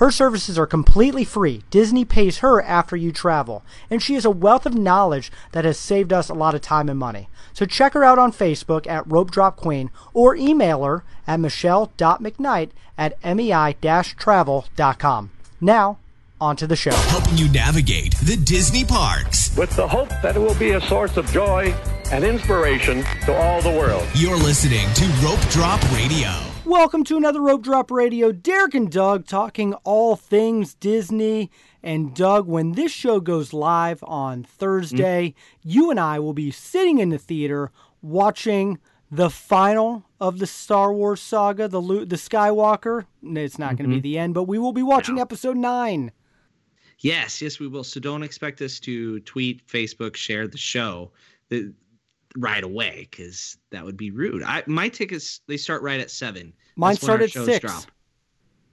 Her 0.00 0.10
services 0.10 0.58
are 0.58 0.66
completely 0.66 1.24
free. 1.24 1.62
Disney 1.68 2.06
pays 2.06 2.38
her 2.38 2.62
after 2.62 2.96
you 2.96 3.12
travel, 3.12 3.62
and 3.90 4.02
she 4.02 4.14
has 4.14 4.24
a 4.24 4.30
wealth 4.30 4.64
of 4.64 4.74
knowledge 4.74 5.30
that 5.52 5.66
has 5.66 5.78
saved 5.78 6.10
us 6.10 6.30
a 6.30 6.34
lot 6.34 6.54
of 6.54 6.62
time 6.62 6.88
and 6.88 6.98
money. 6.98 7.28
So 7.52 7.66
check 7.66 7.92
her 7.92 8.02
out 8.02 8.18
on 8.18 8.32
Facebook 8.32 8.86
at 8.86 9.06
Rope 9.06 9.30
Drop 9.30 9.56
Queen 9.56 9.90
or 10.14 10.34
email 10.34 10.84
her 10.84 11.04
at 11.26 11.38
michelle.mcknight 11.38 12.70
at 12.96 13.22
mei-travel.com. 13.22 15.30
Now, 15.60 15.98
on 16.40 16.56
to 16.56 16.66
the 16.66 16.76
show. 16.76 16.92
Helping 16.92 17.36
you 17.36 17.52
navigate 17.52 18.14
the 18.22 18.36
Disney 18.36 18.86
parks. 18.86 19.54
with 19.54 19.76
the 19.76 19.86
hope 19.86 20.08
that 20.22 20.34
it 20.34 20.40
will 20.40 20.54
be 20.54 20.70
a 20.70 20.80
source 20.80 21.18
of 21.18 21.30
joy 21.30 21.74
and 22.10 22.24
inspiration 22.24 23.04
to 23.26 23.36
all 23.36 23.60
the 23.60 23.68
world. 23.68 24.06
You're 24.14 24.38
listening 24.38 24.90
to 24.94 25.04
Rope 25.22 25.46
Drop 25.50 25.82
Radio. 25.92 26.49
Welcome 26.70 27.02
to 27.06 27.16
another 27.16 27.40
Rope 27.40 27.62
Drop 27.62 27.90
Radio. 27.90 28.30
Derek 28.30 28.74
and 28.74 28.92
Doug 28.92 29.26
talking 29.26 29.74
all 29.82 30.14
things 30.14 30.72
Disney. 30.74 31.50
And 31.82 32.14
Doug, 32.14 32.46
when 32.46 32.72
this 32.72 32.92
show 32.92 33.18
goes 33.18 33.52
live 33.52 34.04
on 34.04 34.44
Thursday, 34.44 35.30
mm-hmm. 35.30 35.68
you 35.68 35.90
and 35.90 35.98
I 35.98 36.20
will 36.20 36.32
be 36.32 36.52
sitting 36.52 37.00
in 37.00 37.08
the 37.08 37.18
theater 37.18 37.72
watching 38.02 38.78
the 39.10 39.30
final 39.30 40.04
of 40.20 40.38
the 40.38 40.46
Star 40.46 40.92
Wars 40.92 41.20
saga, 41.20 41.66
the 41.66 41.80
the 41.80 42.14
Skywalker. 42.14 43.06
It's 43.20 43.58
not 43.58 43.76
going 43.76 43.90
to 43.90 43.96
be 43.96 43.96
mm-hmm. 43.96 44.02
the 44.02 44.18
end, 44.18 44.34
but 44.34 44.44
we 44.44 44.60
will 44.60 44.72
be 44.72 44.84
watching 44.84 45.18
episode 45.18 45.56
9. 45.56 46.12
Yes, 47.00 47.42
yes, 47.42 47.58
we 47.58 47.66
will. 47.66 47.82
So 47.82 47.98
don't 47.98 48.22
expect 48.22 48.62
us 48.62 48.78
to 48.80 49.18
tweet, 49.20 49.66
Facebook, 49.66 50.14
share 50.14 50.46
the 50.46 50.56
show 50.56 51.10
the, 51.48 51.74
right 52.36 52.62
away 52.62 53.08
because 53.10 53.56
that 53.70 53.84
would 53.84 53.96
be 53.96 54.10
rude. 54.10 54.42
I 54.42 54.62
my 54.66 54.88
tickets 54.88 55.40
they 55.46 55.56
start 55.56 55.82
right 55.82 56.00
at 56.00 56.10
seven. 56.10 56.52
Mine 56.76 56.94
That's 56.94 57.02
when 57.02 57.10
our 57.10 57.28
start 57.28 57.46
at 57.46 57.62
shows 57.62 57.72
6. 57.72 57.86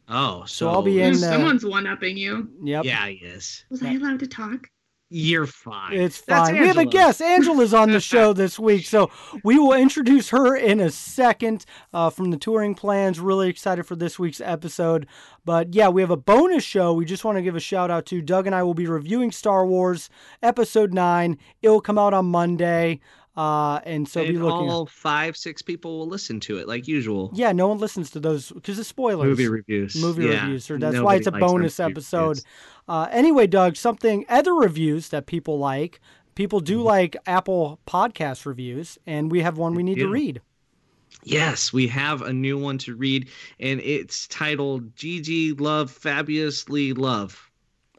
Oh, 0.09 0.41
so, 0.41 0.45
So 0.45 0.69
I'll 0.69 0.81
be 0.81 1.01
in 1.01 1.15
uh, 1.15 1.17
Someone's 1.17 1.65
one 1.65 1.85
upping 1.85 2.15
you. 2.15 2.49
Yep. 2.63 2.85
Yeah, 2.85 3.07
yes. 3.07 3.65
Was 3.69 3.83
I 3.83 3.93
allowed 3.93 4.19
to 4.19 4.27
talk? 4.27 4.69
You're 5.09 5.47
fine. 5.47 5.93
It's 5.93 6.19
That's 6.21 6.49
fine. 6.49 6.59
We 6.59 6.67
have 6.67 6.75
a 6.75 6.81
Angela. 6.81 6.91
guest. 6.91 7.21
Angela's 7.21 7.73
on 7.73 7.91
the 7.91 8.01
show 8.01 8.33
this 8.33 8.59
week, 8.59 8.85
so 8.85 9.09
we 9.41 9.57
will 9.57 9.71
introduce 9.73 10.29
her 10.31 10.55
in 10.55 10.81
a 10.81 10.91
second 10.91 11.65
uh, 11.93 12.09
from 12.09 12.31
the 12.31 12.37
touring 12.37 12.75
plans. 12.75 13.19
Really 13.21 13.47
excited 13.49 13.85
for 13.85 13.95
this 13.95 14.19
week's 14.19 14.41
episode. 14.41 15.07
But 15.45 15.73
yeah, 15.73 15.87
we 15.87 16.01
have 16.01 16.11
a 16.11 16.17
bonus 16.17 16.65
show. 16.65 16.93
We 16.93 17.05
just 17.05 17.23
want 17.23 17.37
to 17.37 17.41
give 17.41 17.55
a 17.55 17.61
shout 17.61 17.89
out 17.89 18.05
to 18.07 18.21
Doug 18.21 18.47
and 18.47 18.55
I 18.55 18.63
will 18.63 18.73
be 18.73 18.85
reviewing 18.85 19.31
Star 19.31 19.65
Wars 19.65 20.09
Episode 20.43 20.93
9. 20.93 21.37
It 21.61 21.69
will 21.69 21.79
come 21.81 21.97
out 21.97 22.13
on 22.13 22.25
Monday. 22.25 22.99
Uh, 23.37 23.79
and 23.85 24.07
so 24.09 24.25
be 24.25 24.33
looking. 24.37 24.69
all 24.69 24.87
five, 24.87 25.37
six 25.37 25.61
people 25.61 25.99
will 25.99 26.07
listen 26.07 26.39
to 26.39 26.57
it 26.57 26.67
like 26.67 26.87
usual. 26.87 27.29
Yeah, 27.35 27.51
no 27.51 27.67
one 27.67 27.77
listens 27.77 28.09
to 28.11 28.19
those 28.19 28.51
because 28.51 28.79
it's 28.79 28.89
spoilers. 28.89 29.27
Movie 29.27 29.47
reviews. 29.47 29.95
movie 29.95 30.25
Yeah, 30.25 30.41
reviews. 30.41 30.65
So 30.65 30.77
that's 30.77 30.99
why 30.99 31.15
it's 31.17 31.27
a 31.27 31.31
bonus 31.31 31.79
episode. 31.79 32.41
Uh, 32.87 33.07
anyway, 33.11 33.45
Doug, 33.45 33.75
something 33.75 34.25
other 34.27 34.53
reviews 34.55 35.09
that 35.09 35.27
people 35.27 35.59
like. 35.59 35.99
People 36.33 36.59
do 36.59 36.77
Mm-hmm. 36.77 36.85
like 36.87 37.17
Apple 37.27 37.79
podcast 37.87 38.45
reviews, 38.45 38.97
and 39.05 39.31
we 39.31 39.41
have 39.41 39.57
one 39.57 39.73
we 39.75 39.83
need 39.83 39.95
to 39.99 40.07
read. 40.07 40.41
Yes, 41.23 41.73
we 41.73 41.87
have 41.87 42.21
a 42.21 42.31
new 42.33 42.57
one 42.57 42.77
to 42.79 42.95
read, 42.95 43.29
and 43.59 43.79
it's 43.81 44.27
titled 44.27 44.95
"Gigi 44.95 45.53
Love 45.53 45.91
Fabulously 45.91 46.93
Love." 46.93 47.49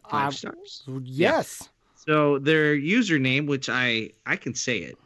Five 0.09 0.29
Uh, 0.29 0.31
stars. 0.31 0.83
Yes. 1.03 1.69
So 1.95 2.39
their 2.39 2.77
username, 2.77 3.47
which 3.47 3.69
I 3.69 4.11
I 4.25 4.37
can 4.37 4.55
say 4.55 4.79
it, 4.79 4.97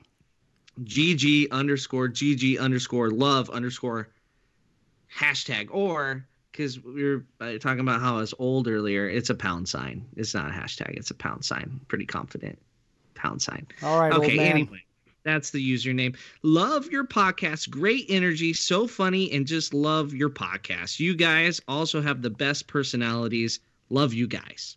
GG 0.80 1.50
underscore 1.50 2.08
GG 2.08 2.58
underscore 2.58 3.10
love 3.10 3.50
underscore 3.50 4.08
hashtag 5.14 5.68
or 5.70 6.26
because 6.50 6.82
we 6.82 7.04
were 7.04 7.24
uh, 7.40 7.58
talking 7.58 7.80
about 7.80 8.00
how 8.00 8.18
it's 8.18 8.34
old 8.38 8.68
earlier, 8.68 9.08
it's 9.08 9.30
a 9.30 9.34
pound 9.34 9.68
sign. 9.68 10.04
It's 10.16 10.34
not 10.34 10.50
a 10.50 10.52
hashtag. 10.52 10.96
It's 10.96 11.10
a 11.10 11.14
pound 11.14 11.44
sign. 11.44 11.80
Pretty 11.88 12.04
confident. 12.04 12.58
Pound 13.14 13.40
sign. 13.40 13.66
All 13.82 14.00
right, 14.00 14.12
okay. 14.12 14.38
Anyway, 14.38 14.84
that's 15.24 15.50
the 15.50 15.74
username. 15.74 16.16
Love 16.42 16.90
your 16.90 17.04
podcast. 17.04 17.70
Great 17.70 18.06
energy. 18.08 18.52
So 18.52 18.86
funny 18.86 19.32
and 19.32 19.46
just 19.46 19.72
love 19.72 20.12
your 20.12 20.30
podcast. 20.30 21.00
You 21.00 21.14
guys 21.14 21.60
also 21.68 22.02
have 22.02 22.22
the 22.22 22.30
best 22.30 22.66
personalities. 22.66 23.60
Love 23.88 24.12
you 24.12 24.26
guys. 24.26 24.76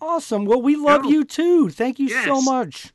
Awesome. 0.00 0.44
Well, 0.44 0.62
we 0.62 0.76
love 0.76 1.04
you 1.06 1.24
too. 1.24 1.70
Thank 1.70 1.98
you 1.98 2.08
so 2.08 2.40
much. 2.42 2.92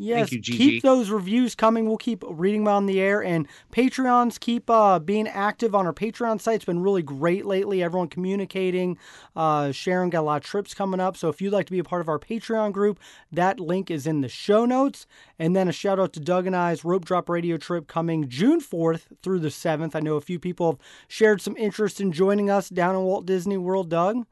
Yes, 0.00 0.32
you, 0.32 0.40
keep 0.40 0.82
those 0.82 1.10
reviews 1.10 1.54
coming. 1.54 1.86
We'll 1.86 1.98
keep 1.98 2.24
reading 2.26 2.64
them 2.64 2.72
on 2.72 2.86
the 2.86 3.00
air, 3.00 3.22
and 3.22 3.46
Patreons 3.70 4.40
keep 4.40 4.70
uh, 4.70 4.98
being 4.98 5.28
active 5.28 5.74
on 5.74 5.86
our 5.86 5.92
Patreon 5.92 6.40
site. 6.40 6.56
It's 6.56 6.64
been 6.64 6.80
really 6.80 7.02
great 7.02 7.44
lately. 7.44 7.82
Everyone 7.82 8.08
communicating, 8.08 8.96
uh, 9.36 9.72
sharing. 9.72 10.08
Got 10.08 10.20
a 10.20 10.22
lot 10.22 10.36
of 10.38 10.44
trips 10.44 10.72
coming 10.72 11.00
up. 11.00 11.18
So 11.18 11.28
if 11.28 11.42
you'd 11.42 11.52
like 11.52 11.66
to 11.66 11.72
be 11.72 11.78
a 11.78 11.84
part 11.84 12.00
of 12.00 12.08
our 12.08 12.18
Patreon 12.18 12.72
group, 12.72 12.98
that 13.30 13.60
link 13.60 13.90
is 13.90 14.06
in 14.06 14.22
the 14.22 14.28
show 14.28 14.64
notes. 14.64 15.06
And 15.38 15.54
then 15.54 15.68
a 15.68 15.72
shout 15.72 16.00
out 16.00 16.14
to 16.14 16.20
Doug 16.20 16.46
and 16.46 16.56
I's 16.56 16.82
Rope 16.82 17.04
Drop 17.04 17.28
Radio 17.28 17.58
trip 17.58 17.86
coming 17.86 18.28
June 18.28 18.60
4th 18.60 19.02
through 19.22 19.40
the 19.40 19.48
7th. 19.48 19.94
I 19.94 20.00
know 20.00 20.16
a 20.16 20.22
few 20.22 20.38
people 20.38 20.72
have 20.72 20.80
shared 21.08 21.42
some 21.42 21.56
interest 21.58 22.00
in 22.00 22.12
joining 22.12 22.48
us 22.48 22.70
down 22.70 22.94
in 22.94 23.02
Walt 23.02 23.26
Disney 23.26 23.58
World. 23.58 23.90
Doug, 23.90 24.24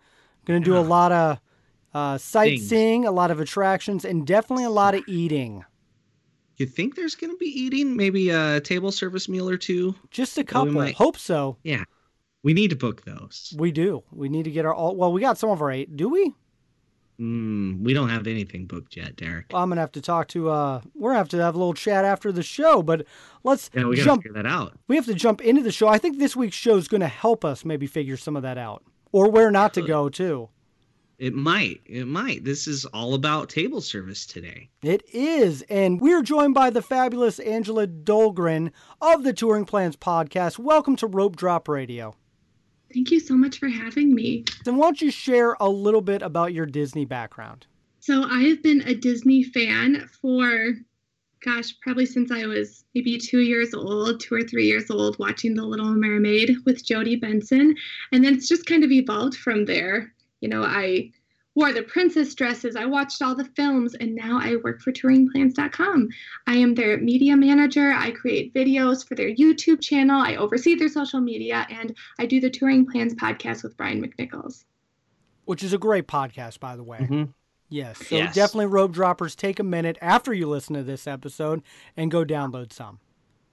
going 0.46 0.62
to 0.62 0.64
do 0.64 0.78
a 0.78 0.80
lot 0.80 1.12
of 1.12 1.40
uh, 1.94 2.18
sightseeing, 2.18 3.04
a 3.06 3.10
lot 3.10 3.30
of 3.30 3.40
attractions, 3.40 4.04
and 4.04 4.26
definitely 4.26 4.64
a 4.64 4.70
lot 4.70 4.94
of 4.94 5.02
eating. 5.08 5.64
You 6.56 6.66
think 6.66 6.96
there's 6.96 7.14
going 7.14 7.32
to 7.32 7.36
be 7.38 7.46
eating? 7.46 7.96
Maybe 7.96 8.30
a 8.30 8.60
table 8.60 8.90
service 8.92 9.28
meal 9.28 9.48
or 9.48 9.56
two? 9.56 9.94
Just 10.10 10.36
a 10.38 10.44
couple. 10.44 10.72
might- 10.72 10.94
Hope 10.94 11.16
so. 11.16 11.56
Yeah. 11.62 11.84
We 12.42 12.52
need 12.52 12.70
to 12.70 12.76
book 12.76 13.04
those. 13.04 13.54
We 13.58 13.70
do. 13.72 14.02
We 14.12 14.28
need 14.28 14.44
to 14.44 14.50
get 14.50 14.64
our 14.64 14.74
all. 14.74 14.96
Well, 14.96 15.12
we 15.12 15.20
got 15.20 15.38
some 15.38 15.50
of 15.50 15.60
our 15.62 15.70
eight. 15.70 15.96
Do 15.96 16.08
we? 16.08 16.32
Mm, 17.20 17.82
we 17.82 17.94
don't 17.94 18.10
have 18.10 18.28
anything 18.28 18.66
booked 18.66 18.96
yet, 18.96 19.16
Derek. 19.16 19.46
I'm 19.52 19.68
gonna 19.70 19.80
have 19.80 19.90
to 19.92 20.00
talk 20.00 20.28
to. 20.28 20.50
uh 20.50 20.80
We're 20.94 21.10
gonna 21.10 21.18
have 21.18 21.28
to 21.30 21.38
have 21.38 21.56
a 21.56 21.58
little 21.58 21.74
chat 21.74 22.04
after 22.04 22.30
the 22.30 22.44
show. 22.44 22.80
But 22.80 23.06
let's 23.42 23.70
Yeah, 23.74 23.86
we 23.86 23.96
jump. 23.96 24.22
figure 24.22 24.40
that 24.40 24.46
out. 24.48 24.74
We 24.86 24.94
have 24.94 25.06
to 25.06 25.14
jump 25.14 25.40
into 25.40 25.62
the 25.62 25.72
show. 25.72 25.88
I 25.88 25.98
think 25.98 26.18
this 26.18 26.36
week's 26.36 26.54
show 26.54 26.76
is 26.76 26.86
going 26.86 27.00
to 27.00 27.08
help 27.08 27.44
us 27.44 27.64
maybe 27.64 27.88
figure 27.88 28.16
some 28.16 28.36
of 28.36 28.42
that 28.42 28.56
out, 28.56 28.84
or 29.10 29.28
where 29.30 29.50
not 29.50 29.74
to 29.74 29.82
go 29.82 30.08
too. 30.08 30.48
It 31.18 31.34
might. 31.34 31.80
It 31.84 32.06
might. 32.06 32.44
This 32.44 32.68
is 32.68 32.84
all 32.84 33.14
about 33.14 33.48
table 33.48 33.80
service 33.80 34.24
today. 34.24 34.70
It 34.82 35.02
is. 35.12 35.62
And 35.62 36.00
we're 36.00 36.22
joined 36.22 36.54
by 36.54 36.70
the 36.70 36.80
fabulous 36.80 37.40
Angela 37.40 37.88
Dolgren 37.88 38.70
of 39.00 39.24
the 39.24 39.32
Touring 39.32 39.64
Plans 39.64 39.96
podcast. 39.96 40.60
Welcome 40.60 40.94
to 40.94 41.08
Rope 41.08 41.34
Drop 41.34 41.66
Radio. 41.66 42.14
Thank 42.94 43.10
you 43.10 43.18
so 43.18 43.34
much 43.34 43.58
for 43.58 43.68
having 43.68 44.14
me. 44.14 44.44
And 44.64 44.78
why 44.78 44.86
don't 44.86 45.02
you 45.02 45.10
share 45.10 45.56
a 45.58 45.68
little 45.68 46.02
bit 46.02 46.22
about 46.22 46.52
your 46.52 46.66
Disney 46.66 47.04
background? 47.04 47.66
So, 47.98 48.22
I 48.22 48.44
have 48.44 48.62
been 48.62 48.82
a 48.82 48.94
Disney 48.94 49.42
fan 49.42 50.08
for, 50.22 50.74
gosh, 51.44 51.74
probably 51.80 52.06
since 52.06 52.30
I 52.30 52.46
was 52.46 52.84
maybe 52.94 53.18
two 53.18 53.40
years 53.40 53.74
old, 53.74 54.20
two 54.20 54.36
or 54.36 54.44
three 54.44 54.66
years 54.66 54.88
old, 54.88 55.18
watching 55.18 55.56
The 55.56 55.66
Little 55.66 55.96
Mermaid 55.96 56.58
with 56.64 56.86
Jodi 56.86 57.16
Benson. 57.16 57.74
And 58.12 58.24
then 58.24 58.34
it's 58.34 58.48
just 58.48 58.66
kind 58.66 58.84
of 58.84 58.92
evolved 58.92 59.36
from 59.36 59.64
there. 59.64 60.14
You 60.40 60.48
know, 60.48 60.62
I 60.62 61.10
wore 61.54 61.72
the 61.72 61.82
princess 61.82 62.34
dresses, 62.34 62.76
I 62.76 62.84
watched 62.84 63.20
all 63.20 63.34
the 63.34 63.44
films, 63.56 63.94
and 63.96 64.14
now 64.14 64.38
I 64.40 64.56
work 64.62 64.80
for 64.80 64.92
touringplans.com. 64.92 66.08
I 66.46 66.54
am 66.56 66.74
their 66.74 66.98
media 66.98 67.36
manager. 67.36 67.90
I 67.92 68.12
create 68.12 68.54
videos 68.54 69.06
for 69.06 69.16
their 69.16 69.34
YouTube 69.34 69.80
channel, 69.80 70.20
I 70.20 70.36
oversee 70.36 70.76
their 70.76 70.88
social 70.88 71.20
media, 71.20 71.66
and 71.68 71.96
I 72.20 72.26
do 72.26 72.40
the 72.40 72.50
Touring 72.50 72.86
Plans 72.86 73.14
podcast 73.14 73.64
with 73.64 73.76
Brian 73.76 74.00
McNichols. 74.00 74.64
Which 75.46 75.64
is 75.64 75.72
a 75.72 75.78
great 75.78 76.06
podcast, 76.06 76.60
by 76.60 76.76
the 76.76 76.84
way. 76.84 76.98
Mhm. 77.10 77.32
Yes. 77.70 78.06
So 78.06 78.16
Yes. 78.16 78.34
definitely, 78.34 78.66
Rope 78.66 78.92
Droppers, 78.92 79.34
take 79.34 79.58
a 79.58 79.64
minute 79.64 79.98
after 80.00 80.32
you 80.32 80.46
listen 80.48 80.74
to 80.76 80.82
this 80.82 81.06
episode 81.06 81.62
and 81.96 82.10
go 82.10 82.24
download 82.24 82.72
some. 82.72 83.00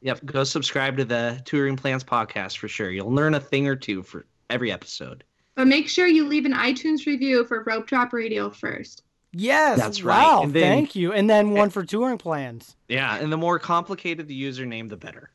Yep. 0.01 0.25
Go 0.25 0.43
subscribe 0.43 0.97
to 0.97 1.05
the 1.05 1.41
Touring 1.45 1.75
Plans 1.75 2.03
podcast 2.03 2.57
for 2.57 2.67
sure. 2.67 2.91
You'll 2.91 3.11
learn 3.11 3.33
a 3.33 3.39
thing 3.39 3.67
or 3.67 3.75
two 3.75 4.03
for 4.03 4.25
every 4.49 4.71
episode. 4.71 5.23
But 5.55 5.67
make 5.67 5.87
sure 5.87 6.05
you 6.07 6.27
leave 6.27 6.45
an 6.45 6.53
iTunes 6.53 7.05
review 7.05 7.45
for 7.45 7.63
Rope 7.63 7.87
Drop 7.87 8.13
Radio 8.13 8.49
first. 8.49 9.03
Yes. 9.31 9.77
That's 9.77 10.01
right. 10.01 10.21
Wow. 10.21 10.43
And 10.43 10.53
then- 10.53 10.63
thank 10.63 10.95
you. 10.95 11.11
And 11.13 11.29
then 11.29 11.51
one 11.51 11.69
for 11.71 11.83
touring 11.83 12.17
plans. 12.17 12.75
Yeah. 12.87 13.17
And 13.17 13.31
the 13.31 13.37
more 13.37 13.59
complicated 13.59 14.27
the 14.27 14.41
username, 14.41 14.89
the 14.89 14.97
better. 14.97 15.31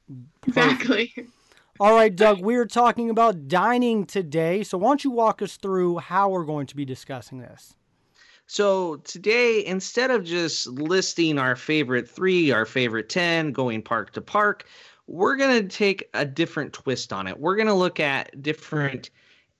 Exactly. 0.46 1.14
All 1.80 1.94
right, 1.94 2.14
Doug, 2.14 2.42
we're 2.42 2.66
talking 2.66 3.08
about 3.08 3.48
dining 3.48 4.04
today. 4.04 4.62
So 4.62 4.76
why 4.76 4.88
don't 4.88 5.02
you 5.02 5.10
walk 5.10 5.40
us 5.40 5.56
through 5.56 5.98
how 5.98 6.28
we're 6.28 6.44
going 6.44 6.66
to 6.66 6.76
be 6.76 6.84
discussing 6.84 7.38
this? 7.38 7.74
So 8.46 8.96
today, 8.96 9.64
instead 9.64 10.10
of 10.10 10.22
just 10.22 10.66
listing 10.66 11.38
our 11.38 11.56
favorite 11.56 12.06
three, 12.06 12.50
our 12.50 12.66
favorite 12.66 13.08
10, 13.08 13.52
going 13.52 13.80
park 13.80 14.12
to 14.12 14.20
park, 14.20 14.66
we're 15.06 15.36
going 15.36 15.62
to 15.62 15.74
take 15.74 16.10
a 16.12 16.26
different 16.26 16.74
twist 16.74 17.14
on 17.14 17.26
it. 17.26 17.38
We're 17.38 17.56
going 17.56 17.68
to 17.68 17.74
look 17.74 17.98
at 17.98 18.42
different 18.42 19.08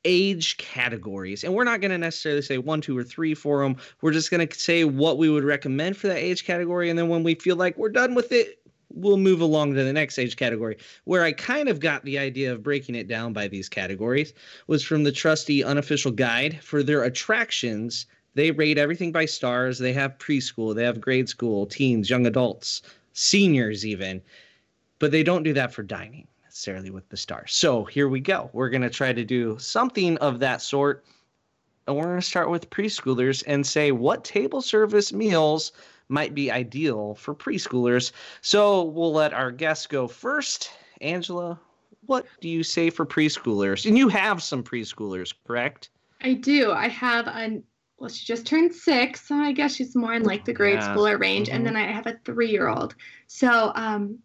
age 0.05 0.57
categories 0.57 1.45
and 1.45 1.53
we're 1.53 1.65
not 1.65 1.81
going 1.81 1.91
to 1.91 1.99
necessarily 1.99 2.41
say 2.41 2.57
one 2.57 2.81
two 2.81 2.97
or 2.97 3.05
three 3.05 3.35
for 3.35 3.63
them 3.63 3.77
we're 4.01 4.13
just 4.13 4.31
going 4.31 4.47
to 4.47 4.59
say 4.59 4.85
what 4.85 5.19
we 5.19 5.29
would 5.29 5.45
recommend 5.45 5.97
for 5.97 6.09
that 6.09 6.17
age 6.17 6.45
category 6.45 6.89
and 6.89 6.99
then 6.99 7.09
when 7.09 7.23
we 7.23 7.35
feel 7.35 7.57
like 7.57 7.77
we're 7.77 7.91
done 7.91 8.15
with 8.15 8.33
it 8.33 8.61
we'll 8.93 9.17
move 9.17 9.41
along 9.41 9.75
to 9.75 9.85
the 9.85 9.93
next 9.93 10.19
age 10.19 10.37
category. 10.37 10.77
Where 11.05 11.23
i 11.23 11.33
kind 11.33 11.69
of 11.69 11.81
got 11.81 12.05
the 12.05 12.19
idea 12.19 12.53
of 12.53 12.63
breaking 12.63 12.95
it 12.95 13.09
down 13.09 13.33
by 13.33 13.49
these 13.49 13.69
categories 13.69 14.33
was 14.67 14.83
from 14.83 15.05
the 15.05 15.13
trusty 15.13 15.63
unofficial 15.65 16.11
guide. 16.11 16.61
For 16.63 16.83
their 16.83 17.05
attractions 17.05 18.07
they 18.35 18.53
rate 18.53 18.79
everything 18.79 19.11
by 19.11 19.25
stars. 19.25 19.79
They 19.79 19.93
have 19.93 20.19
preschool 20.19 20.75
they 20.75 20.85
have 20.85 21.01
grade 21.01 21.29
school 21.29 21.67
teens 21.67 22.11
young 22.11 22.27
adults 22.27 22.83
seniors 23.13 23.85
even 23.85 24.23
but 24.99 25.11
they 25.11 25.23
don't 25.23 25.43
do 25.43 25.53
that 25.53 25.73
for 25.73 25.83
dining 25.83 26.27
necessarily 26.51 26.91
with 26.91 27.09
the 27.09 27.17
stars. 27.17 27.53
So 27.53 27.85
here 27.85 28.09
we 28.09 28.19
go. 28.19 28.51
We're 28.53 28.71
going 28.71 28.83
to 28.83 28.91
try 28.91 29.13
to 29.13 29.25
do 29.25 29.57
something 29.61 30.17
of 30.19 30.41
that 30.41 30.61
sort. 30.61 31.05
And 31.87 31.97
we're 31.97 32.07
going 32.07 32.21
to 32.21 32.27
start 32.27 32.51
with 32.51 32.71
preschoolers 32.71 33.45
and 33.47 33.65
say 33.65 33.93
what 33.93 34.25
table 34.25 34.61
service 34.61 35.13
meals 35.13 35.71
might 36.09 36.35
be 36.35 36.51
ideal 36.51 37.15
for 37.15 37.37
preschoolers. 37.37 38.11
So 38.43 38.83
we'll 38.83 39.13
let 39.13 39.33
our 39.33 39.53
guests 39.53 39.87
go 39.87 40.09
first. 40.09 40.73
Angela, 41.01 41.57
what 42.07 42.27
do 42.41 42.49
you 42.49 42.65
say 42.65 42.91
for 42.91 43.07
preschoolers? 43.07 43.87
And 43.87 43.97
you 43.97 44.09
have 44.09 44.43
some 44.43 44.65
preschoolers, 44.65 45.33
correct? 45.47 45.91
I 46.21 46.35
do. 46.35 46.73
I 46.73 46.89
have 46.89 47.29
a 47.29 47.63
well, 47.97 48.09
she 48.09 48.25
just 48.25 48.47
turned 48.47 48.75
six, 48.75 49.29
so 49.29 49.37
I 49.37 49.53
guess 49.53 49.77
she's 49.77 49.95
more 49.95 50.15
in 50.15 50.25
like 50.25 50.45
the 50.47 50.55
grade 50.55 50.81
Yeah. 50.81 50.97
schooler 50.97 51.21
range. 51.21 51.49
Mhm. 51.49 51.55
And 51.55 51.67
then 51.67 51.77
I 51.77 51.83
have 51.93 52.07
a 52.09 52.19
three 52.25 52.51
year 52.51 52.67
old. 52.67 52.97
So 53.29 53.71
um 53.77 54.19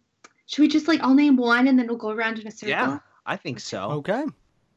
should 0.46 0.62
we 0.62 0.68
just 0.68 0.88
like 0.88 1.00
I'll 1.00 1.14
name 1.14 1.36
one 1.36 1.68
and 1.68 1.78
then 1.78 1.86
we'll 1.86 1.96
go 1.96 2.10
around 2.10 2.38
in 2.38 2.46
a 2.46 2.50
circle? 2.50 2.70
Yeah, 2.70 2.98
I 3.26 3.36
think 3.36 3.60
so. 3.60 3.90
Okay. 3.90 4.24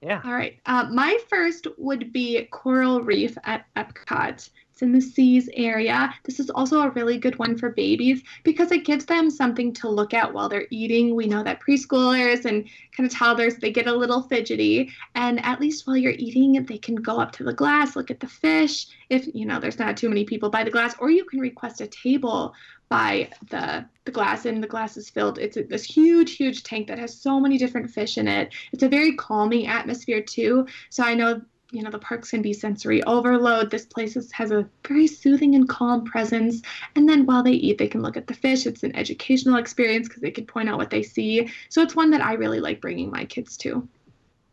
Yeah. 0.02 0.22
All 0.24 0.34
right. 0.34 0.60
Uh, 0.66 0.88
my 0.92 1.18
first 1.30 1.68
would 1.78 2.14
be 2.14 2.46
Coral 2.52 3.02
Reef 3.02 3.38
at 3.44 3.66
Epcot. 3.76 4.50
It's 4.72 4.82
in 4.82 4.94
the 4.94 5.02
Seas 5.02 5.50
area. 5.56 6.14
This 6.24 6.40
is 6.40 6.50
also 6.50 6.80
a 6.80 6.90
really 6.92 7.18
good 7.18 7.38
one 7.38 7.58
for 7.58 7.72
babies 7.72 8.24
because 8.46 8.72
it 8.72 8.86
gives 8.86 9.04
them 9.06 9.30
something 9.30 9.74
to 9.74 9.90
look 9.90 10.14
at 10.14 10.34
while 10.34 10.48
they're 10.48 10.68
eating. 10.70 11.16
We 11.16 11.28
know 11.28 11.44
that 11.44 11.60
preschoolers 11.60 12.46
and 12.46 12.66
kind 12.96 13.06
of 13.06 13.14
toddlers, 13.14 13.58
they 13.58 13.72
get 13.72 13.88
a 13.88 13.94
little 13.94 14.22
fidgety. 14.22 14.90
And 15.16 15.44
at 15.44 15.60
least 15.60 15.86
while 15.86 15.98
you're 15.98 16.14
eating, 16.14 16.64
they 16.64 16.78
can 16.78 16.96
go 16.96 17.20
up 17.20 17.34
to 17.34 17.44
the 17.44 17.52
glass, 17.52 17.98
look 17.98 18.10
at 18.10 18.22
the 18.22 18.28
fish, 18.28 18.88
if, 19.10 19.28
you 19.36 19.46
know, 19.46 19.60
there's 19.60 19.80
not 19.80 19.98
too 19.98 20.08
many 20.08 20.24
people 20.24 20.50
by 20.50 20.64
the 20.64 20.72
glass, 20.72 20.96
or 21.00 21.12
you 21.12 21.26
can 21.26 21.42
request 21.42 21.82
a 21.82 21.88
table 21.88 22.54
by 22.90 23.30
the 23.50 23.86
the 24.06 24.12
glass 24.12 24.46
and 24.46 24.62
the 24.64 24.68
glass 24.68 24.98
is 24.98 25.10
filled 25.10 25.38
it's 25.38 25.58
a, 25.58 25.64
this 25.64 25.84
huge 25.84 26.36
huge 26.36 26.64
tank 26.64 26.88
that 26.88 26.98
has 27.00 27.16
so 27.16 27.40
many 27.40 27.58
different 27.58 27.90
fish 27.90 28.18
in 28.18 28.28
it 28.28 28.52
it's 28.74 28.84
a 28.84 28.90
very 28.90 29.16
calming 29.16 29.68
atmosphere 29.68 30.22
too 30.22 30.66
so 30.90 31.04
i 31.04 31.14
know 31.14 31.40
you 31.72 31.84
know 31.84 31.92
the 31.92 32.00
parks 32.00 32.32
can 32.32 32.42
be 32.42 32.52
sensory 32.52 33.04
overload 33.04 33.70
this 33.70 33.86
place 33.86 34.16
is, 34.18 34.32
has 34.32 34.50
a 34.50 34.68
very 34.88 35.06
soothing 35.06 35.54
and 35.54 35.70
calm 35.70 36.04
presence 36.04 36.64
and 36.96 37.08
then 37.08 37.28
while 37.28 37.44
they 37.44 37.52
eat 37.52 37.78
they 37.78 37.88
can 37.88 38.02
look 38.02 38.18
at 38.18 38.26
the 38.26 38.34
fish 38.34 38.66
it's 38.66 38.82
an 38.82 38.96
educational 38.96 39.58
experience 39.58 40.08
because 40.08 40.24
they 40.24 40.32
can 40.32 40.48
point 40.48 40.68
out 40.68 40.80
what 40.80 40.90
they 40.90 41.04
see 41.04 41.48
so 41.70 41.84
it's 41.84 41.96
one 41.96 42.10
that 42.10 42.22
i 42.22 42.34
really 42.34 42.60
like 42.60 42.82
bringing 42.82 43.12
my 43.12 43.24
kids 43.26 43.56
to 43.56 43.88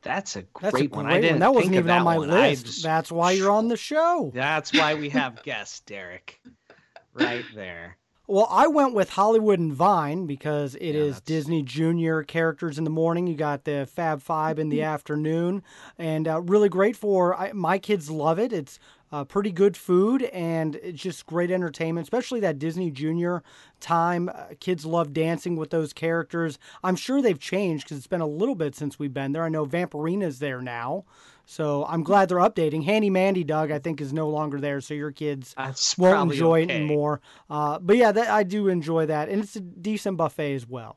That's 0.03 0.37
a 0.37 0.43
great, 0.43 0.63
That's 0.63 0.75
a 0.75 0.79
great 0.79 0.91
one. 0.93 1.07
one. 1.07 1.15
I 1.15 1.21
didn't 1.21 1.41
That 1.41 1.55
wasn't 1.55 1.73
think 1.73 1.81
of 1.81 1.87
even 1.87 1.99
on 1.99 2.05
my 2.05 2.19
one. 2.19 2.29
List. 2.29 2.67
just- 2.67 2.83
That's 2.85 3.11
why 3.11 3.33
you're 3.33 3.51
on 3.51 3.67
the 3.69 3.77
show. 3.79 4.31
That's 4.35 4.73
why 4.73 4.95
we 4.95 5.09
have 5.09 5.43
guests, 5.43 5.81
Derek. 5.81 6.39
Right 7.15 7.45
there. 7.55 7.97
Well, 8.29 8.49
I 8.51 8.67
went 8.67 8.93
with 8.93 9.11
Hollywood 9.11 9.61
and 9.61 9.73
Vine 9.73 10.27
because 10.27 10.75
it 10.75 10.83
is 10.83 10.95
Yeah, 10.95 11.03
that's- 11.05 11.21
Disney 11.21 11.63
Junior 11.63 12.25
characters 12.25 12.77
in 12.77 12.83
the 12.85 12.91
morning. 12.91 13.29
You 13.29 13.37
got 13.37 13.65
the 13.65 13.87
Fab 13.91 14.21
Five 14.21 14.59
in 14.59 14.69
the 14.69 14.83
afternoon, 14.95 15.63
and 15.97 16.27
uh, 16.27 16.41
really 16.43 16.69
great 16.69 16.97
for 16.97 17.35
I, 17.37 17.53
my 17.53 17.79
kids. 17.79 18.11
Love 18.11 18.39
it. 18.41 18.53
It's 18.53 18.81
uh, 19.13 19.25
pretty 19.25 19.53
good 19.53 19.77
food 19.77 20.23
and 20.25 20.77
it's 20.77 21.03
just 21.03 21.27
great 21.27 21.51
entertainment, 21.51 22.05
especially 22.05 22.41
that 22.41 22.59
Disney 22.59 22.91
Junior 22.91 23.43
time. 23.81 24.29
Uh, 24.29 24.47
kids 24.61 24.85
love 24.85 25.13
dancing 25.13 25.57
with 25.57 25.71
those 25.71 25.93
characters. 25.93 26.59
I'm 26.83 26.97
sure 26.97 27.23
they've 27.23 27.39
changed 27.39 27.85
because 27.85 27.99
it's 27.99 28.07
been 28.07 28.21
a 28.21 28.27
little 28.27 28.55
bit 28.55 28.75
since 28.75 28.99
we've 28.99 29.15
been 29.15 29.33
there. 29.33 29.45
I 29.45 29.49
know 29.49 29.67
Vampirina's 29.67 30.39
there 30.39 30.61
now. 30.61 31.05
So 31.49 31.87
I'm 31.89 32.03
glad 32.03 32.29
they're 32.29 32.39
updating. 32.39 32.85
Handy 32.85 33.09
Manny 33.09 33.45
Doug, 33.45 33.71
I 33.71 33.79
think, 33.79 34.01
is 34.01 34.13
no 34.13 34.29
longer 34.29 34.61
there, 34.61 34.81
so 34.81 34.95
your 34.95 35.13
kids 35.13 35.55
That's 35.57 35.97
won't 35.97 36.33
enjoy 36.33 36.65
okay. 36.65 36.83
it 36.83 36.87
more. 36.87 37.21
Uh, 37.49 37.79
but 37.79 37.97
yeah, 37.97 38.11
that, 38.11 38.29
I 38.29 38.43
do 38.43 38.67
enjoy 38.67 39.07
that, 39.07 39.29
and 39.29 39.41
it's 39.41 39.55
a 39.55 39.61
decent 39.61 40.17
buffet 40.17 40.55
as 40.55 40.67
well. 40.67 40.97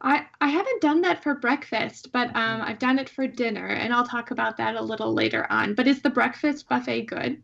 I, 0.00 0.26
I 0.40 0.48
haven't 0.48 0.80
done 0.80 1.00
that 1.02 1.22
for 1.22 1.34
breakfast, 1.34 2.12
but 2.12 2.28
um, 2.36 2.62
I've 2.62 2.78
done 2.78 2.98
it 2.98 3.08
for 3.08 3.26
dinner, 3.26 3.66
and 3.66 3.92
I'll 3.92 4.06
talk 4.06 4.30
about 4.30 4.56
that 4.58 4.76
a 4.76 4.82
little 4.82 5.12
later 5.12 5.46
on. 5.50 5.74
But 5.74 5.86
is 5.86 6.02
the 6.02 6.10
breakfast 6.10 6.68
buffet 6.68 7.02
good? 7.02 7.42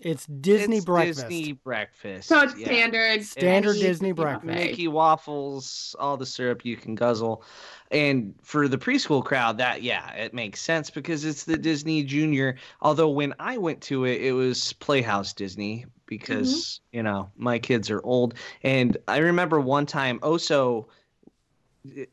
It's 0.00 0.26
Disney 0.26 0.78
It's 0.78 0.86
breakfast. 0.86 1.28
Disney 1.28 1.52
breakfast. 1.52 2.28
So 2.28 2.40
it's 2.40 2.56
yeah. 2.56 2.66
standard. 2.66 3.22
Standard 3.24 3.76
any 3.76 3.80
Disney 3.80 4.12
breakfast. 4.12 4.46
Mickey 4.46 4.88
waffles, 4.88 5.94
all 5.98 6.16
the 6.16 6.26
syrup 6.26 6.64
you 6.64 6.76
can 6.76 6.94
guzzle. 6.94 7.44
And 7.90 8.34
for 8.42 8.68
the 8.68 8.78
preschool 8.78 9.24
crowd, 9.24 9.58
that 9.58 9.82
yeah, 9.82 10.12
it 10.14 10.32
makes 10.32 10.60
sense 10.60 10.90
because 10.90 11.24
it's 11.24 11.44
the 11.44 11.58
Disney 11.58 12.02
Junior. 12.02 12.56
Although 12.80 13.10
when 13.10 13.34
I 13.38 13.58
went 13.58 13.80
to 13.82 14.04
it, 14.06 14.22
it 14.22 14.32
was 14.32 14.72
Playhouse 14.74 15.32
Disney 15.34 15.84
because 16.06 16.80
you 16.92 17.02
know 17.02 17.30
my 17.36 17.58
kids 17.58 17.90
are 17.90 18.00
old. 18.02 18.34
And 18.62 18.96
I 19.08 19.18
remember 19.18 19.60
one 19.60 19.86
time 19.86 20.18
Oso. 20.20 20.86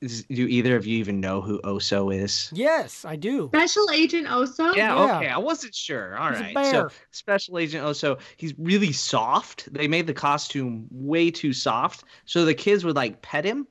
Is, 0.01 0.24
do 0.25 0.48
either 0.48 0.75
of 0.75 0.88
you 0.88 0.98
even 0.98 1.19
know 1.19 1.42
who 1.42 1.62
Oso 1.62 2.13
is? 2.16 2.50
Yes, 2.54 3.06
I 3.06 3.16
do. 3.16 3.50
Special 3.54 3.92
Agent 3.92 4.27
Oso. 4.27 4.75
Yeah, 4.75 4.95
Yeah. 4.95 5.18
okay. 5.18 5.27
I 5.27 5.38
wasn't 5.38 5.75
sure. 5.75 6.18
All 6.18 6.30
He's 6.31 6.39
a 6.39 6.44
right. 6.44 6.56
bear. 6.56 6.71
So 6.71 6.89
Special 7.12 7.60
Agent 7.60 7.86
Oso, 7.86 8.19
he's 8.38 8.54
really 8.57 8.92
soft. 8.92 9.71
They 9.71 9.88
made 9.88 10.07
the 10.07 10.13
costume 10.13 10.88
way 10.89 11.30
too 11.30 11.54
soft, 11.54 12.04
so 12.25 12.45
the 12.45 12.56
kids 12.56 12.83
would 12.83 12.95
like 12.95 13.21
pet 13.21 13.45
him. 13.45 13.68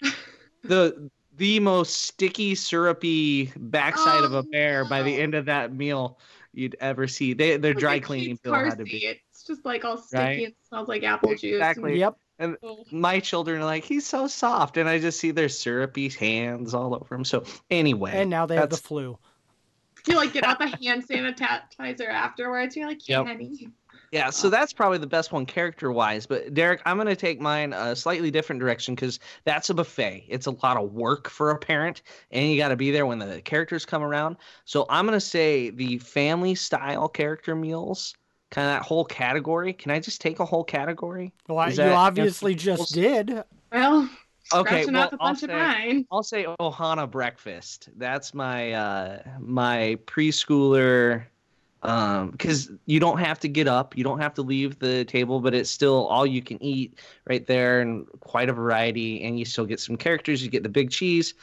the 0.62 1.10
the 1.36 1.60
most 1.60 2.02
sticky, 2.02 2.54
syrupy 2.54 3.52
backside 3.56 4.24
of 4.24 4.32
Oh, 4.34 4.38
a 4.38 4.42
bear 4.42 4.84
by 4.86 5.02
the 5.02 5.14
end 5.14 5.34
of 5.34 5.44
that 5.46 5.70
meal 5.74 6.18
you'd 6.54 6.76
ever 6.80 7.06
see. 7.06 7.34
They 7.34 7.58
their 7.58 7.72
Like 7.74 7.80
dry 7.80 7.94
a 7.96 8.00
cleaning 8.00 8.28
kid's 8.30 8.40
bill 8.40 8.54
had 8.54 8.78
to 8.78 8.84
be. 8.84 9.04
It's 9.04 9.44
just 9.44 9.64
like 9.66 9.84
all 9.84 9.98
sticky 9.98 10.22
Right? 10.22 10.44
and 10.46 10.54
smells 10.68 10.88
like 10.88 11.02
apple 11.02 11.30
juice. 11.34 11.56
Exactly. 11.56 11.98
Yep. 11.98 12.16
And 12.38 12.56
my 12.90 13.20
children 13.20 13.60
are 13.60 13.64
like, 13.64 13.84
he's 13.84 14.06
so 14.06 14.26
soft, 14.26 14.76
and 14.76 14.88
I 14.88 14.98
just 14.98 15.18
see 15.20 15.30
their 15.30 15.48
syrupy 15.48 16.08
hands 16.10 16.74
all 16.74 16.94
over 16.94 17.14
him. 17.14 17.24
So 17.24 17.44
anyway, 17.70 18.12
And 18.14 18.30
now 18.30 18.46
they 18.46 18.54
have 18.56 18.64
the 18.70 18.76
that's- 18.76 18.86
flu. 18.86 19.18
You 20.08 20.14
like 20.14 20.32
get 20.32 20.44
out 20.44 20.60
the 20.60 20.68
hand 20.68 21.04
sanitizer 21.08 22.08
afterwards. 22.08 22.76
You're 22.76 22.86
like, 22.86 23.08
Yep. 23.08 23.26
Kenny. 23.26 23.68
Yeah, 24.12 24.30
so 24.30 24.48
that's 24.48 24.72
probably 24.72 24.98
the 24.98 25.06
best 25.08 25.32
one 25.32 25.46
character 25.46 25.90
wise. 25.90 26.26
But 26.26 26.54
Derek, 26.54 26.80
I'm 26.86 26.96
going 26.96 27.08
to 27.08 27.16
take 27.16 27.40
mine 27.40 27.72
a 27.72 27.96
slightly 27.96 28.30
different 28.30 28.60
direction 28.60 28.94
because 28.94 29.18
that's 29.44 29.68
a 29.68 29.74
buffet. 29.74 30.26
It's 30.28 30.46
a 30.46 30.52
lot 30.62 30.76
of 30.76 30.92
work 30.92 31.28
for 31.28 31.50
a 31.50 31.58
parent, 31.58 32.02
and 32.30 32.48
you 32.48 32.56
got 32.56 32.68
to 32.68 32.76
be 32.76 32.92
there 32.92 33.04
when 33.04 33.18
the 33.18 33.40
characters 33.42 33.84
come 33.84 34.04
around. 34.04 34.36
So 34.64 34.86
I'm 34.88 35.06
going 35.06 35.16
to 35.18 35.20
say 35.20 35.70
the 35.70 35.98
family 35.98 36.54
style 36.54 37.08
character 37.08 37.56
meals, 37.56 38.14
kind 38.50 38.68
of 38.68 38.74
that 38.74 38.82
whole 38.82 39.04
category. 39.04 39.72
Can 39.72 39.90
I 39.90 40.00
just 40.00 40.20
take 40.20 40.38
a 40.40 40.44
whole 40.44 40.64
category? 40.64 41.32
Well, 41.48 41.58
I- 41.58 41.68
Is 41.68 41.78
you 41.78 41.84
that- 41.84 41.92
obviously 41.92 42.54
just 42.54 42.92
did. 42.94 43.42
Well, 43.72 44.08
Okay, 44.54 44.82
scratching 44.82 44.94
well, 44.94 45.02
off 45.06 45.12
a 45.12 45.16
I'll 45.20 45.28
bunch 45.30 45.42
of 45.42 45.50
say- 45.50 45.56
mine. 45.56 46.06
I'll 46.12 46.22
say 46.22 46.46
Ohana 46.60 47.10
breakfast. 47.10 47.88
That's 47.96 48.32
my 48.32 48.72
uh 48.72 49.22
my 49.40 49.98
preschooler 50.06 51.24
um 51.82 52.30
because 52.30 52.70
you 52.86 53.00
don't 53.00 53.18
have 53.18 53.38
to 53.40 53.48
get 53.48 53.68
up 53.68 53.96
you 53.96 54.02
don't 54.04 54.18
have 54.20 54.32
to 54.34 54.42
leave 54.42 54.78
the 54.78 55.04
table 55.04 55.40
but 55.40 55.52
it's 55.54 55.68
still 55.70 56.06
all 56.06 56.24
you 56.26 56.40
can 56.40 56.60
eat 56.62 56.98
right 57.28 57.46
there 57.46 57.80
and 57.82 58.06
quite 58.20 58.48
a 58.48 58.52
variety 58.52 59.22
and 59.24 59.38
you 59.38 59.44
still 59.44 59.66
get 59.66 59.78
some 59.78 59.94
characters 59.96 60.42
you 60.42 60.48
get 60.50 60.62
the 60.62 60.68
big 60.70 60.90
cheese 60.90 61.34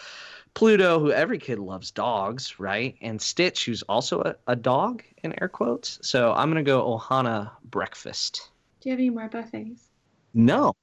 pluto 0.54 1.00
who 1.00 1.12
every 1.12 1.38
kid 1.40 1.58
loves 1.60 1.90
dogs 1.92 2.60
right 2.60 2.96
and 3.02 3.22
stitch 3.22 3.66
who's 3.66 3.82
also 3.84 4.22
a, 4.22 4.36
a 4.48 4.56
dog 4.56 5.02
in 5.24 5.34
air 5.42 5.48
quotes 5.50 6.00
so 6.02 6.32
i'm 6.34 6.50
gonna 6.50 6.62
go 6.64 6.82
ohana 6.98 7.50
breakfast 7.66 8.50
Do 8.82 8.90
you 8.90 8.94
have 8.94 9.00
any 9.00 9.10
more 9.10 9.30
buffets? 9.30 9.90
no 10.34 10.74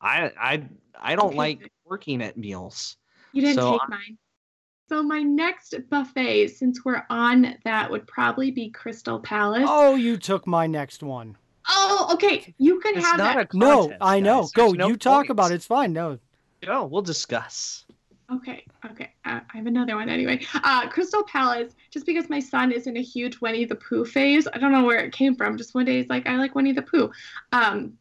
i 0.00 0.30
i 0.40 0.62
i 1.00 1.14
don't 1.14 1.28
Okay. 1.28 1.36
like 1.36 1.72
working 1.84 2.22
at 2.22 2.36
meals 2.36 2.96
You 3.32 3.42
didn't 3.42 3.56
So 3.56 3.72
take 3.72 3.80
I- 3.82 3.88
mine. 3.88 4.18
So 4.88 5.04
my 5.04 5.22
next 5.22 5.74
buffet, 5.88 6.48
since 6.48 6.84
we're 6.84 7.04
on 7.10 7.54
that, 7.64 7.88
would 7.92 8.08
probably 8.08 8.50
be 8.50 8.70
Crystal 8.70 9.20
Palace. 9.20 9.62
Oh, 9.68 9.94
you 9.94 10.16
took 10.16 10.48
my 10.48 10.66
next 10.66 11.00
one. 11.04 11.36
Oh, 11.68 12.10
okay. 12.14 12.52
You 12.58 12.80
can 12.80 12.96
have 12.96 13.18
that. 13.18 13.36
it's 13.36 13.36
have 13.36 13.36
not 13.36 13.36
that. 13.36 13.54
a 13.54 13.56
No, 13.56 13.80
contest, 13.82 13.98
I 14.00 14.18
know. 14.18 14.40
guys. 14.40 14.50
Go. 14.50 14.72
No 14.72 14.88
you 14.88 14.96
talk 14.96 15.28
about 15.28 15.52
it. 15.52 15.54
It's 15.54 15.66
fine. 15.66 15.92
No. 15.92 16.18
No, 16.66 16.86
We'll 16.86 17.02
discuss. 17.02 17.84
Okay, 18.32 18.64
okay. 18.88 19.10
Uh, 19.24 19.40
I 19.52 19.56
have 19.56 19.66
another 19.66 19.96
one 19.96 20.08
anyway. 20.08 20.40
Uh, 20.54 20.88
Crystal 20.88 21.24
Palace, 21.24 21.74
just 21.90 22.06
because 22.06 22.28
my 22.28 22.38
son 22.38 22.70
is 22.70 22.86
in 22.86 22.96
a 22.96 23.02
huge 23.02 23.40
Winnie 23.40 23.64
the 23.64 23.74
Pooh 23.74 24.04
phase. 24.04 24.46
I 24.52 24.58
don't 24.58 24.72
know 24.72 24.84
where 24.84 25.04
it 25.04 25.12
came 25.12 25.34
from. 25.34 25.56
Just 25.56 25.74
one 25.74 25.84
day 25.84 25.98
he's 25.98 26.08
like, 26.08 26.28
I 26.28 26.36
like 26.36 26.54
Winnie 26.54 26.72
the 26.72 26.82
Pooh. 26.82 27.10
Um, 27.52 27.94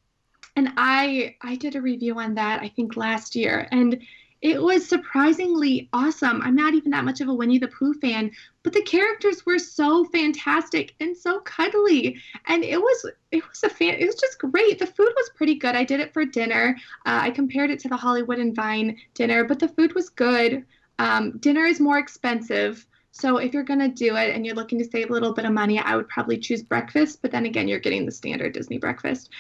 and 0.56 0.72
I 0.78 1.36
I 1.42 1.56
did 1.56 1.76
a 1.76 1.82
review 1.82 2.20
on 2.20 2.36
that 2.36 2.62
I 2.62 2.70
think 2.70 2.96
last 2.96 3.36
year, 3.36 3.68
and 3.72 4.00
it 4.42 4.62
was 4.62 4.88
surprisingly 4.88 5.90
awesome. 5.94 6.42
I'm 6.42 6.56
not 6.56 6.74
even 6.74 6.92
that 6.92 7.06
much 7.06 7.22
of 7.22 7.28
a 7.28 7.34
Winnie 7.34 7.58
the 7.58 7.68
Pooh 7.68 7.94
fan, 7.96 8.32
but 8.70 8.76
the 8.76 8.84
characters 8.84 9.48
were 9.48 9.58
so 9.58 10.06
fantastic 10.06 10.94
and 11.00 11.18
so 11.18 11.40
cuddly, 11.40 12.22
and 12.46 12.64
it 12.64 12.80
was 12.80 13.10
it 13.32 13.42
was 13.50 13.64
a 13.64 13.70
fan. 13.70 13.96
It 13.96 14.06
was 14.06 14.14
just 14.14 14.38
great. 14.38 14.78
The 14.78 14.86
food 14.86 15.12
was 15.16 15.32
pretty 15.34 15.56
good. 15.56 15.74
I 15.74 15.84
did 15.84 16.00
it 16.00 16.14
for 16.14 16.24
dinner. 16.24 16.78
Uh, 17.04 17.22
I 17.24 17.32
compared 17.32 17.72
it 17.72 17.80
to 17.80 17.90
the 17.90 17.98
Hollywood 17.98 18.38
and 18.38 18.56
Vine 18.56 18.96
dinner, 19.16 19.44
but 19.44 19.58
the 19.58 19.70
food 19.70 19.96
was 19.96 20.10
good. 20.10 20.64
Um, 21.00 21.40
dinner 21.40 21.66
is 21.66 21.80
more 21.80 21.98
expensive. 21.98 22.86
So 23.10 23.38
if 23.38 23.56
you're 23.56 23.64
going 23.64 23.80
to 23.80 23.88
do 23.88 24.16
it 24.16 24.36
and 24.36 24.46
you're 24.46 24.54
looking 24.54 24.78
to 24.78 24.86
save 24.86 25.10
a 25.10 25.14
little 25.14 25.34
bit 25.34 25.46
of 25.46 25.52
money, 25.52 25.80
I 25.80 25.96
would 25.96 26.08
probably 26.08 26.38
choose 26.38 26.62
breakfast. 26.62 27.24
But 27.24 27.32
then 27.32 27.48
again, 27.48 27.68
you're 27.68 27.80
getting 27.80 28.06
the 28.06 28.12
standard 28.12 28.54
Disney 28.54 28.78
breakfast. 28.78 29.32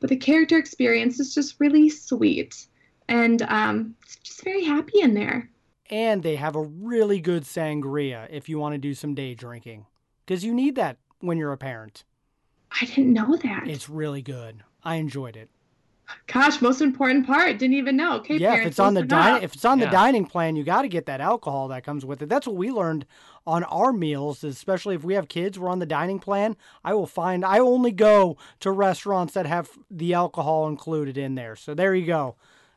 But 0.00 0.10
the 0.10 0.16
character 0.16 0.58
experience 0.58 1.18
is 1.18 1.34
just 1.34 1.60
really 1.60 1.88
sweet 1.88 2.66
and 3.08 3.40
um, 3.40 3.94
just 4.22 4.44
very 4.44 4.64
happy 4.64 5.00
in 5.00 5.14
there. 5.14 5.48
And 5.90 6.22
they 6.22 6.36
have 6.36 6.56
a 6.56 6.62
really 6.62 7.20
good 7.20 7.44
sangria 7.44 8.26
if 8.30 8.48
you 8.48 8.58
want 8.58 8.74
to 8.74 8.78
do 8.78 8.94
some 8.94 9.14
day 9.14 9.34
drinking, 9.34 9.86
because 10.24 10.44
you 10.44 10.52
need 10.52 10.74
that 10.74 10.98
when 11.20 11.38
you're 11.38 11.52
a 11.52 11.58
parent. 11.58 12.04
I 12.80 12.84
didn't 12.84 13.12
know 13.12 13.36
that. 13.36 13.68
It's 13.68 13.88
really 13.88 14.22
good. 14.22 14.64
I 14.82 14.96
enjoyed 14.96 15.36
it. 15.36 15.48
Gosh, 16.28 16.62
most 16.62 16.80
important 16.80 17.26
part. 17.26 17.58
Didn't 17.58 17.74
even 17.74 17.96
know. 17.96 18.16
Okay, 18.18 18.36
yeah, 18.36 18.54
if 18.54 18.66
it's 18.66 18.78
on 18.78 18.94
the 18.94 19.00
listen 19.00 19.08
dining 19.08 19.42
if 19.42 19.54
it's 19.54 19.64
on 19.64 19.80
the 19.80 19.86
dining 19.86 20.24
plan, 20.24 20.54
you 20.54 20.62
got 20.62 20.82
to 20.82 20.88
get 20.88 21.06
that 21.06 21.20
alcohol 21.20 21.68
that 21.68 21.84
comes 21.84 22.04
with 22.04 22.22
it. 22.22 22.28
That's 22.28 22.46
what 22.46 22.54
we 22.56 22.70
learned 22.70 23.06
on 23.44 23.64
our 23.64 23.92
meals, 23.92 24.44
especially 24.44 24.94
if 24.94 25.02
we 25.02 25.14
have 25.14 25.28
kids. 25.28 25.58
We're 25.58 25.68
on 25.68 25.80
the 25.80 25.86
dining 25.86 26.20
plan. 26.20 26.56
I 26.84 26.94
will 26.94 27.08
find 27.08 27.44
I 27.44 27.58
only 27.58 27.90
go 27.90 28.36
to 28.60 28.70
restaurants 28.70 29.34
that 29.34 29.46
have 29.46 29.70
the 29.90 30.14
alcohol 30.14 30.68
included 30.68 31.18
in 31.18 31.34
there. 31.34 31.56
So 31.56 31.74
there 31.74 31.94
you 31.94 32.06
go. 32.06 32.36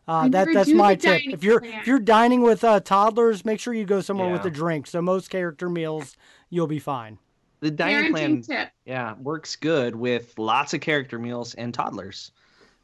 Uh, 0.10 0.28
that 0.28 0.48
that's 0.52 0.72
my 0.72 0.96
tip. 0.96 1.22
If 1.26 1.44
you're 1.44 1.60
plan. 1.60 1.82
if 1.82 1.86
you're 1.86 2.00
dining 2.00 2.42
with 2.42 2.64
uh, 2.64 2.80
toddlers, 2.80 3.46
make 3.46 3.60
sure 3.60 3.76
you 3.76 3.86
go 3.86 4.02
somewhere 4.02 4.32
with 4.32 4.44
a 4.44 4.50
drink. 4.50 4.88
So 4.88 5.04
most 5.04 5.30
character 5.30 5.70
meals, 5.70 6.18
you'll 6.50 6.66
be 6.66 6.80
fine. 6.80 7.20
The 7.60 7.70
dining 7.70 8.12
Parenting 8.12 8.12
plan, 8.12 8.42
tip. 8.42 8.70
yeah, 8.86 9.14
works 9.22 9.56
good 9.56 9.96
with 9.96 10.34
lots 10.40 10.74
of 10.74 10.82
character 10.82 11.20
meals 11.20 11.54
and 11.54 11.72
toddlers. 11.72 12.32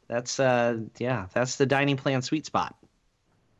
That's 0.06 0.38
uh, 0.38 0.78
yeah, 0.98 1.26
that's 1.34 1.56
the 1.56 1.66
dining 1.66 1.96
plan 1.96 2.22
sweet 2.22 2.46
spot. 2.46 2.76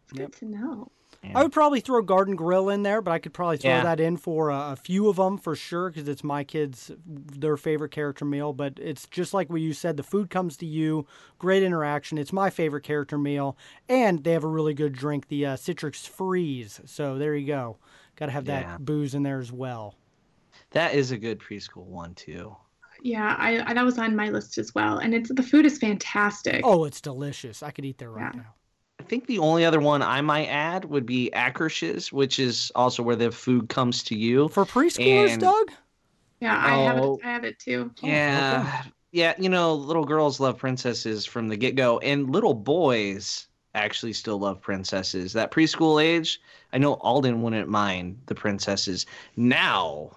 It's 0.05 0.13
Good 0.13 0.33
to 0.35 0.45
know. 0.45 0.93
I 1.35 1.43
would 1.43 1.53
probably 1.53 1.81
throw 1.81 2.03
Garden 2.03 2.37
Grill 2.37 2.69
in 2.69 2.83
there, 2.83 3.03
but 3.03 3.11
I 3.11 3.19
could 3.19 3.35
probably 3.35 3.57
throw 3.59 3.71
Yeah. 3.71 3.83
that 3.83 4.01
in 4.01 4.17
for 4.17 4.51
a, 4.51 4.73
a 4.73 4.77
few 4.77 5.09
of 5.09 5.17
them 5.17 5.39
for 5.39 5.55
sure 5.57 5.91
because 5.91 6.09
it's 6.09 6.25
my 6.25 6.45
kids' 6.45 6.91
their 7.07 7.57
favorite 7.57 7.91
character 7.91 8.25
meal. 8.25 8.53
But 8.53 8.79
it's 8.79 9.07
just 9.07 9.35
like 9.35 9.51
what 9.51 9.61
you 9.61 9.73
said: 9.73 9.97
the 9.97 10.03
food 10.03 10.31
comes 10.31 10.57
to 10.59 10.67
you, 10.67 11.07
great 11.39 11.63
interaction. 11.63 12.19
It's 12.19 12.33
my 12.33 12.51
favorite 12.51 12.83
character 12.85 13.19
meal, 13.19 13.57
and 13.89 14.23
they 14.25 14.33
have 14.33 14.45
a 14.45 14.49
really 14.49 14.75
good 14.75 14.93
drink, 14.93 15.29
the 15.29 15.47
uh, 15.47 15.57
Citrix 15.57 16.07
Freeze. 16.09 16.81
So 16.85 17.19
there 17.19 17.35
you 17.35 17.47
go. 17.47 17.79
Got 18.17 18.27
to 18.27 18.33
have 18.33 18.45
that 18.47 18.63
Yeah. 18.63 18.77
booze 18.79 19.15
in 19.15 19.23
there 19.23 19.41
as 19.41 19.53
well. 19.53 19.97
That 20.71 20.95
is 20.95 21.11
a 21.11 21.19
good 21.19 21.39
preschool 21.39 21.87
one 21.87 22.15
too. 22.15 22.57
Yeah, 23.03 23.37
I, 23.39 23.71
I 23.71 23.75
that 23.75 23.85
was 23.85 23.99
on 23.99 24.17
my 24.17 24.31
list 24.31 24.57
as 24.59 24.75
well, 24.75 24.99
and 24.99 25.15
it's 25.15 25.31
the 25.33 25.43
food 25.43 25.67
is 25.67 25.79
fantastic. 25.79 26.63
Oh, 26.65 26.85
it's 26.85 27.01
delicious. 27.01 27.63
I 27.63 27.71
could 27.71 27.85
eat 27.85 27.99
there 27.99 28.11
right 28.11 28.33
Yeah. 28.35 28.41
now. 28.41 28.55
I 29.07 29.09
think 29.09 29.27
the 29.29 29.39
only 29.39 29.65
other 29.65 29.79
one 29.79 30.03
I 30.03 30.21
might 30.21 30.47
add 30.47 30.85
would 30.87 31.07
be 31.07 31.31
Akershus, 31.33 32.11
which 32.11 32.41
is 32.41 32.73
also 32.75 33.05
where 33.05 33.15
the 33.15 33.31
food 33.31 33.69
comes 33.69 34.03
to 34.03 34.17
you. 34.17 34.49
For 34.49 34.65
preschoolers, 34.65 35.29
And- 35.31 35.41
Doug. 35.43 35.71
yeah, 36.41 36.57
I 36.61 36.77
have 36.79 36.99
Oh. 36.99 37.15
it. 37.15 37.21
I 37.25 37.29
have 37.29 37.45
it 37.45 37.57
too. 37.61 37.93
Yeah. 38.03 38.83
Yeah, 39.13 39.35
you 39.39 39.49
know, 39.49 39.73
little 39.77 40.05
girls 40.05 40.41
love 40.41 40.59
princesses 40.59 41.25
from 41.25 41.47
the 41.47 41.57
get 41.57 41.77
go, 41.77 42.01
and 42.01 42.31
little 42.33 42.53
boys 42.53 43.47
actually 43.77 44.13
still 44.13 44.39
love 44.41 44.61
princesses. 44.61 45.33
That 45.35 45.53
preschool 45.53 46.03
age, 46.03 46.41
I 46.73 46.79
know 46.79 46.95
Alden 46.95 47.43
wouldn't 47.43 47.69
mind 47.69 48.19
the 48.27 48.35
princesses. 48.35 49.07
Now, 49.37 50.17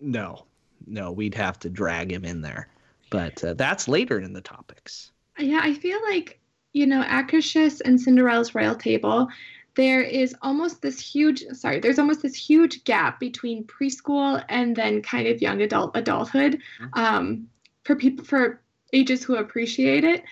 no, 0.00 0.44
no, 0.86 1.10
we'd 1.10 1.34
have 1.34 1.58
to 1.58 1.68
drag 1.68 2.12
him 2.12 2.24
in 2.24 2.42
there. 2.42 2.68
But 3.10 3.42
uh, 3.42 3.54
that's 3.54 3.88
later 3.88 4.20
in 4.20 4.34
the 4.34 4.40
topics. 4.40 5.10
Yeah, 5.36 5.60
I 5.64 5.74
feel 5.74 5.98
like, 6.08 6.38
you 6.72 6.86
know, 6.86 7.02
Akershus 7.02 7.80
and 7.84 8.00
Cinderella's 8.00 8.54
Royal 8.54 8.74
Table, 8.74 9.28
there 9.74 10.02
is 10.02 10.34
almost 10.42 10.82
this 10.82 10.98
huge, 11.00 11.44
sorry, 11.52 11.78
there's 11.78 11.98
almost 11.98 12.22
this 12.22 12.34
huge 12.34 12.82
gap 12.84 13.20
between 13.20 13.64
preschool 13.64 14.44
and 14.48 14.74
then 14.74 15.02
kind 15.02 15.28
of 15.28 15.40
young 15.40 15.62
adult 15.62 15.96
adulthood 15.96 16.60
um, 16.94 17.48
for 17.84 17.94
people, 17.94 18.24
for 18.24 18.60
ages 18.92 19.22
who 19.22 19.36
appreciate 19.36 20.04
it. 20.04 20.24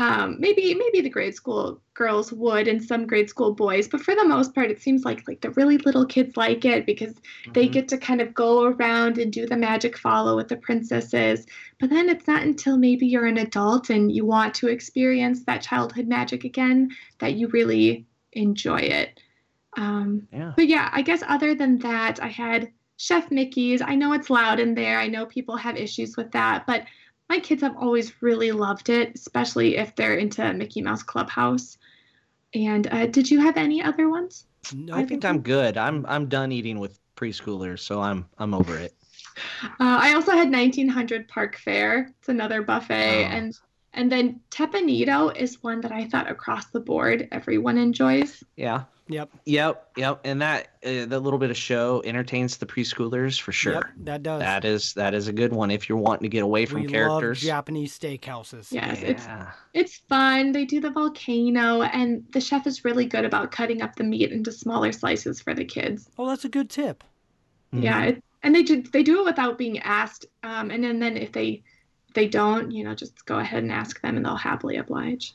Um, 0.00 0.36
maybe 0.40 0.74
maybe 0.74 1.02
the 1.02 1.10
grade 1.10 1.34
school 1.34 1.78
girls 1.92 2.32
would 2.32 2.66
and 2.68 2.82
some 2.82 3.06
grade 3.06 3.28
school 3.28 3.52
boys, 3.52 3.86
but 3.86 4.00
for 4.00 4.14
the 4.14 4.24
most 4.24 4.54
part, 4.54 4.70
it 4.70 4.80
seems 4.80 5.04
like 5.04 5.28
like 5.28 5.42
the 5.42 5.50
really 5.50 5.76
little 5.76 6.06
kids 6.06 6.38
like 6.38 6.64
it 6.64 6.86
because 6.86 7.14
they 7.52 7.68
Mhm. 7.68 7.72
get 7.72 7.88
to 7.88 7.98
kind 7.98 8.22
of 8.22 8.32
go 8.32 8.64
around 8.64 9.18
and 9.18 9.30
do 9.30 9.46
the 9.46 9.58
magic 9.58 9.98
follow 9.98 10.36
with 10.36 10.48
the 10.48 10.56
princesses. 10.56 11.46
But 11.78 11.90
then 11.90 12.08
it's 12.08 12.26
not 12.26 12.42
until 12.42 12.78
maybe 12.78 13.06
you're 13.06 13.26
an 13.26 13.36
adult 13.36 13.90
and 13.90 14.10
you 14.10 14.24
want 14.24 14.54
to 14.54 14.68
experience 14.68 15.44
that 15.44 15.60
childhood 15.60 16.08
magic 16.08 16.44
again 16.44 16.88
that 17.18 17.34
you 17.34 17.48
really 17.48 18.06
enjoy 18.32 18.78
it. 18.80 19.20
Um, 19.76 20.26
Yeah. 20.32 20.52
but 20.56 20.66
yeah, 20.66 20.88
I 20.92 21.02
guess 21.02 21.22
other 21.28 21.54
than 21.54 21.78
that, 21.80 22.22
I 22.22 22.28
had 22.28 22.72
Chef 22.96 23.30
Mickey's. 23.30 23.82
I 23.82 23.96
know 23.96 24.14
it's 24.14 24.30
loud 24.30 24.60
in 24.60 24.74
there. 24.74 24.98
I 24.98 25.08
know 25.08 25.26
people 25.26 25.56
have 25.56 25.76
issues 25.76 26.16
with 26.16 26.30
that, 26.32 26.66
but 26.66 26.84
my 27.30 27.38
kids 27.38 27.62
have 27.62 27.76
always 27.76 28.20
really 28.20 28.50
loved 28.50 28.88
it, 28.88 29.12
especially 29.14 29.76
if 29.76 29.94
they're 29.94 30.16
into 30.16 30.52
Mickey 30.52 30.82
Mouse 30.82 31.04
Clubhouse. 31.04 31.78
And 32.54 32.88
uh, 32.88 33.06
did 33.06 33.30
you 33.30 33.40
have 33.40 33.56
any 33.56 33.80
other 33.80 34.10
ones? 34.10 34.46
No, 34.74 34.96
I 34.96 35.06
think 35.06 35.24
I'm 35.24 35.40
good. 35.40 35.78
I'm 35.78 36.04
I'm 36.06 36.28
done 36.28 36.50
eating 36.50 36.80
with 36.80 36.98
preschoolers, 37.16 37.78
so 37.78 38.02
I'm 38.02 38.26
I'm 38.36 38.52
over 38.52 38.76
it. 38.76 38.92
Uh, 39.62 39.98
I 40.06 40.14
also 40.14 40.32
had 40.32 40.50
1900 40.50 41.28
Park 41.28 41.56
Fair. 41.56 42.12
It's 42.18 42.28
another 42.28 42.62
buffet, 42.62 43.24
Oh. 43.24 43.28
and 43.28 43.56
and 43.94 44.10
then 44.10 44.40
Teppan 44.50 44.88
Edo 44.88 45.28
is 45.28 45.62
one 45.62 45.80
that 45.82 45.92
I 45.92 46.06
thought 46.06 46.28
across 46.28 46.66
the 46.66 46.80
board 46.80 47.28
everyone 47.30 47.78
enjoys. 47.78 48.42
Yeah. 48.56 48.84
Yep. 49.10 49.30
Yep. 49.44 49.90
Yep. 49.96 50.20
And 50.24 50.40
that 50.40 50.68
uh, 50.84 51.04
that 51.06 51.20
little 51.20 51.38
bit 51.38 51.50
of 51.50 51.56
show 51.56 52.00
entertains 52.04 52.56
the 52.58 52.64
preschoolers 52.66 53.40
for 53.40 53.50
sure. 53.50 53.72
Yep, 53.74 53.84
that 54.04 54.22
does. 54.22 54.40
That 54.40 54.64
is 54.64 54.94
that 54.94 55.14
is 55.14 55.26
a 55.26 55.32
good 55.32 55.52
one 55.52 55.70
if 55.72 55.88
you're 55.88 55.98
wanting 55.98 56.22
to 56.22 56.28
get 56.28 56.44
away 56.44 56.64
from 56.64 56.82
we 56.82 56.86
characters. 56.86 57.42
love 57.42 57.46
Japanese 57.48 57.98
steakhouses. 57.98 58.70
Yes, 58.70 59.02
it's 59.02 59.24
Yeah. 59.26 59.50
it's 59.74 59.96
fun. 60.08 60.52
They 60.52 60.64
do 60.64 60.80
the 60.80 60.90
volcano, 60.90 61.82
and 61.82 62.24
the 62.32 62.40
chef 62.40 62.66
is 62.68 62.84
really 62.84 63.04
good 63.04 63.24
about 63.24 63.50
cutting 63.50 63.82
up 63.82 63.96
the 63.96 64.04
meat 64.04 64.30
into 64.30 64.52
smaller 64.52 64.92
slices 64.92 65.40
for 65.40 65.54
the 65.54 65.64
kids. 65.64 66.08
Oh, 66.16 66.28
that's 66.28 66.44
a 66.44 66.48
good 66.48 66.70
tip. 66.70 67.02
Yeah, 67.72 68.02
Mhm. 68.02 68.08
it, 68.08 68.24
and 68.44 68.54
they 68.54 68.62
do 68.62 68.80
they 68.82 69.02
do 69.02 69.20
it 69.20 69.24
without 69.24 69.58
being 69.58 69.78
asked. 69.80 70.26
Um, 70.44 70.70
and 70.70 70.82
then 70.84 71.00
then 71.00 71.16
if 71.16 71.32
they 71.32 71.62
they 72.14 72.28
don't, 72.28 72.70
you 72.70 72.84
know, 72.84 72.94
just 72.94 73.24
go 73.26 73.38
ahead 73.38 73.62
and 73.62 73.72
ask 73.72 74.00
them, 74.02 74.16
and 74.16 74.24
they'll 74.24 74.36
happily 74.36 74.76
oblige. 74.76 75.34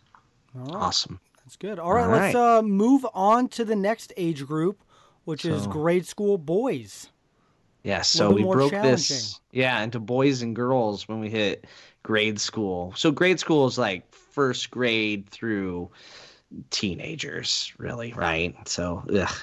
All 0.55 0.61
right. 0.63 0.75
Awesome. 0.75 1.19
That's 1.45 1.57
good. 1.57 1.77
All 1.77 1.93
right, 1.93 2.05
All 2.05 2.11
let's 2.11 2.35
uh, 2.35 2.61
move 2.63 3.05
on 3.13 3.47
to 3.49 3.63
the 3.63 3.75
next 3.75 4.11
age 4.17 4.45
group, 4.45 4.81
which 5.25 5.45
is 5.45 5.67
grade 5.67 6.07
school 6.07 6.37
boys. 6.39 7.09
Yeah, 7.83 8.01
so 8.01 8.31
we 8.31 8.43
broke 8.43 8.71
this 8.71 9.39
yeah 9.51 9.79
into 9.81 9.99
boys 9.99 10.41
and 10.41 10.55
girls 10.55 11.07
when 11.07 11.19
we 11.19 11.29
hit 11.29 11.65
grade 12.01 12.39
school. 12.39 12.93
So 12.95 13.11
grade 13.11 13.39
school 13.39 13.67
is 13.67 13.77
like 13.77 14.11
first 14.11 14.71
grade 14.71 15.29
through 15.29 15.91
teenagers, 16.71 17.71
really, 17.77 18.11
right? 18.13 18.55
So 18.67 19.03
ugh, 19.15 19.35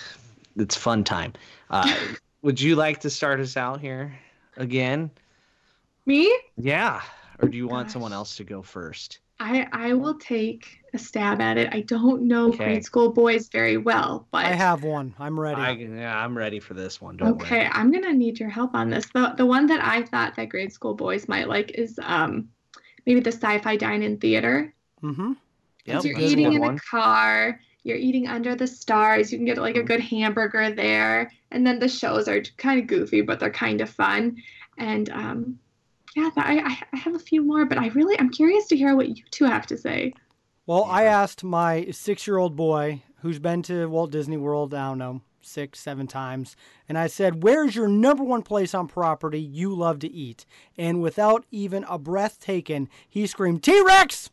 it's 0.57 0.77
fun 0.77 1.05
time. 1.05 1.35
Uh, 1.71 1.97
would 2.43 2.61
you 2.61 2.75
like 2.75 3.01
to 3.03 3.11
start 3.11 3.39
us 3.39 3.57
out 3.57 3.81
here 3.81 4.19
again? 4.57 5.09
Me, 6.05 6.37
Yeah, 6.57 7.01
or 7.39 7.49
do 7.49 7.57
you 7.57 7.69
want 7.69 7.87
Gosh. 7.87 7.93
someone 7.93 8.13
else 8.13 8.37
to 8.39 8.45
go 8.45 8.61
first? 8.63 9.21
I 9.43 9.69
I 9.73 9.95
will 9.95 10.19
take 10.19 10.67
a 10.95 10.99
stab 10.99 11.41
at 11.41 11.59
it. 11.59 11.69
I 11.73 11.81
don't 11.81 12.23
know 12.29 12.49
Okay. 12.49 12.65
grade 12.65 12.85
school 12.85 13.13
boys 13.13 13.49
very 13.49 13.77
well, 13.77 14.29
but 14.31 14.47
I 14.47 14.53
have 14.53 14.83
one. 14.83 15.15
I'm 15.19 15.39
ready. 15.39 15.61
I, 15.61 15.71
yeah, 15.73 16.17
I'm 16.19 16.37
ready 16.37 16.61
for 16.61 16.75
this 16.75 17.01
one. 17.01 17.17
Don't 17.17 17.41
Okay, 17.43 17.69
I'm 17.73 17.91
gonna 17.93 18.13
need 18.13 18.39
your 18.41 18.51
help 18.51 18.75
on 18.75 18.91
this. 18.91 19.07
The 19.15 19.35
the 19.37 19.47
one 19.47 19.67
that 19.67 19.83
I 19.85 20.03
thought 20.03 20.37
that 20.37 20.49
grade 20.49 20.73
school 20.73 20.95
boys 20.95 21.29
might 21.29 21.49
like 21.49 21.73
is 21.73 21.99
um 22.03 22.49
maybe 23.07 23.21
the 23.21 23.33
sci-fi 23.33 23.77
dine-in 23.77 24.19
theater. 24.19 24.75
mm-hmm. 25.03 25.33
Yep, 25.85 25.95
'Cause 25.95 26.05
you're 26.05 26.15
that's 26.15 26.25
a 26.25 26.29
eating 26.33 26.53
in 26.53 26.63
one. 26.63 26.77
a 26.77 26.81
car, 26.81 27.61
you're 27.85 27.97
eating 27.97 28.27
under 28.29 28.55
the 28.55 28.67
stars. 28.67 29.33
You 29.33 29.39
can 29.39 29.45
get 29.47 29.59
like 29.59 29.77
a 29.77 29.83
good 29.83 30.01
hamburger 30.01 30.71
there, 30.71 31.31
and 31.51 31.67
then 31.67 31.79
the 31.79 31.89
shows 31.89 32.29
are 32.29 32.41
kind 32.57 32.81
of 32.81 32.87
goofy, 32.87 33.21
but 33.21 33.41
they're 33.41 33.51
kind 33.51 33.81
of 33.81 33.91
fun. 33.91 34.37
And 34.79 35.09
um, 35.11 35.59
yeah, 36.17 36.31
I 36.37 36.79
I- 36.93 36.97
have 36.97 37.15
a 37.15 37.19
few 37.19 37.43
more, 37.45 37.65
but 37.65 37.79
I 37.79 37.89
really 37.89 38.19
I'm 38.19 38.31
curious 38.31 38.67
to 38.69 38.77
hear 38.77 38.95
what 38.97 39.09
you 39.09 39.23
two 39.31 39.45
have 39.45 39.67
to 39.67 39.77
say. 39.77 40.13
Well, 40.67 40.85
I 40.85 41.05
asked 41.05 41.43
my 41.43 41.89
six-year-old 41.91 42.55
boy 42.55 43.03
who's 43.21 43.39
been 43.41 43.63
to 43.63 43.87
Walt 43.87 44.11
Disney 44.13 44.37
World. 44.37 44.73
I 44.75 44.89
don't 44.89 44.99
know 44.99 45.23
six, 45.41 45.81
seven 45.81 46.07
times, 46.07 46.55
and 46.89 46.97
I 46.97 47.09
said, 47.09 47.43
"Where's 47.43 47.75
your 47.75 47.89
number 47.89 48.23
one 48.23 48.43
place 48.43 48.75
on 48.75 48.87
property 48.87 49.41
you 49.41 49.75
love 49.75 49.99
to 50.01 50.11
eat?" 50.13 50.47
And 50.79 51.03
without 51.03 51.45
even 51.51 51.85
a 51.89 51.99
breath 51.99 52.39
taken, 52.41 52.89
he 53.09 53.27
screamed, 53.27 53.63
"T-Rex." 53.65 54.31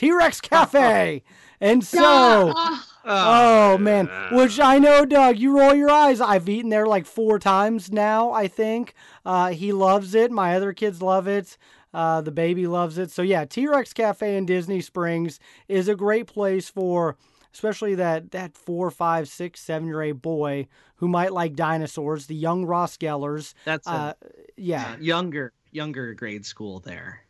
T 0.00 0.12
Rex 0.12 0.40
Cafe. 0.40 1.22
And 1.62 1.84
so, 1.84 2.00
oh, 2.56 2.84
oh 3.04 3.76
man, 3.76 4.08
which 4.32 4.58
I 4.58 4.78
know, 4.78 5.04
Doug, 5.04 5.36
you 5.36 5.58
roll 5.58 5.74
your 5.74 5.90
eyes. 5.90 6.18
I've 6.18 6.48
eaten 6.48 6.70
there 6.70 6.86
like 6.86 7.04
four 7.04 7.38
times 7.38 7.92
now, 7.92 8.32
I 8.32 8.48
think. 8.48 8.94
Uh, 9.26 9.50
he 9.50 9.70
loves 9.70 10.14
it. 10.14 10.30
My 10.30 10.56
other 10.56 10.72
kids 10.72 11.02
love 11.02 11.28
it. 11.28 11.58
Uh, 11.92 12.22
the 12.22 12.30
baby 12.30 12.66
loves 12.66 12.96
it. 12.96 13.10
So, 13.10 13.20
yeah, 13.20 13.44
T 13.44 13.68
Rex 13.68 13.92
Cafe 13.92 14.38
in 14.38 14.46
Disney 14.46 14.80
Springs 14.80 15.38
is 15.68 15.86
a 15.86 15.94
great 15.94 16.26
place 16.26 16.70
for. 16.70 17.18
Especially 17.52 17.94
that 17.96 18.30
that 18.30 18.56
four, 18.56 18.90
five, 18.90 19.28
six, 19.28 19.60
seven 19.60 19.86
year 19.86 20.02
old 20.02 20.22
boy 20.22 20.66
who 20.96 21.08
might 21.08 21.34
like 21.34 21.54
dinosaurs, 21.54 22.24
the 22.26 22.34
young 22.34 22.64
Ross 22.64 22.96
Gellers. 22.96 23.52
That's 23.66 23.86
a 23.86 23.90
Uh, 23.90 24.12
yeah, 24.56 24.96
younger 24.98 25.52
younger 25.72 26.14
grade 26.14 26.46
school 26.46 26.80
there. 26.80 27.26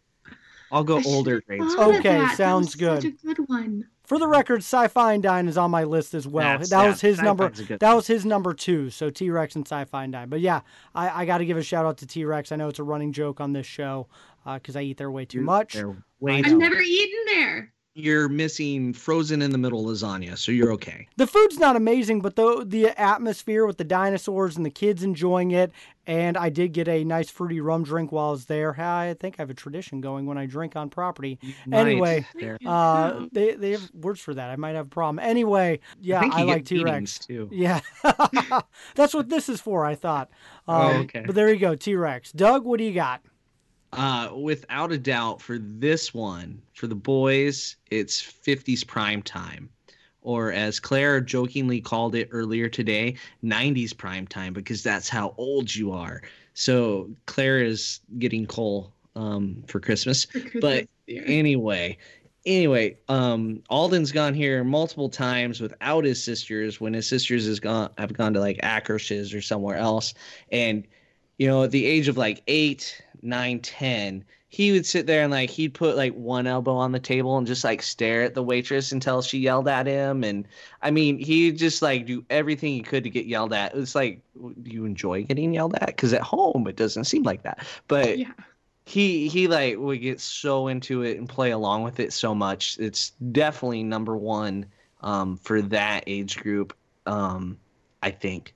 I'll 0.73 0.85
go 0.85 0.99
I 0.99 1.03
older 1.07 1.41
grade 1.41 1.61
thought 1.61 1.71
school. 1.73 1.91
of 1.91 1.97
Okay, 1.97 2.19
that. 2.19 2.29
That 2.29 2.37
sounds 2.37 2.69
was 2.69 2.75
good. 2.77 3.03
Such 3.03 3.13
a 3.13 3.27
good 3.35 3.49
one. 3.49 3.87
For 4.05 4.19
the 4.19 4.27
record, 4.27 4.59
Sci-Fi 4.59 5.19
Dine-In 5.19 5.49
is 5.49 5.57
on 5.57 5.71
my 5.71 5.85
list 5.85 6.15
as 6.15 6.27
well. 6.27 6.45
That's- 6.45 6.71
that 6.71 6.87
was 6.89 7.01
his 7.01 7.21
number. 7.21 7.45
Sci-Fi's 7.45 7.61
a 7.61 7.65
good 7.69 7.81
That 7.81 7.95
was 7.95 8.07
his 8.09 8.25
number 8.25 8.55
two. 8.55 8.91
So 8.91 9.09
T 9.09 9.31
Rex 9.31 9.55
and 9.55 9.65
Sci-Fi 9.67 10.07
Dine-In. 10.09 10.29
But 10.29 10.41
yeah, 10.41 10.61
I, 10.95 11.23
I 11.23 11.25
got 11.27 11.39
to 11.39 11.45
give 11.45 11.57
a 11.57 11.63
shout 11.63 11.87
out 11.87 11.99
to 11.99 12.07
T 12.07 12.25
Rex. 12.25 12.51
I 12.51 12.57
know 12.57 12.69
it's 12.69 12.79
a 12.81 12.85
running 12.85 13.13
joke 13.13 13.41
on 13.41 13.53
this 13.53 13.67
show 13.67 14.09
uh, 14.45 14.55
because 14.55 14.75
I 14.75 14.83
eat 14.83 14.97
there 14.97 15.11
way 15.11 15.27
too 15.27 15.43
much. 15.43 15.75
They're 15.75 15.95
way 16.19 16.35
I 16.35 16.39
I've 16.39 16.57
never 16.57 16.81
eaten 16.81 17.19
there. 17.27 17.73
You're 17.95 18.29
missing 18.29 18.93
frozen 18.93 19.43
in 19.43 19.51
the 19.51 19.59
middle 19.59 19.85
lasagna, 19.85 20.39
so 20.39 20.53
you're 20.53 20.73
okay. 20.75 21.09
The 21.17 21.27
food's 21.27 21.59
not 21.59 21.75
amazing, 21.75 22.21
but 22.21 22.37
the 22.37 22.65
the 22.65 22.89
atmosphere 23.01 23.67
with 23.67 23.79
the 23.79 23.85
dinosaurs 23.85 24.57
and 24.57 24.65
the 24.65 24.71
kids 24.71 25.03
enjoying 25.03 25.51
it, 25.51 25.73
and 26.07 26.37
I 26.37 26.51
did 26.51 26.73
get 26.73 26.87
a 26.87 27.03
nice 27.03 27.29
fruity 27.31 27.61
rum 27.61 27.83
drink 27.83 28.13
while 28.13 28.29
I 28.29 28.31
was 28.31 28.45
there. 28.45 28.81
I 28.81 29.15
think 29.19 29.37
I 29.39 29.43
have 29.43 29.51
a 29.51 29.55
tradition 29.55 30.01
going 30.01 30.27
when 30.27 30.39
I 30.39 30.47
drink 30.47 30.77
on 30.77 30.89
property. 30.89 31.41
Anyway, 31.73 32.25
Might 32.35 32.41
there. 32.41 32.59
Uh, 32.65 33.27
they 33.33 33.57
they 33.57 33.73
have 33.73 33.91
words 33.93 34.21
for 34.21 34.35
that. 34.35 34.51
I 34.51 34.57
might 34.57 34.77
have 34.77 34.87
a 34.87 34.91
problem. 34.91 35.19
Anyway, 35.19 35.81
yeah, 36.01 36.19
I 36.19 36.21
think 36.21 36.39
you 36.39 36.45
like 36.45 36.65
T 36.65 36.85
Rex. 36.85 37.19
too. 37.19 37.49
Yeah, 37.51 37.81
that's 38.95 39.15
what 39.15 39.29
this 39.29 39.49
is 39.49 39.61
for. 39.61 39.85
I 39.85 39.97
thought. 39.97 40.31
Um, 40.69 40.81
Oh, 40.81 40.91
okay. 41.01 41.25
But 41.27 41.35
there 41.35 41.53
you 41.53 41.59
go, 41.59 41.75
T 41.75 41.97
Rex. 41.97 42.31
Doug, 42.31 42.65
what 42.65 42.79
do 42.79 42.85
you 42.85 42.95
got? 42.95 43.21
Uh, 43.93 44.31
without 44.37 44.93
a 44.93 44.99
doubt, 44.99 45.41
for 45.43 45.59
this 45.59 46.15
one, 46.15 46.63
for 46.75 46.87
the 46.87 46.95
boys, 46.95 47.77
it's 47.91 48.21
50s 48.23 48.85
prime 48.85 49.23
time. 49.23 49.69
Or 50.23 50.53
as 50.53 50.79
Claire 50.79 51.21
jokingly 51.21 51.81
called 51.81 52.15
it 52.15 52.29
earlier 52.31 52.69
today, 52.69 53.17
90s 53.43 53.93
prime 53.97 54.27
time, 54.27 54.53
because 54.53 54.83
that's 54.83 55.09
how 55.09 55.35
old 55.39 55.75
you 55.75 55.93
are. 55.93 56.23
So 56.55 57.11
Claire 57.27 57.63
is 57.63 58.01
getting 58.19 58.47
coal 58.47 58.93
um, 59.17 59.63
for 59.67 59.81
Christmas. 59.81 60.27
For 60.27 60.41
Christmas 60.41 60.61
But 60.61 60.85
year. 61.07 61.25
anyway 61.27 61.99
anyway 62.47 62.97
um 63.09 63.63
alden's 63.69 64.13
gone 64.13 64.33
here 64.33 64.65
multiple 64.65 65.11
times 65.11 65.61
without 65.61 66.05
his 66.05 66.23
sisters 66.23 66.81
when 66.81 66.95
his 66.95 67.07
sisters 67.07 67.47
has 67.47 67.61
gone 67.61 67.91
have 67.99 68.13
gone 68.15 68.33
to 68.33 68.41
like 68.41 68.57
Akershus 68.63 69.35
or 69.37 69.43
somewhere 69.43 69.77
else 69.77 70.15
and 70.51 70.87
you 71.37 71.47
know 71.47 71.65
at 71.65 71.71
the 71.71 71.85
age 71.85 72.09
of 72.09 72.17
like 72.17 72.43
eight 72.47 73.03
nine 73.23 73.61
ten 73.61 74.25
he 74.53 74.73
would 74.73 74.85
sit 74.85 75.07
there 75.07 75.23
and 75.23 75.31
like 75.31 75.49
he'd 75.49 75.75
put 75.75 75.97
like 75.97 76.13
one 76.15 76.49
elbow 76.49 76.75
on 76.75 76.91
the 76.91 76.99
table 76.99 77.39
and 77.39 77.47
just 77.47 77.63
like 77.63 77.81
stare 77.81 78.23
at 78.23 78.35
the 78.35 78.43
waitress 78.43 78.91
until 78.91 79.23
she 79.23 79.39
yelled 79.39 79.69
at 79.69 79.87
him. 79.87 80.25
And 80.25 80.47
i 80.83 80.91
mean 80.91 81.19
he'd 81.19 81.57
just 81.57 81.83
like 81.83 82.05
do 82.05 82.25
everything 82.31 82.73
he 82.73 82.83
could 82.83 83.05
to 83.05 83.11
get 83.11 83.27
yelled 83.27 83.53
at. 83.53 83.77
It's 83.77 83.95
like 83.95 84.21
do 84.35 84.71
you 84.71 84.85
enjoy 84.85 85.23
getting 85.23 85.55
yelled 85.55 85.77
at? 85.77 85.87
Because 85.87 86.13
at 86.13 86.23
home 86.23 86.67
it 86.67 86.75
doesn't 86.75 87.05
seem 87.05 87.23
like 87.23 87.45
that. 87.45 87.65
But 87.87 88.19
yeah. 88.19 88.33
he 88.87 89.29
he 89.29 89.47
like 89.47 89.79
would 89.79 90.01
get 90.01 90.21
so 90.21 90.67
into 90.67 91.03
it 91.03 91.17
and 91.17 91.29
play 91.29 91.53
along 91.53 91.85
with 91.85 92.01
it 92.01 92.13
so 92.13 92.35
much. 92.35 92.77
It's 92.81 93.11
definitely 93.31 93.85
number 93.85 94.17
one 94.17 94.67
um 95.03 95.37
for 95.37 95.63
that 95.63 96.03
age 96.09 96.37
group 96.37 96.77
um 97.07 97.57
i 98.03 98.11
think. 98.11 98.53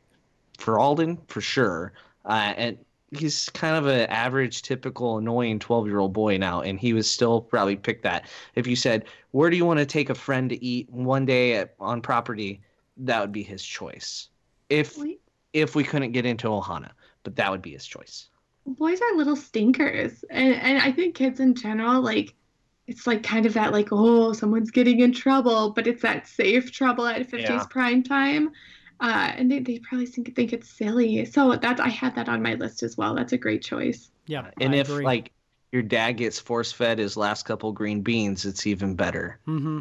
For 0.59 0.77
alden 0.77 1.19
for 1.29 1.41
sure. 1.41 1.93
Uh 2.25 2.53
and 2.57 2.79
he's 3.11 3.49
kind 3.51 3.77
of 3.77 3.87
an 3.87 4.09
average 4.11 4.63
typical 4.63 5.19
annoying 5.19 5.59
12 5.59 5.87
year 5.87 5.99
old 5.99 6.13
boy 6.13 6.37
now 6.37 6.61
and 6.63 6.81
he 6.81 6.93
was 6.93 7.11
still 7.11 7.41
probably 7.41 7.77
pick 7.77 8.03
that. 8.03 8.27
If 8.55 8.67
you 8.67 8.77
said 8.77 9.05
where 9.33 9.51
do 9.51 9.57
you 9.57 9.65
want 9.65 9.79
to 9.81 9.87
take 9.87 10.11
a 10.11 10.15
friend 10.15 10.51
to 10.51 10.65
eat 10.65 10.91
one 10.91 11.25
day 11.27 11.55
at, 11.57 11.75
on 11.81 12.01
property? 12.03 12.63
That 12.97 13.21
would 13.21 13.33
be 13.33 13.43
his 13.43 13.65
choice. 13.65 14.29
If 14.69 14.97
Boy- 14.97 15.19
if 15.53 15.75
we 15.77 15.85
couldn't 15.85 16.13
get 16.13 16.27
into 16.27 16.49
ohana 16.49 16.91
but 17.23 17.37
that 17.37 17.51
would 17.51 17.63
be 17.63 17.71
his 17.73 17.87
choice. 17.87 18.29
Boys 18.67 19.01
are 19.01 19.17
little 19.17 19.37
stinkers 19.37 20.25
and 20.31 20.55
and 20.55 20.79
i 20.81 20.91
think 20.91 21.15
kids 21.15 21.39
in 21.41 21.55
general 21.55 22.01
like 22.03 22.35
it's 22.87 23.07
like 23.07 23.23
kind 23.23 23.47
of 23.47 23.55
that 23.55 23.73
like 23.73 23.89
oh 23.93 24.33
someone's 24.33 24.71
getting 24.71 25.01
in 25.01 25.13
trouble 25.13 25.71
but 25.71 25.87
it's 25.87 26.03
that 26.03 26.27
safe 26.27 26.73
trouble 26.73 27.07
at 27.07 27.29
50s 27.31 27.41
Yeah. 27.43 27.65
prime 27.71 28.03
time 28.03 28.51
uh, 29.01 29.33
and 29.37 29.51
they, 29.51 29.59
they 29.61 29.79
probably 29.81 30.07
think, 30.07 30.35
think 30.35 30.53
it's 30.53 30.71
silly 30.71 31.25
so 31.25 31.57
that's 31.57 31.81
i 31.81 31.89
had 31.89 32.15
that 32.15 32.29
on 32.29 32.43
my 32.43 32.55
list 32.55 32.83
as 32.83 32.97
well 32.97 33.15
that's 33.15 33.33
a 33.33 33.39
great 33.39 33.63
choice 33.63 34.11
Yeah, 34.27 34.51
and 34.61 34.75
I 34.75 34.79
if 34.79 34.89
agree. 34.89 35.05
like 35.05 35.33
your 35.73 35.83
dad 35.83 36.13
gets 36.13 36.39
force 36.39 36.71
fed 36.73 36.99
his 36.99 37.17
last 37.17 37.45
couple 37.45 37.73
green 37.73 38.01
beans, 38.03 38.45
it's 38.47 38.67
even 38.67 38.95
better. 38.95 39.41
hmm 39.45 39.81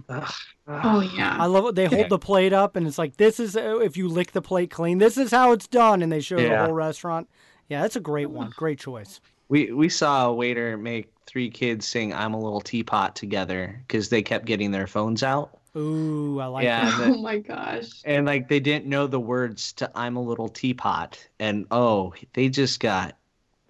oh 0.68 1.02
yeah 1.16 1.38
I 1.40 1.46
love 1.46 1.66
it. 1.68 1.76
They 1.76 1.86
hold 1.86 2.10
the 2.10 2.18
plate 2.20 2.54
up 2.54 2.76
and 2.76 2.88
it's 2.88 2.98
like, 2.98 3.18
this 3.18 3.40
is 3.40 3.56
uh, 3.56 3.80
if 3.80 3.96
you 3.96 4.08
lick 4.10 4.32
the 4.32 4.42
plate 4.42 4.72
clean, 4.72 4.98
this 4.98 5.18
is 5.18 5.32
how 5.32 5.52
it's 5.52 5.68
done, 5.68 6.02
and 6.02 6.12
they 6.12 6.20
show 6.20 6.38
the 6.42 6.56
whole 6.56 6.74
restaurant. 6.74 7.30
Yeah, 7.70 7.82
that's 7.82 7.96
a 7.96 8.00
great 8.02 8.30
one. 8.30 8.54
Great 8.56 8.80
choice. 8.80 9.22
We 9.50 9.72
we 9.72 9.90
saw 9.90 10.28
a 10.28 10.34
waiter 10.34 10.78
make 10.78 11.12
three 11.26 11.50
kids 11.50 11.88
sing 11.88 12.14
"I'm 12.14 12.34
a 12.34 12.40
Little 12.40 12.62
Teapot" 12.62 13.16
together 13.16 13.84
because 13.88 14.10
they 14.10 14.22
kept 14.22 14.46
getting 14.46 14.72
their 14.72 14.88
phones 14.88 15.24
out, 15.24 15.60
Ooh, 15.78 16.40
I 16.40 16.48
like 16.48 16.66
Yeah. 16.66 16.92
that. 16.96 16.98
oh 17.14 17.18
my 17.18 17.38
gosh 17.40 18.06
and 18.06 18.26
like 18.28 18.48
they 18.50 18.60
didn't 18.60 18.88
know 18.88 19.08
the 19.08 19.20
words 19.20 19.74
to 19.74 19.92
"I'm 19.96 20.16
a 20.18 20.22
Little 20.24 20.50
Teapot," 20.50 21.30
and 21.40 21.68
oh, 21.72 22.14
they 22.34 22.50
just 22.50 22.80
got 22.80 23.18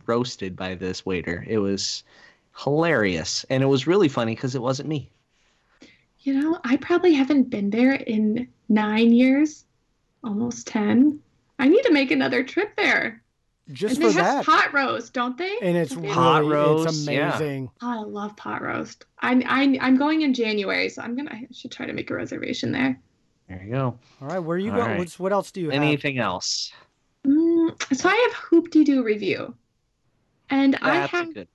roasted 0.08 0.56
by 0.56 0.76
this 0.76 1.06
waiter. 1.06 1.46
It 1.48 1.60
was 1.60 2.04
hilarious, 2.64 3.46
and 3.50 3.64
it 3.64 3.68
was 3.68 3.88
really 3.88 4.10
funny 4.10 4.36
because 4.36 4.56
it 4.56 4.62
wasn't 4.64 4.90
me. 4.90 5.12
you 6.20 6.34
know 6.34 6.60
i 6.64 6.78
probably 6.78 7.14
haven't 7.14 7.50
been 7.50 7.70
there 7.70 7.94
in 7.94 8.48
nine 8.70 9.12
years 9.14 9.66
almost 10.24 10.68
ten 10.68 11.22
i 11.60 11.70
need 11.70 11.84
to 11.84 11.94
make 11.94 12.12
another 12.12 12.44
trip 12.44 12.76
there 12.78 13.23
Just 13.72 13.96
and 13.96 14.04
for 14.04 14.10
they 14.12 14.22
have 14.22 14.46
that. 14.46 14.46
pot 14.46 14.74
roast 14.74 15.14
don't 15.14 15.38
they 15.38 15.58
and 15.62 15.78
it's 15.78 15.94
Don't 15.94 16.02
they? 16.02 16.10
really, 16.10 16.14
Pot 16.16 16.44
it's 16.44 16.52
roast, 16.52 17.08
yeah. 17.10 17.30
amazing. 17.38 17.72
Oh, 17.82 17.90
I 17.90 18.04
love 18.04 18.36
pot 18.36 18.62
roast. 18.62 19.06
I, 19.22 19.42
I, 19.48 19.78
I'm 19.80 19.96
going 19.98 20.22
in 20.24 20.34
January, 20.34 20.90
so 20.90 21.02
I'm 21.02 21.16
gonna. 21.16 21.32
I 21.32 21.48
should 21.54 21.72
try 21.72 21.86
to 21.86 21.94
make 21.94 22.10
a 22.12 22.16
reservation 22.16 22.74
there. 22.74 23.00
There 23.48 23.64
you 23.64 23.72
go. 23.72 23.98
All 24.22 24.28
right, 24.28 24.40
where 24.40 24.56
are 24.58 24.60
you 24.60 24.72
All 24.72 24.78
go? 24.78 24.84
right. 24.86 24.98
What's, 25.00 25.18
what 25.18 25.32
else 25.32 25.52
do 25.52 25.62
you 25.62 25.70
have? 25.70 25.82
Anything 25.82 26.18
else? 26.20 26.74
Mm, 27.26 27.96
so 27.96 28.10
I 28.10 28.16
have 28.16 28.34
Hoop-Dee-Doo 28.34 29.02
Revue, 29.04 29.54
and 30.50 30.76
I 30.82 31.00
That's 31.00 31.14
a 31.14 31.18
have 31.18 31.34
good. 31.34 31.48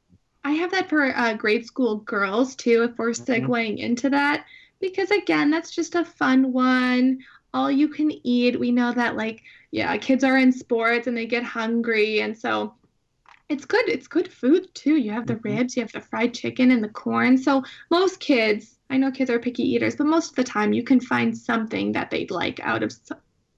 I 0.44 0.53
have 0.53 0.71
that 0.71 0.88
for 0.88 1.14
uh, 1.14 1.35
grade 1.35 1.66
school 1.66 1.97
girls 1.97 2.57
too. 2.57 2.85
If 2.90 2.97
we're 2.97 3.11
Mhm. 3.11 3.27
segueing 3.47 3.79
into 3.79 4.09
that, 4.11 4.47
because 4.81 5.11
again, 5.11 5.51
that's 5.51 5.71
just 5.75 5.94
a 5.94 6.07
fun 6.07 6.53
one. 6.55 7.18
All 7.55 7.71
you 7.71 7.89
can 7.89 8.11
eat. 8.27 8.59
We 8.59 8.71
know 8.71 8.93
that 8.93 9.17
like 9.17 9.43
yeah, 9.71 9.97
kids 9.99 10.25
are 10.25 10.39
in 10.39 10.53
sports 10.53 11.07
and 11.07 11.17
they 11.17 11.27
get 11.27 11.45
hungry, 11.45 12.21
and 12.21 12.37
so 12.37 12.75
it's 13.49 13.65
good. 13.65 13.89
It's 13.89 14.09
good 14.09 14.33
food 14.33 14.69
too. 14.75 14.97
You 14.97 15.11
have 15.13 15.27
the 15.27 15.37
Mhm. 15.37 15.45
ribs, 15.45 15.77
you 15.77 15.83
have 15.83 15.93
the 15.93 16.01
fried 16.01 16.35
chicken 16.35 16.71
and 16.71 16.83
the 16.85 16.89
corn. 16.89 17.39
So 17.39 17.63
most 17.91 18.21
kids, 18.21 18.79
I 18.91 18.97
know 18.97 19.11
kids 19.11 19.31
are 19.31 19.39
picky 19.39 19.63
eaters, 19.63 19.97
but 19.97 20.07
most 20.07 20.31
of 20.31 20.37
the 20.37 20.45
time 20.45 20.73
you 20.73 20.83
can 20.83 21.01
find 21.01 21.37
something 21.37 21.93
that 21.93 22.11
they'd 22.11 22.31
like 22.31 22.61
out 22.61 22.83
of 22.83 22.93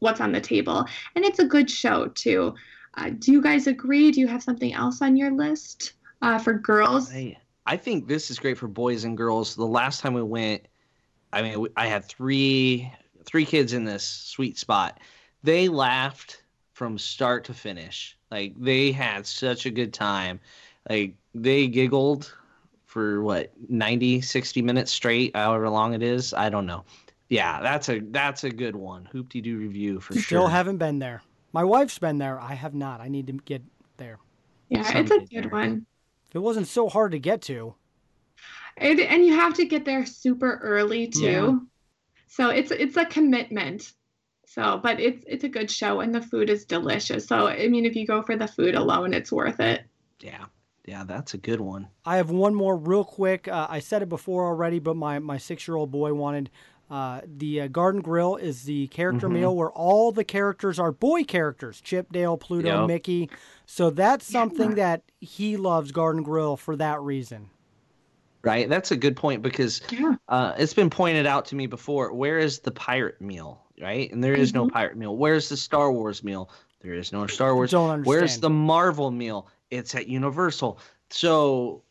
what's 0.00 0.20
on 0.20 0.32
the 0.32 0.40
table, 0.40 0.84
and 1.14 1.24
it's 1.24 1.38
a 1.38 1.44
good 1.44 1.70
show 1.70 2.08
too. 2.08 2.54
Uh, 2.96 3.10
do 3.18 3.32
you 3.32 3.42
guys 3.42 3.66
agree? 3.66 4.10
Do 4.10 4.20
you 4.20 4.26
have 4.26 4.42
something 4.42 4.72
else 4.72 5.02
on 5.02 5.16
your 5.16 5.30
list 5.30 5.94
uh, 6.22 6.38
for 6.38 6.54
girls? 6.54 7.10
I, 7.12 7.36
I 7.66 7.76
think 7.76 8.08
this 8.08 8.30
is 8.30 8.38
great 8.38 8.58
for 8.58 8.66
boys 8.68 9.04
and 9.04 9.16
girls. 9.16 9.54
The 9.54 9.64
last 9.64 10.00
time 10.00 10.14
we 10.14 10.22
went, 10.22 10.66
I 11.32 11.42
mean, 11.42 11.66
I 11.76 11.86
had 11.86 12.04
three 12.04 12.90
three 13.24 13.44
kids 13.44 13.72
in 13.72 13.84
this 13.84 14.04
sweet 14.04 14.58
spot. 14.58 15.00
They 15.42 15.68
laughed 15.68 16.42
from 16.72 16.98
start 16.98 17.44
to 17.44 17.54
finish. 17.54 18.16
Like 18.30 18.54
they 18.58 18.92
had 18.92 19.26
such 19.26 19.66
a 19.66 19.70
good 19.70 19.92
time. 19.92 20.40
Like 20.88 21.14
they 21.34 21.66
giggled 21.68 22.34
for 22.86 23.22
what 23.22 23.52
90 23.68 24.20
60 24.20 24.62
minutes 24.62 24.90
straight, 24.90 25.36
however 25.36 25.68
long 25.68 25.94
it 25.94 26.02
is. 26.02 26.34
I 26.34 26.48
don't 26.48 26.66
know. 26.66 26.84
Yeah, 27.28 27.60
that's 27.60 27.88
a 27.88 28.00
that's 28.00 28.44
a 28.44 28.50
good 28.50 28.74
one. 28.74 29.08
Hoop-Dee-Doo 29.12 29.58
Revue 29.58 30.00
for 30.00 30.14
Still 30.14 30.42
sure. 30.42 30.48
haven't 30.48 30.78
been 30.78 30.98
there. 30.98 31.22
My 31.52 31.64
wife's 31.64 31.98
been 31.98 32.18
there. 32.18 32.40
I 32.40 32.54
have 32.54 32.74
not. 32.74 33.00
I 33.00 33.08
need 33.08 33.26
to 33.28 33.34
get 33.34 33.62
there. 33.96 34.18
Yeah, 34.68 34.98
it's 34.98 35.10
a 35.10 35.18
good 35.18 35.28
there. 35.44 35.48
one. 35.50 35.86
If 36.28 36.36
it 36.36 36.40
wasn't 36.40 36.66
so 36.68 36.88
hard 36.88 37.12
to 37.12 37.18
get 37.18 37.42
to. 37.42 37.74
And, 38.76 39.00
and 39.00 39.24
you 39.24 39.34
have 39.34 39.54
to 39.54 39.64
get 39.64 39.84
there 39.84 40.06
super 40.06 40.58
early 40.62 41.08
too. 41.08 41.66
Yeah. 42.38 42.46
So 42.46 42.50
it's 42.50 42.70
it's 42.70 42.96
a 42.96 43.04
commitment. 43.04 43.92
So, 44.46 44.80
but 44.82 44.98
it's 44.98 45.24
it's 45.28 45.44
a 45.44 45.48
good 45.48 45.70
show 45.70 46.00
and 46.00 46.14
the 46.14 46.20
food 46.22 46.50
is 46.50 46.64
delicious. 46.64 47.26
So, 47.26 47.46
I 47.46 47.68
mean, 47.68 47.84
if 47.86 47.94
you 47.94 48.06
go 48.06 48.22
for 48.22 48.36
the 48.36 48.48
food 48.48 48.74
alone, 48.74 49.14
it's 49.14 49.30
worth 49.30 49.60
it. 49.60 49.84
yeah. 50.20 50.46
Yeah, 50.86 51.04
that's 51.04 51.34
a 51.34 51.38
good 51.38 51.60
one. 51.60 51.88
I 52.04 52.16
have 52.16 52.30
one 52.30 52.54
more 52.54 52.74
real 52.74 53.04
quick. 53.04 53.46
Uh, 53.46 53.66
I 53.70 53.78
said 53.78 54.02
it 54.02 54.08
before 54.08 54.46
already, 54.46 54.80
but 54.80 54.96
my, 54.96 55.18
my 55.20 55.36
six 55.38 55.68
year 55.68 55.76
old 55.76 55.92
boy 55.92 56.14
wanted 56.14 56.50
uh, 56.90 57.20
the 57.24 57.60
uh, 57.60 57.66
Garden 57.68 58.00
Grill 58.00 58.34
is 58.36 58.64
the 58.64 58.88
character 58.88 59.28
Mhm. 59.28 59.32
meal 59.34 59.54
where 59.54 59.70
all 59.70 60.10
the 60.10 60.24
characters 60.24 60.80
are 60.80 60.90
boy 60.90 61.22
characters 61.22 61.80
Chip, 61.80 62.10
Dale, 62.10 62.36
Pluto, 62.38 62.80
Yep. 62.80 62.86
Mickey. 62.88 63.30
So 63.66 63.90
that's 63.90 64.26
something 64.26 64.74
that 64.76 65.02
he 65.20 65.56
loves 65.56 65.92
Garden 65.92 66.22
Grill 66.24 66.56
for 66.56 66.74
that 66.76 67.00
reason. 67.02 67.50
Right, 68.42 68.68
that's 68.68 68.90
a 68.90 68.96
good 68.96 69.16
point 69.16 69.42
because 69.42 69.82
Yeah. 69.90 70.14
uh, 70.28 70.54
it's 70.56 70.72
been 70.72 70.88
pointed 70.90 71.26
out 71.26 71.44
to 71.46 71.56
me 71.56 71.66
before. 71.66 72.12
Where 72.12 72.38
is 72.38 72.60
the 72.60 72.70
pirate 72.70 73.20
meal? 73.20 73.62
Right, 73.80 74.10
and 74.12 74.22
there 74.22 74.34
is 74.34 74.52
no 74.54 74.66
Mhm. 74.66 74.72
pirate 74.72 74.96
meal. 74.96 75.16
Where's 75.16 75.48
the 75.48 75.56
Star 75.56 75.90
Wars 75.92 76.22
meal? 76.24 76.50
There 76.80 76.94
is 76.94 77.12
no 77.12 77.26
Star 77.26 77.54
Wars. 77.54 77.70
Don't 77.70 77.90
understand. 77.90 78.06
Where's 78.06 78.38
the 78.40 78.50
Marvel 78.50 79.10
meal? 79.10 79.48
It's 79.70 79.94
at 79.94 80.06
Universal. 80.08 80.78
So 81.10 81.82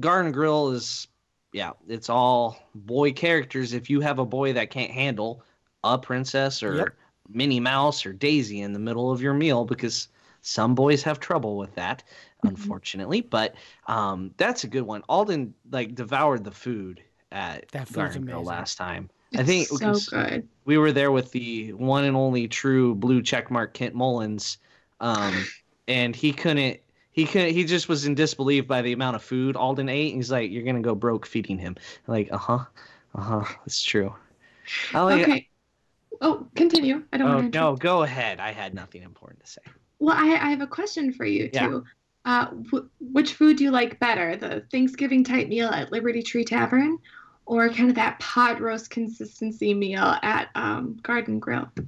Garden 0.00 0.32
Grill 0.32 0.70
is 0.70 1.08
yeah, 1.54 1.72
it's 1.88 2.10
all 2.10 2.58
boy 2.74 3.12
characters. 3.12 3.72
If 3.72 3.88
you 3.88 4.00
have 4.00 4.18
a 4.18 4.26
boy 4.26 4.52
that 4.52 4.70
can't 4.70 4.90
handle 4.90 5.42
a 5.82 5.96
princess 5.98 6.62
or 6.62 6.76
Yep. 6.76 6.88
Minnie 7.30 7.60
Mouse 7.60 8.04
or 8.04 8.12
Daisy 8.12 8.60
in 8.60 8.74
the 8.74 8.78
middle 8.78 9.10
of 9.10 9.22
your 9.22 9.32
meal, 9.32 9.64
because 9.64 10.08
some 10.42 10.74
boys 10.74 11.02
have 11.02 11.20
trouble 11.20 11.56
with 11.56 11.74
that, 11.74 12.04
unfortunately. 12.42 13.20
But 13.20 13.54
um, 13.86 14.32
that's 14.36 14.64
a 14.64 14.68
good 14.68 14.82
one. 14.82 15.02
Alden 15.08 15.54
like 15.70 15.94
devoured 15.94 16.44
the 16.44 16.50
food 16.50 17.02
at 17.32 17.68
That 17.72 17.86
food's 17.88 17.94
Garden 17.94 18.24
Grill 18.24 18.44
last 18.44 18.76
time. 18.76 19.10
It's 19.32 19.40
I 19.40 19.44
think 19.44 19.68
so 19.68 20.00
good. 20.00 20.48
we 20.64 20.78
were 20.78 20.92
there 20.92 21.12
with 21.12 21.30
the 21.32 21.72
one 21.72 22.04
and 22.04 22.16
only 22.16 22.48
true 22.48 22.94
blue 22.94 23.22
checkmark 23.22 23.72
Kent 23.74 23.94
Mullins, 23.94 24.58
um, 25.00 25.48
and 25.88 26.14
he 26.14 26.32
couldn't. 26.32 26.80
He 27.12 27.24
couldn't. 27.24 27.52
He 27.52 27.64
just 27.64 27.88
was 27.88 28.06
in 28.06 28.14
disbelief 28.14 28.66
by 28.68 28.80
the 28.82 28.92
amount 28.92 29.16
of 29.16 29.22
food 29.22 29.56
Alden 29.56 29.88
ate. 29.88 30.14
He's 30.14 30.30
like, 30.30 30.50
"You're 30.50 30.62
gonna 30.62 30.80
go 30.80 30.94
broke 30.94 31.26
feeding 31.26 31.58
him." 31.58 31.76
I'm 32.06 32.14
like, 32.14 32.28
uh 32.32 32.38
huh, 32.38 32.64
uh 33.14 33.20
huh. 33.20 33.44
That's 33.64 33.82
true. 33.82 34.14
Like, 34.92 35.22
Okay. 35.22 35.48
Oh, 36.20 36.48
continue. 36.54 37.04
I 37.12 37.16
don't 37.18 37.28
Oh 37.28 37.40
want 37.40 37.52
to. 37.54 37.58
no, 37.58 37.76
go 37.76 38.02
ahead. 38.02 38.40
I 38.40 38.52
had 38.52 38.74
nothing 38.74 39.02
important 39.02 39.40
to 39.44 39.46
say. 39.46 39.60
Well, 39.98 40.16
I, 40.16 40.28
I 40.34 40.50
have 40.50 40.60
a 40.60 40.66
question 40.66 41.12
for 41.12 41.24
you 41.24 41.50
Yeah. 41.52 41.80
Too. 42.24 42.30
Uh, 42.30 42.46
wh- 42.72 43.12
which 43.14 43.34
food 43.34 43.56
do 43.58 43.64
you 43.64 43.70
like 43.70 43.98
better, 44.00 44.36
the 44.36 44.64
Thanksgiving 44.70 45.24
type 45.24 45.48
meal 45.48 45.68
at 45.68 45.92
Liberty 45.92 46.22
Tree 46.22 46.44
Tavern, 46.44 46.98
or 47.46 47.68
kind 47.70 47.88
of 47.88 47.94
that 47.96 48.18
pot 48.20 48.60
roast 48.60 48.90
consistency 48.90 49.74
meal 49.74 50.16
at 50.22 50.48
um, 50.54 50.98
Garden 51.02 51.38
Grill? 51.38 51.68
I 51.78 51.82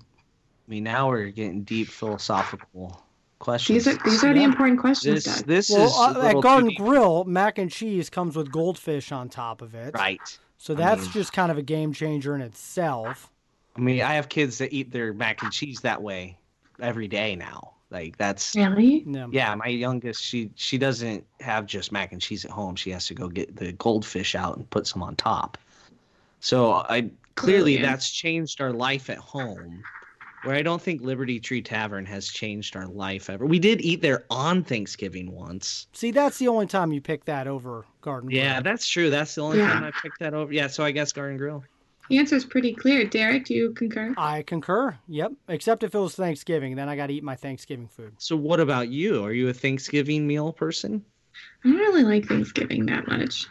mean, 0.69 0.85
now 0.85 1.09
we're 1.09 1.27
getting 1.31 1.63
deep 1.63 1.89
philosophical 1.89 3.03
questions. 3.39 3.85
These 3.85 3.95
are 3.99 4.03
these 4.05 4.25
are 4.25 4.33
the 4.35 4.43
important 4.43 4.79
questions, 4.81 5.25
this 5.25 5.37
Doug. 5.37 5.47
this 5.47 5.71
Well, 5.71 5.87
is 6.11 6.17
uh, 6.17 6.21
at 6.21 6.41
Garden 6.41 6.69
deep. 6.71 6.79
Grill, 6.79 7.25
mac 7.25 7.59
and 7.59 7.71
cheese 7.71 8.09
comes 8.09 8.37
with 8.37 8.53
goldfish 8.53 9.11
on 9.13 9.29
top 9.29 9.63
of 9.63 9.75
it. 9.75 9.95
right? 9.95 10.21
So 10.59 10.75
I 10.75 10.77
that's 10.77 11.03
mean- 11.03 11.11
just 11.13 11.33
kind 11.33 11.51
of 11.51 11.59
a 11.59 11.63
game 11.63 11.93
changer 11.93 12.35
in 12.35 12.41
itself. 12.43 13.31
I 13.77 13.81
mean, 13.81 14.03
I 14.03 14.15
have 14.15 14.29
kids 14.29 14.59
that 14.59 14.73
eat 14.73 14.91
their 14.91 15.13
mac 15.15 15.43
and 15.43 15.53
cheese 15.53 15.81
that 15.83 16.03
way 16.03 16.37
every 16.81 17.09
day 17.09 17.37
now. 17.37 17.75
Like 17.91 18.17
that's 18.17 18.55
Really? 18.55 19.05
Yeah. 19.07 19.27
Yeah, 19.31 19.55
my 19.57 19.67
youngest, 19.67 20.23
she 20.23 20.51
she 20.55 20.79
doesn't 20.79 21.25
have 21.41 21.67
just 21.67 21.91
mac 21.93 22.13
and 22.13 22.21
cheese 22.21 22.45
at 22.45 22.51
home. 22.51 22.77
She 22.77 22.91
has 22.91 23.07
to 23.09 23.15
go 23.15 23.29
get 23.29 23.57
the 23.57 23.73
goldfish 23.73 24.35
out 24.35 24.57
and 24.57 24.69
put 24.71 24.87
some 24.87 25.03
on 25.03 25.17
top. 25.17 25.59
So 26.41 26.73
I 26.73 27.11
clearly 27.35 27.75
Brilliant. 27.75 27.85
that's 27.85 28.11
changed 28.11 28.61
our 28.61 28.73
life 28.73 29.11
at 29.11 29.19
home. 29.19 29.83
Where 30.45 30.55
I 30.55 30.63
don't 30.63 30.81
think 30.81 31.03
Liberty 31.03 31.39
Tree 31.39 31.61
Tavern 31.61 32.07
has 32.07 32.29
changed 32.29 32.75
our 32.75 32.87
life 32.87 33.29
ever. 33.29 33.45
We 33.45 33.59
did 33.59 33.83
eat 33.83 34.01
there 34.01 34.25
on 34.31 34.65
Thanksgiving 34.65 35.31
once. 35.33 35.87
See, 35.93 36.13
that's 36.13 36.39
the 36.39 36.49
only 36.49 36.67
time 36.67 36.93
you 36.93 37.01
pick 37.03 37.27
that 37.27 37.47
over 37.47 37.85
Garden 38.01 38.31
Grill. 38.31 38.41
Yeah, 38.41 38.63
that's 38.63 38.89
true. 38.89 39.11
That's 39.11 39.35
the 39.35 39.43
only 39.43 39.59
Yeah. 39.59 39.71
time 39.71 39.85
I 39.85 39.91
picked 40.03 40.19
that 40.21 40.33
over. 40.33 40.51
Yeah, 40.51 40.69
so 40.69 40.83
I 40.83 40.93
guess 40.93 41.13
Garden 41.13 41.37
Grill. 41.37 41.63
The 42.11 42.19
answer 42.19 42.35
is 42.35 42.45
pretty 42.45 42.75
clear. 42.75 43.05
Derek, 43.05 43.45
do 43.45 43.55
you 43.55 43.73
concur? 43.73 44.13
I 44.19 44.43
concur. 44.43 44.99
Yep. 45.07 45.33
Except 45.49 45.85
if 45.85 45.95
it 45.95 45.99
was 45.99 46.17
Thanksgiving, 46.17 46.75
then 46.75 46.89
I 46.89 46.97
got 46.97 47.07
to 47.07 47.15
eat 47.15 47.23
my 47.23 47.37
Thanksgiving 47.37 47.87
food. 47.87 48.15
So 48.19 48.37
what 48.37 48.59
about 48.59 48.89
you? 48.89 49.25
Are 49.25 49.33
you 49.33 49.49
a 49.49 49.53
Thanksgiving 49.53 50.27
meal 50.27 50.53
person? 50.53 51.05
I 51.65 51.69
don't 51.69 51.79
really 51.79 52.03
like 52.03 52.27
Thanksgiving 52.27 52.87
that 52.87 53.07
much. 53.07 53.47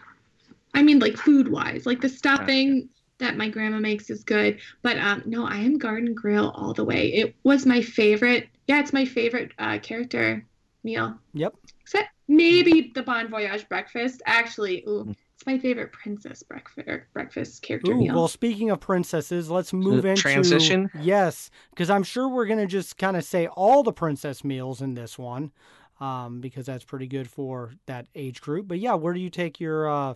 I 0.74 0.84
mean, 0.84 1.00
like 1.00 1.16
food 1.16 1.48
wise, 1.48 1.86
like 1.86 2.02
the 2.02 2.10
stuffing 2.10 2.90
that 3.20 3.38
my 3.38 3.48
grandma 3.48 3.80
makes 3.80 4.10
is 4.10 4.26
good. 4.26 4.60
But 4.82 4.98
um, 4.98 5.24
no, 5.26 5.46
I 5.46 5.56
am 5.56 5.78
Garden 5.78 6.14
Grill 6.14 6.50
all 6.50 6.74
the 6.74 6.84
way. 6.84 7.14
It 7.14 7.36
was 7.44 7.66
my 7.66 7.82
favorite. 7.82 8.50
Yeah, 8.68 8.82
it's 8.82 8.92
my 8.92 9.06
favorite 9.06 9.54
uh, 9.58 9.80
character 9.80 10.46
meal. 10.84 11.18
Yep. 11.34 11.56
Except 11.82 12.10
maybe 12.28 12.92
the 12.94 13.04
Bon 13.04 13.30
Voyage 13.30 13.70
breakfast. 13.70 14.22
Actually, 14.26 14.84
ooh, 14.86 15.16
it's 15.40 15.46
my 15.46 15.58
favorite 15.58 15.94
princess 15.94 16.44
breakfast 16.44 16.90
breakfast 17.14 17.62
character 17.62 17.94
Ooh, 17.94 17.98
meal. 17.98 18.14
well, 18.14 18.28
speaking 18.28 18.72
of 18.72 18.82
princesses, 18.82 19.50
let's 19.50 19.72
move 19.72 20.04
into 20.04 20.22
transition? 20.22 20.90
Yes, 21.02 21.50
because 21.70 21.90
I'm 21.90 22.04
sure 22.04 22.28
we're 22.28 22.46
gonna 22.46 22.68
just 22.68 22.98
kind 22.98 23.16
of 23.16 23.24
say 23.24 23.48
all 23.48 23.82
the 23.82 23.94
princess 23.94 24.44
meals 24.44 24.82
in 24.82 24.96
this 24.96 25.18
one, 25.18 25.54
um, 26.02 26.42
because 26.42 26.66
that's 26.66 26.84
pretty 26.84 27.08
good 27.08 27.30
for 27.30 27.72
that 27.86 28.08
age 28.16 28.42
group. 28.42 28.68
But 28.68 28.80
yeah, 28.80 28.96
where 28.96 29.14
do 29.14 29.22
you 29.22 29.30
take 29.30 29.62
your 29.62 29.90
uh, 29.90 30.16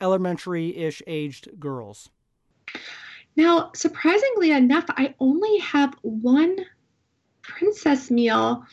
elementary-ish 0.00 1.02
aged 1.06 1.60
girls? 1.60 2.10
Now, 3.36 3.70
surprisingly 3.76 4.50
enough, 4.50 4.86
I 4.88 5.14
only 5.20 5.58
have 5.58 5.94
one 6.02 6.56
princess 7.42 8.10
meal, 8.10 8.66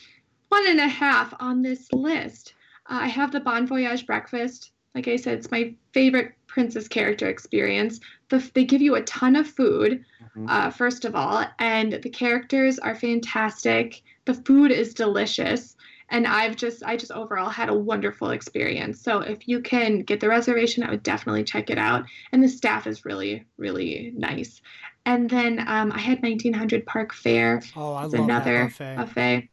one 0.48 0.66
and 0.66 0.80
a 0.80 0.88
half 0.88 1.32
on 1.38 1.62
this 1.62 1.92
list. 1.92 2.54
Uh, 2.86 3.02
I 3.02 3.06
have 3.06 3.30
the 3.30 3.38
Bon 3.38 3.68
Voyage 3.68 4.04
breakfast. 4.04 4.71
Like 4.94 5.08
I 5.08 5.16
said, 5.16 5.38
it's 5.38 5.50
my 5.50 5.74
favorite 5.92 6.32
princess 6.46 6.86
character 6.86 7.28
experience. 7.28 8.00
The, 8.28 8.38
they 8.54 8.64
give 8.64 8.82
you 8.82 8.94
a 8.96 9.02
ton 9.02 9.36
of 9.36 9.46
food, 9.48 10.04
Mhm. 10.36 10.50
uh, 10.50 10.70
first 10.70 11.04
of 11.04 11.14
all, 11.14 11.44
and 11.58 11.94
the 12.02 12.10
characters 12.10 12.78
are 12.78 12.94
fantastic. 12.94 14.02
The 14.26 14.34
food 14.34 14.70
is 14.70 14.92
delicious, 14.94 15.76
and 16.10 16.26
I've 16.26 16.56
just, 16.56 16.82
I 16.84 16.96
just 16.98 17.10
overall 17.12 17.48
had 17.48 17.70
a 17.70 17.74
wonderful 17.74 18.30
experience. 18.30 19.00
So 19.00 19.20
if 19.20 19.48
you 19.48 19.60
can 19.62 20.00
get 20.02 20.20
the 20.20 20.28
reservation, 20.28 20.82
I 20.82 20.90
would 20.90 21.02
definitely 21.02 21.44
check 21.44 21.70
it 21.70 21.78
out. 21.78 22.04
And 22.32 22.42
the 22.44 22.48
staff 22.48 22.86
is 22.86 23.06
really, 23.06 23.46
really 23.56 24.12
nice. 24.14 24.60
And 25.06 25.28
then 25.28 25.58
um, 25.66 25.90
I 25.90 25.98
had 25.98 26.22
1900 26.22 26.84
Park 26.86 27.14
Fair. 27.14 27.62
Oh, 27.74 27.94
I 27.94 28.02
love 28.04 28.14
another 28.14 28.70
that 28.78 28.96
buffet. 28.96 28.96
buffet. 28.96 29.48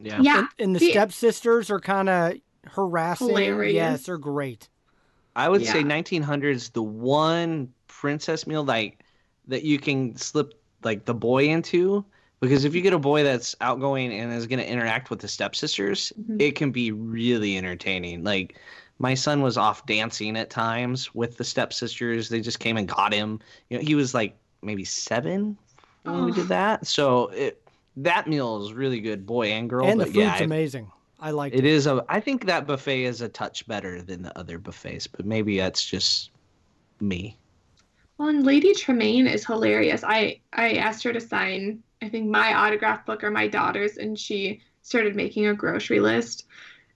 Yeah. 0.00 0.20
Yeah, 0.22 0.38
And, 0.38 0.48
and 0.58 0.74
the 0.74 0.78
the- 0.80 0.90
stepsisters 0.92 1.70
are 1.70 1.80
kind 1.80 2.08
of 2.08 2.34
harassing. 2.66 3.28
Hilarious. 3.28 3.74
Yes, 3.74 4.06
they're 4.06 4.18
great. 4.18 4.68
I 5.36 5.48
would 5.48 5.64
say 5.64 5.78
Yeah. 5.80 5.84
1900's 5.86 6.70
the 6.70 6.82
one 6.82 7.72
princess 7.88 8.46
meal 8.46 8.64
like 8.64 9.02
that 9.48 9.62
you 9.62 9.78
can 9.78 10.16
slip 10.16 10.54
like 10.82 11.04
the 11.04 11.14
boy 11.14 11.46
into 11.48 12.04
because 12.40 12.64
if 12.64 12.74
you 12.74 12.80
get 12.80 12.92
a 12.92 12.98
boy 12.98 13.22
that's 13.22 13.54
outgoing 13.60 14.12
and 14.12 14.32
is 14.32 14.46
going 14.46 14.58
to 14.58 14.68
interact 14.68 15.10
with 15.10 15.20
the 15.20 15.28
stepsisters, 15.28 16.12
Mhm. 16.20 16.40
it 16.40 16.56
can 16.56 16.70
be 16.72 16.90
really 16.90 17.56
entertaining. 17.56 18.24
Like 18.24 18.58
my 18.98 19.14
son 19.14 19.40
was 19.42 19.56
off 19.56 19.84
dancing 19.86 20.36
at 20.36 20.50
times 20.50 21.14
with 21.14 21.36
the 21.36 21.44
stepsisters. 21.44 22.28
They 22.28 22.40
just 22.40 22.58
came 22.60 22.76
and 22.76 22.88
got 22.88 23.12
him. 23.12 23.40
You 23.68 23.78
know, 23.78 23.84
he 23.84 23.94
was 23.94 24.14
like 24.14 24.36
maybe 24.62 24.84
7 24.84 25.56
when 26.04 26.24
we 26.24 26.32
Oh. 26.32 26.34
did 26.34 26.48
that. 26.48 26.86
So 26.86 27.28
it 27.28 27.62
that 27.96 28.26
meal 28.28 28.64
is 28.64 28.72
really 28.72 29.00
good, 29.00 29.26
boy 29.26 29.48
and 29.48 29.68
girl. 29.68 29.84
and 29.86 30.00
the 30.00 30.06
food's 30.06 30.16
yeah, 30.16 30.34
I- 30.40 30.44
amazing. 30.44 30.90
I 31.20 31.30
like 31.30 31.52
it. 31.52 31.60
it 31.60 31.64
is 31.64 31.86
a. 31.86 32.04
I 32.08 32.20
think 32.20 32.46
that 32.46 32.66
buffet 32.66 33.04
is 33.04 33.20
a 33.20 33.28
touch 33.28 33.66
better 33.66 34.02
than 34.02 34.22
the 34.22 34.36
other 34.38 34.58
buffets, 34.58 35.06
but 35.06 35.26
maybe 35.26 35.58
that's 35.58 35.84
just 35.84 36.30
me. 37.00 37.36
Well, 38.16 38.28
and 38.28 38.44
Lady 38.44 38.74
Tremaine 38.74 39.26
is 39.26 39.46
hilarious. 39.46 40.02
I 40.04 40.40
I 40.52 40.74
asked 40.74 41.04
her 41.04 41.12
to 41.12 41.20
sign, 41.20 41.82
I 42.02 42.08
think 42.08 42.28
my 42.28 42.54
autograph 42.54 43.04
book 43.06 43.22
or 43.22 43.30
my 43.30 43.48
daughter's, 43.48 43.98
and 43.98 44.18
she 44.18 44.60
started 44.82 45.14
making 45.14 45.46
a 45.46 45.54
grocery 45.54 46.00
list 46.00 46.46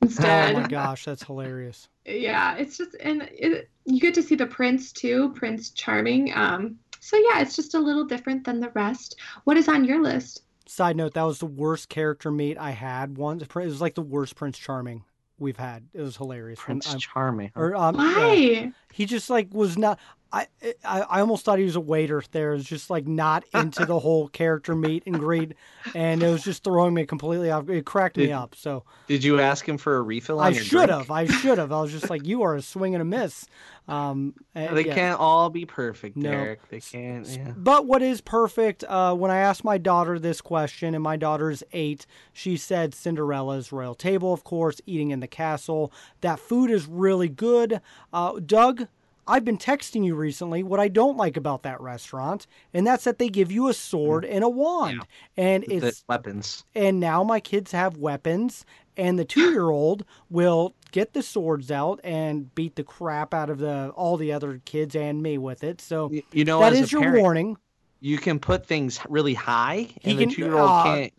instead. 0.03 0.55
Oh 0.55 0.61
my 0.61 0.67
gosh, 0.69 1.05
that's 1.05 1.23
hilarious. 1.23 1.89
yeah, 2.07 2.57
it's 2.57 2.79
just 2.79 2.97
and 3.01 3.29
it, 3.33 3.69
you 3.85 4.01
get 4.01 4.15
to 4.15 4.23
see 4.23 4.35
the 4.35 4.47
prince 4.47 4.93
too, 4.93 5.33
Prince 5.35 5.71
Charming. 5.71 6.33
Um, 6.35 6.79
so 7.01 7.17
yeah, 7.17 7.41
it's 7.41 7.57
just 7.57 7.75
a 7.75 7.79
little 7.79 8.05
different 8.05 8.45
than 8.45 8.61
the 8.61 8.71
rest. 8.71 9.17
What 9.45 9.57
is 9.59 9.69
on 9.69 9.85
your 9.85 10.03
list? 10.03 10.43
Side 10.67 10.97
note: 10.97 11.15
that 11.15 11.23
was 11.23 11.39
the 11.39 11.47
worst 11.47 11.89
character 11.89 12.31
meet 12.31 12.57
I 12.59 12.71
had 12.71 13.17
once. 13.19 13.43
It 13.43 13.55
was 13.55 13.81
like 13.81 13.95
the 13.95 14.03
worst 14.03 14.35
Prince 14.35 14.59
Charming 14.59 15.05
we've 15.39 15.57
had. 15.57 15.89
It 15.93 16.01
was 16.01 16.17
hilarious. 16.17 16.59
Prince 16.61 16.89
I'm- 16.89 16.99
Charming. 16.99 17.51
or 17.55 17.75
um, 17.75 17.97
yeah. 17.97 18.03
Why? 18.03 18.73
he 18.93 19.05
just 19.07 19.29
like 19.31 19.53
was 19.53 19.77
not. 19.77 19.99
I, 20.33 20.49
I 20.85 21.01
I 21.03 21.21
almost 21.21 21.45
thought 21.45 21.59
he 21.61 21.65
was 21.65 21.77
a 21.77 21.81
waiter 21.81 22.23
there. 22.33 22.53
It 22.53 22.57
was 22.57 22.65
just 22.65 22.91
like 22.91 23.07
not 23.07 23.45
into 23.55 23.87
the 23.87 23.99
whole 24.01 24.27
character 24.29 24.75
meet 24.75 25.05
and 25.07 25.19
greet, 25.19 25.53
and 25.95 26.23
it 26.23 26.29
was 26.29 26.43
just 26.43 26.65
throwing 26.65 26.93
me 26.93 27.07
completely 27.07 27.51
off. 27.53 27.69
It 27.69 27.85
cracked 27.87 28.17
me 28.17 28.33
up. 28.33 28.57
So 28.57 28.83
Did 29.07 29.23
you 29.23 29.39
ask 29.39 29.69
him 29.69 29.79
for 29.79 29.97
a 29.97 30.03
refill? 30.03 30.41
On 30.41 30.47
I 30.47 30.53
should 30.53 30.69
drink? 30.71 30.91
have. 30.91 31.11
I 31.11 31.27
should 31.27 31.59
have. 31.59 31.71
I 31.71 31.81
was 31.81 31.93
just 31.93 32.11
like, 32.11 32.27
you 32.27 32.43
are 32.43 32.57
a 32.57 32.63
swing 32.63 32.95
and 32.97 33.03
a 33.03 33.05
miss. 33.05 33.47
Um, 33.87 34.35
and 34.55 34.77
They 34.77 34.87
yeah. 34.87 34.95
can't 34.95 35.21
all 35.21 35.51
be 35.51 35.67
perfect, 35.67 36.17
No. 36.17 36.31
Derek. 36.31 36.69
They 36.69 36.81
can't. 36.81 37.27
Yeah. 37.29 37.53
But 37.57 37.87
what 37.87 38.03
is 38.03 38.21
perfect? 38.21 38.83
Uh, 38.85 39.15
when 39.15 39.31
I 39.31 39.37
asked 39.39 39.63
my 39.63 39.79
daughter 39.79 40.19
this 40.19 40.41
question, 40.41 40.95
and 40.95 41.03
my 41.05 41.17
daughter's 41.17 41.63
eight, 41.73 42.07
she 42.33 42.57
said 42.57 42.93
Cinderella's 42.95 43.71
royal 43.73 43.95
table, 43.95 44.33
of 44.33 44.43
course, 44.43 44.81
eating 44.87 45.11
in 45.11 45.21
the 45.21 45.29
castle. 45.29 45.93
That 46.23 46.41
food 46.41 46.71
is 46.71 46.87
really 46.87 47.29
good. 47.29 47.81
Uh, 48.13 48.41
Doug, 48.41 48.89
I've 49.27 49.45
been 49.45 49.59
texting 49.59 50.05
you 50.05 50.15
recently 50.15 50.63
what 50.63 50.81
I 50.81 50.89
don't 50.89 51.17
like 51.17 51.37
about 51.37 51.63
that 51.63 51.81
restaurant, 51.81 52.47
and 52.75 52.87
that's 52.87 53.05
that 53.05 53.19
they 53.19 53.29
give 53.29 53.51
you 53.51 53.69
a 53.69 53.75
sword 53.75 54.25
and 54.25 54.45
a 54.45 54.49
wand, 54.49 55.03
and 55.37 55.65
The 55.67 55.77
it's 55.77 56.05
weapons. 56.09 56.65
and 56.75 57.01
now 57.01 57.23
my 57.25 57.41
kids 57.41 57.73
have 57.73 57.97
weapons 57.97 58.65
and 58.97 59.19
the 59.19 59.25
two-year-old 59.25 60.05
will 60.31 60.73
get 60.93 61.15
the 61.15 61.23
swords 61.23 61.71
out 61.71 61.99
and 62.05 62.55
beat 62.55 62.77
the 62.77 62.85
crap 62.85 63.35
out 63.35 63.51
of 63.51 63.59
the 63.59 63.89
all 63.97 64.17
the 64.17 64.33
other 64.33 64.61
kids 64.65 64.95
and 64.95 65.21
me 65.23 65.37
with 65.39 65.65
it. 65.65 65.81
So 65.81 66.13
You 66.33 66.45
know, 66.45 66.61
that 66.61 66.75
is 66.75 66.93
your 66.93 67.01
parent, 67.01 67.21
warning. 67.21 67.57
you 68.01 68.19
can 68.19 68.39
put 68.39 68.67
things 68.67 69.01
really 69.09 69.35
high, 69.35 69.89
He 70.01 70.11
and 70.11 70.19
can- 70.21 70.29
the 70.29 70.35
two-year-old 70.35 70.71
uh, 70.71 70.83
can't. 70.85 71.13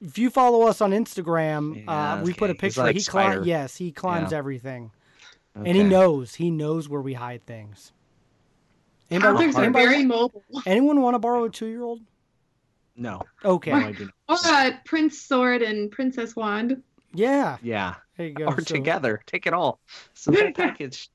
if 0.00 0.16
you 0.16 0.30
follow 0.30 0.62
us 0.68 0.80
on 0.80 0.92
instagram 0.92 1.84
Yeah, 1.84 2.14
uh, 2.14 2.22
we 2.22 2.32
put 2.32 2.50
a 2.50 2.54
picture 2.54 2.82
like 2.82 2.96
he 2.96 3.02
climbs 3.04 3.46
yes 3.46 3.76
he 3.76 3.90
climbs 3.92 4.30
Yeah. 4.32 4.38
everything 4.38 4.90
and 5.54 5.66
he 5.76 5.82
knows 5.82 6.34
he 6.36 6.50
knows 6.50 6.88
where 6.88 7.00
we 7.00 7.14
hide 7.14 7.44
things 7.46 7.92
Toddlers 9.10 9.56
are 9.56 9.62
anybody- 9.64 9.86
very 9.86 10.04
mobile. 10.04 10.42
anyone 10.66 11.00
want 11.00 11.14
to 11.14 11.18
borrow 11.18 11.44
a 11.44 11.50
two-year-old 11.50 12.00
No. 12.96 13.22
okay 13.44 13.70
No, 13.70 13.76
I. 13.76 13.94
Or 14.28 14.36
a 14.68 14.80
Prince 14.84 15.20
Sword 15.20 15.62
and 15.62 15.90
Princess 15.90 16.36
Wand. 16.36 16.82
yeah 17.14 17.56
Yeah. 17.62 17.94
there 18.16 18.26
you 18.26 18.34
go 18.34 18.46
Or 18.46 18.60
So- 18.60 18.74
together. 18.74 19.20
Take 19.26 19.46
it 19.46 19.52
all. 19.54 19.80
It's 20.12 20.24
the 20.26 20.32
whole 20.40 20.52
package. 20.54 21.08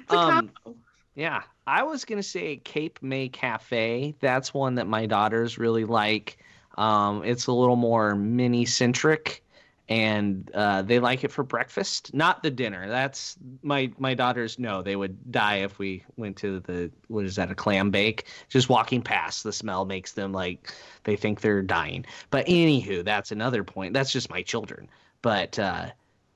It's 0.00 0.12
a 0.12 0.16
Um, 0.18 0.30
combo. 0.64 0.78
Yeah, 1.14 1.42
I 1.66 1.82
was 1.82 2.04
gonna 2.04 2.22
say 2.22 2.56
Cape 2.58 2.98
May 3.02 3.28
Cafe. 3.28 4.14
That's 4.20 4.52
one 4.54 4.76
that 4.76 4.86
my 4.86 5.06
daughters 5.06 5.58
really 5.58 5.84
like. 5.84 6.38
Um, 6.76 7.24
it's 7.24 7.46
a 7.48 7.52
little 7.52 7.74
more 7.76 8.14
Minnie 8.14 8.64
centric, 8.66 9.42
and 9.88 10.50
uh, 10.52 10.82
they 10.82 10.98
like 10.98 11.24
it 11.24 11.32
for 11.32 11.42
breakfast, 11.42 12.12
not 12.12 12.42
the 12.42 12.50
dinner. 12.50 12.88
That's 12.88 13.36
my 13.62 13.90
my 13.98 14.14
daughters 14.14 14.58
know 14.58 14.82
they 14.82 14.96
would 14.96 15.32
die 15.32 15.56
if 15.56 15.78
we 15.78 16.04
went 16.16 16.36
to 16.38 16.60
the 16.60 16.90
what 17.08 17.24
is 17.24 17.36
that 17.36 17.50
a 17.50 17.54
clam 17.54 17.90
bake? 17.90 18.26
Just 18.48 18.68
walking 18.68 19.00
past, 19.00 19.44
the 19.44 19.52
smell 19.52 19.86
makes 19.86 20.12
them 20.12 20.32
like 20.32 20.72
they 21.04 21.16
think 21.16 21.40
they're 21.40 21.62
dying. 21.62 22.04
But 22.30 22.46
anywho, 22.46 23.02
that's 23.04 23.32
another 23.32 23.64
point. 23.64 23.94
That's 23.94 24.12
just 24.12 24.30
my 24.30 24.42
children. 24.42 24.88
But 25.22 25.58
uh, 25.58 25.86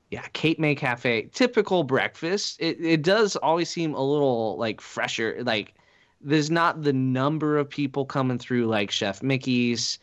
yeah, 0.09 0.25
Cape 0.33 0.59
May 0.59 0.73
Cafe, 0.73 1.29
typical 1.33 1.83
breakfast. 1.83 2.57
It 2.59 2.77
it 2.79 3.03
does 3.03 3.35
always 3.35 3.69
seem 3.69 3.93
a 3.93 4.03
little 4.03 4.57
like 4.57 4.81
fresher. 4.81 5.37
Like 5.43 5.75
there's 6.21 6.49
not 6.49 6.81
the 6.81 6.93
number 6.93 7.57
of 7.57 7.69
people 7.69 8.05
coming 8.05 8.39
through 8.39 8.65
like 8.65 8.89
Chef 8.89 9.21
Mickey's. 9.21 9.99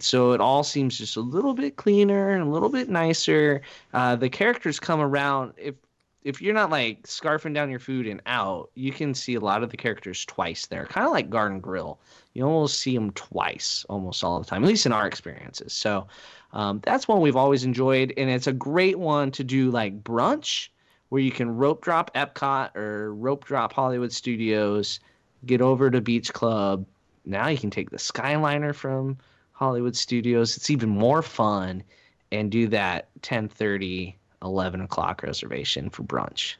So 0.00 0.32
it 0.32 0.40
all 0.40 0.64
seems 0.64 0.98
just 0.98 1.16
a 1.16 1.20
little 1.20 1.54
bit 1.54 1.76
cleaner 1.76 2.30
and 2.30 2.42
a 2.42 2.50
little 2.50 2.68
bit 2.68 2.88
nicer. 2.88 3.62
Uh, 3.92 4.16
the 4.16 4.28
characters 4.28 4.80
come 4.80 5.00
around. 5.00 5.54
If 5.56 5.74
if 6.22 6.40
you're 6.40 6.54
not 6.54 6.70
like 6.70 7.02
scarfing 7.02 7.52
down 7.52 7.70
your 7.70 7.78
food 7.78 8.06
and 8.06 8.22
out, 8.24 8.70
you 8.74 8.92
can 8.92 9.12
see 9.14 9.34
a 9.34 9.40
lot 9.40 9.62
of 9.62 9.70
the 9.70 9.76
characters 9.76 10.24
twice 10.24 10.66
there. 10.66 10.86
Kind 10.86 11.06
of 11.06 11.12
like 11.12 11.28
Garden 11.28 11.60
Grill. 11.60 11.98
You 12.32 12.44
almost 12.44 12.80
see 12.80 12.94
them 12.94 13.10
twice 13.12 13.84
almost 13.90 14.24
all 14.24 14.38
the 14.38 14.46
time, 14.46 14.64
at 14.64 14.68
least 14.68 14.86
in 14.86 14.92
our 14.92 15.06
experiences. 15.06 15.74
So 15.74 16.06
um, 16.54 16.80
that's 16.82 17.06
one 17.06 17.20
we've 17.20 17.36
always 17.36 17.64
enjoyed, 17.64 18.14
and 18.16 18.30
it's 18.30 18.46
a 18.46 18.52
great 18.52 18.98
one 18.98 19.30
to 19.32 19.44
do 19.44 19.70
like 19.70 20.02
brunch, 20.02 20.68
where 21.10 21.20
you 21.20 21.30
can 21.30 21.56
rope 21.56 21.82
drop 21.82 22.12
Epcot 22.14 22.74
or 22.74 23.14
rope 23.14 23.44
drop 23.44 23.72
Hollywood 23.72 24.12
Studios, 24.12 25.00
get 25.44 25.60
over 25.60 25.90
to 25.90 26.00
Beach 26.00 26.32
Club. 26.32 26.86
Now 27.26 27.48
you 27.48 27.58
can 27.58 27.70
take 27.70 27.90
the 27.90 27.98
Skyliner 27.98 28.74
from 28.74 29.18
Hollywood 29.54 29.96
Studios. 29.96 30.56
It's 30.56 30.68
even 30.70 30.88
more 30.90 31.22
fun, 31.22 31.82
and 32.30 32.50
do 32.50 32.68
that 32.68 33.08
10:30, 33.22 34.14
11 34.42 34.80
o'clock 34.82 35.22
reservation 35.22 35.88
for 35.90 36.02
brunch. 36.02 36.56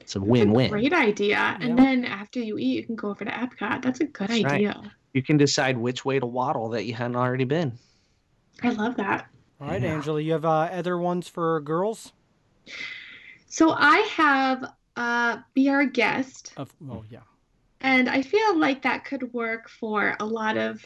It's 0.00 0.16
a 0.16 0.18
That's 0.18 0.28
a 0.28 0.30
win-win. 0.30 0.70
great 0.70 0.92
idea. 0.92 1.36
Yeah. 1.36 1.58
And 1.60 1.78
then 1.78 2.04
after 2.04 2.40
you 2.40 2.58
eat, 2.58 2.76
you 2.80 2.84
can 2.86 2.96
go 2.96 3.10
over 3.10 3.24
to 3.24 3.30
Epcot. 3.30 3.82
That's 3.82 4.00
a 4.00 4.06
good 4.06 4.28
That's 4.28 4.42
right. 4.44 4.54
idea. 4.54 4.92
You 5.12 5.22
can 5.22 5.36
decide 5.36 5.76
which 5.78 6.04
way 6.04 6.18
to 6.18 6.26
waddle 6.26 6.68
that 6.70 6.84
you 6.84 6.94
hadn't 6.94 7.16
already 7.16 7.44
been. 7.44 7.72
I 8.62 8.70
love 8.70 8.96
that. 8.96 9.28
all 9.60 9.68
right 9.68 9.80
Yeah. 9.82 9.94
angela 9.94 10.20
you 10.20 10.32
have 10.32 10.44
uh, 10.44 10.68
other 10.72 10.98
ones 10.98 11.28
for 11.28 11.60
girls 11.60 12.12
So 13.46 13.70
I 13.72 13.98
have 14.16 14.72
uh, 14.96 15.38
Be 15.54 15.68
Our 15.68 15.84
Guest. 15.84 16.52
of 16.56 16.72
oh 16.90 17.04
yeah 17.10 17.20
And 17.80 18.08
I 18.08 18.22
feel 18.22 18.58
like 18.58 18.82
that 18.82 19.04
could 19.04 19.32
work 19.32 19.68
for 19.68 20.16
a 20.20 20.26
lot 20.26 20.56
of 20.56 20.84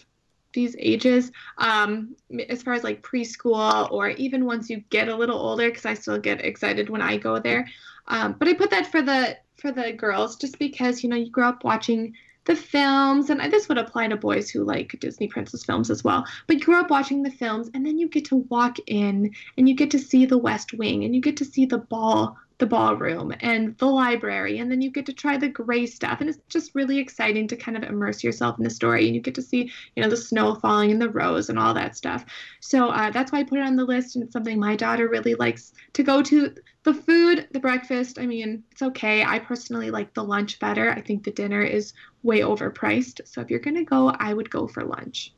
these 0.52 0.76
ages, 0.78 1.32
um, 1.58 2.14
as 2.48 2.62
far 2.62 2.74
as 2.74 2.84
like 2.84 3.02
preschool 3.02 3.90
or 3.90 4.10
even 4.10 4.44
once 4.44 4.70
you 4.70 4.82
get 4.90 5.08
a 5.08 5.16
little 5.16 5.38
older, 5.38 5.68
because 5.68 5.86
I 5.86 5.94
still 5.94 6.18
get 6.18 6.44
excited 6.44 6.88
when 6.88 7.02
I 7.02 7.16
go 7.16 7.38
there. 7.38 7.68
Um, 8.08 8.34
but 8.38 8.48
I 8.48 8.54
put 8.54 8.70
that 8.70 8.90
for 8.90 9.02
the 9.02 9.36
for 9.56 9.70
the 9.70 9.92
girls 9.92 10.36
just 10.36 10.58
because 10.58 11.02
you 11.02 11.08
know 11.08 11.16
you 11.16 11.30
grow 11.30 11.48
up 11.48 11.64
watching 11.64 12.14
the 12.44 12.56
films, 12.56 13.30
and 13.30 13.40
this 13.52 13.68
would 13.68 13.78
apply 13.78 14.08
to 14.08 14.16
boys 14.16 14.50
who 14.50 14.64
like 14.64 14.98
Disney 14.98 15.28
princess 15.28 15.64
films 15.64 15.90
as 15.90 16.02
well. 16.02 16.26
But 16.46 16.58
you 16.58 16.64
grow 16.64 16.80
up 16.80 16.90
watching 16.90 17.22
the 17.22 17.30
films, 17.30 17.70
and 17.72 17.86
then 17.86 17.98
you 17.98 18.08
get 18.08 18.24
to 18.26 18.36
walk 18.48 18.78
in 18.86 19.32
and 19.56 19.68
you 19.68 19.74
get 19.74 19.90
to 19.92 19.98
see 19.98 20.26
the 20.26 20.38
West 20.38 20.72
Wing, 20.72 21.04
and 21.04 21.14
you 21.14 21.20
get 21.20 21.36
to 21.36 21.44
see 21.44 21.66
the 21.66 21.78
ball 21.78 22.36
the 22.62 22.66
ballroom 22.68 23.34
and 23.40 23.76
the 23.78 23.86
library 23.86 24.58
and 24.60 24.70
then 24.70 24.80
you 24.80 24.88
get 24.88 25.04
to 25.04 25.12
try 25.12 25.36
the 25.36 25.48
gray 25.48 25.84
stuff 25.84 26.20
and 26.20 26.30
it's 26.30 26.38
just 26.48 26.76
really 26.76 26.96
exciting 26.96 27.48
to 27.48 27.56
kind 27.56 27.76
of 27.76 27.82
immerse 27.82 28.22
yourself 28.22 28.56
in 28.56 28.62
the 28.62 28.70
story 28.70 29.04
and 29.06 29.16
you 29.16 29.20
get 29.20 29.34
to 29.34 29.42
see 29.42 29.68
you 29.96 30.02
know 30.02 30.08
the 30.08 30.16
snow 30.16 30.54
falling 30.54 30.90
in 30.90 31.00
the 31.00 31.08
rose 31.08 31.48
and 31.48 31.58
all 31.58 31.74
that 31.74 31.96
stuff 31.96 32.24
so 32.60 32.88
uh, 32.90 33.10
that's 33.10 33.32
why 33.32 33.40
i 33.40 33.42
put 33.42 33.58
it 33.58 33.66
on 33.66 33.74
the 33.74 33.84
list 33.84 34.14
and 34.14 34.22
it's 34.22 34.32
something 34.32 34.60
my 34.60 34.76
daughter 34.76 35.08
really 35.08 35.34
likes 35.34 35.72
to 35.92 36.04
go 36.04 36.22
to 36.22 36.54
the 36.84 36.94
food 36.94 37.48
the 37.50 37.58
breakfast 37.58 38.16
i 38.20 38.26
mean 38.26 38.62
it's 38.70 38.82
okay 38.82 39.24
i 39.24 39.40
personally 39.40 39.90
like 39.90 40.14
the 40.14 40.22
lunch 40.22 40.60
better 40.60 40.92
i 40.92 41.00
think 41.00 41.24
the 41.24 41.32
dinner 41.32 41.62
is 41.62 41.92
way 42.22 42.42
overpriced 42.42 43.20
so 43.26 43.40
if 43.40 43.50
you're 43.50 43.58
going 43.58 43.74
to 43.74 43.82
go 43.84 44.10
i 44.20 44.32
would 44.32 44.50
go 44.50 44.68
for 44.68 44.84
lunch 44.84 45.34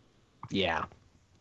Yeah, 0.51 0.85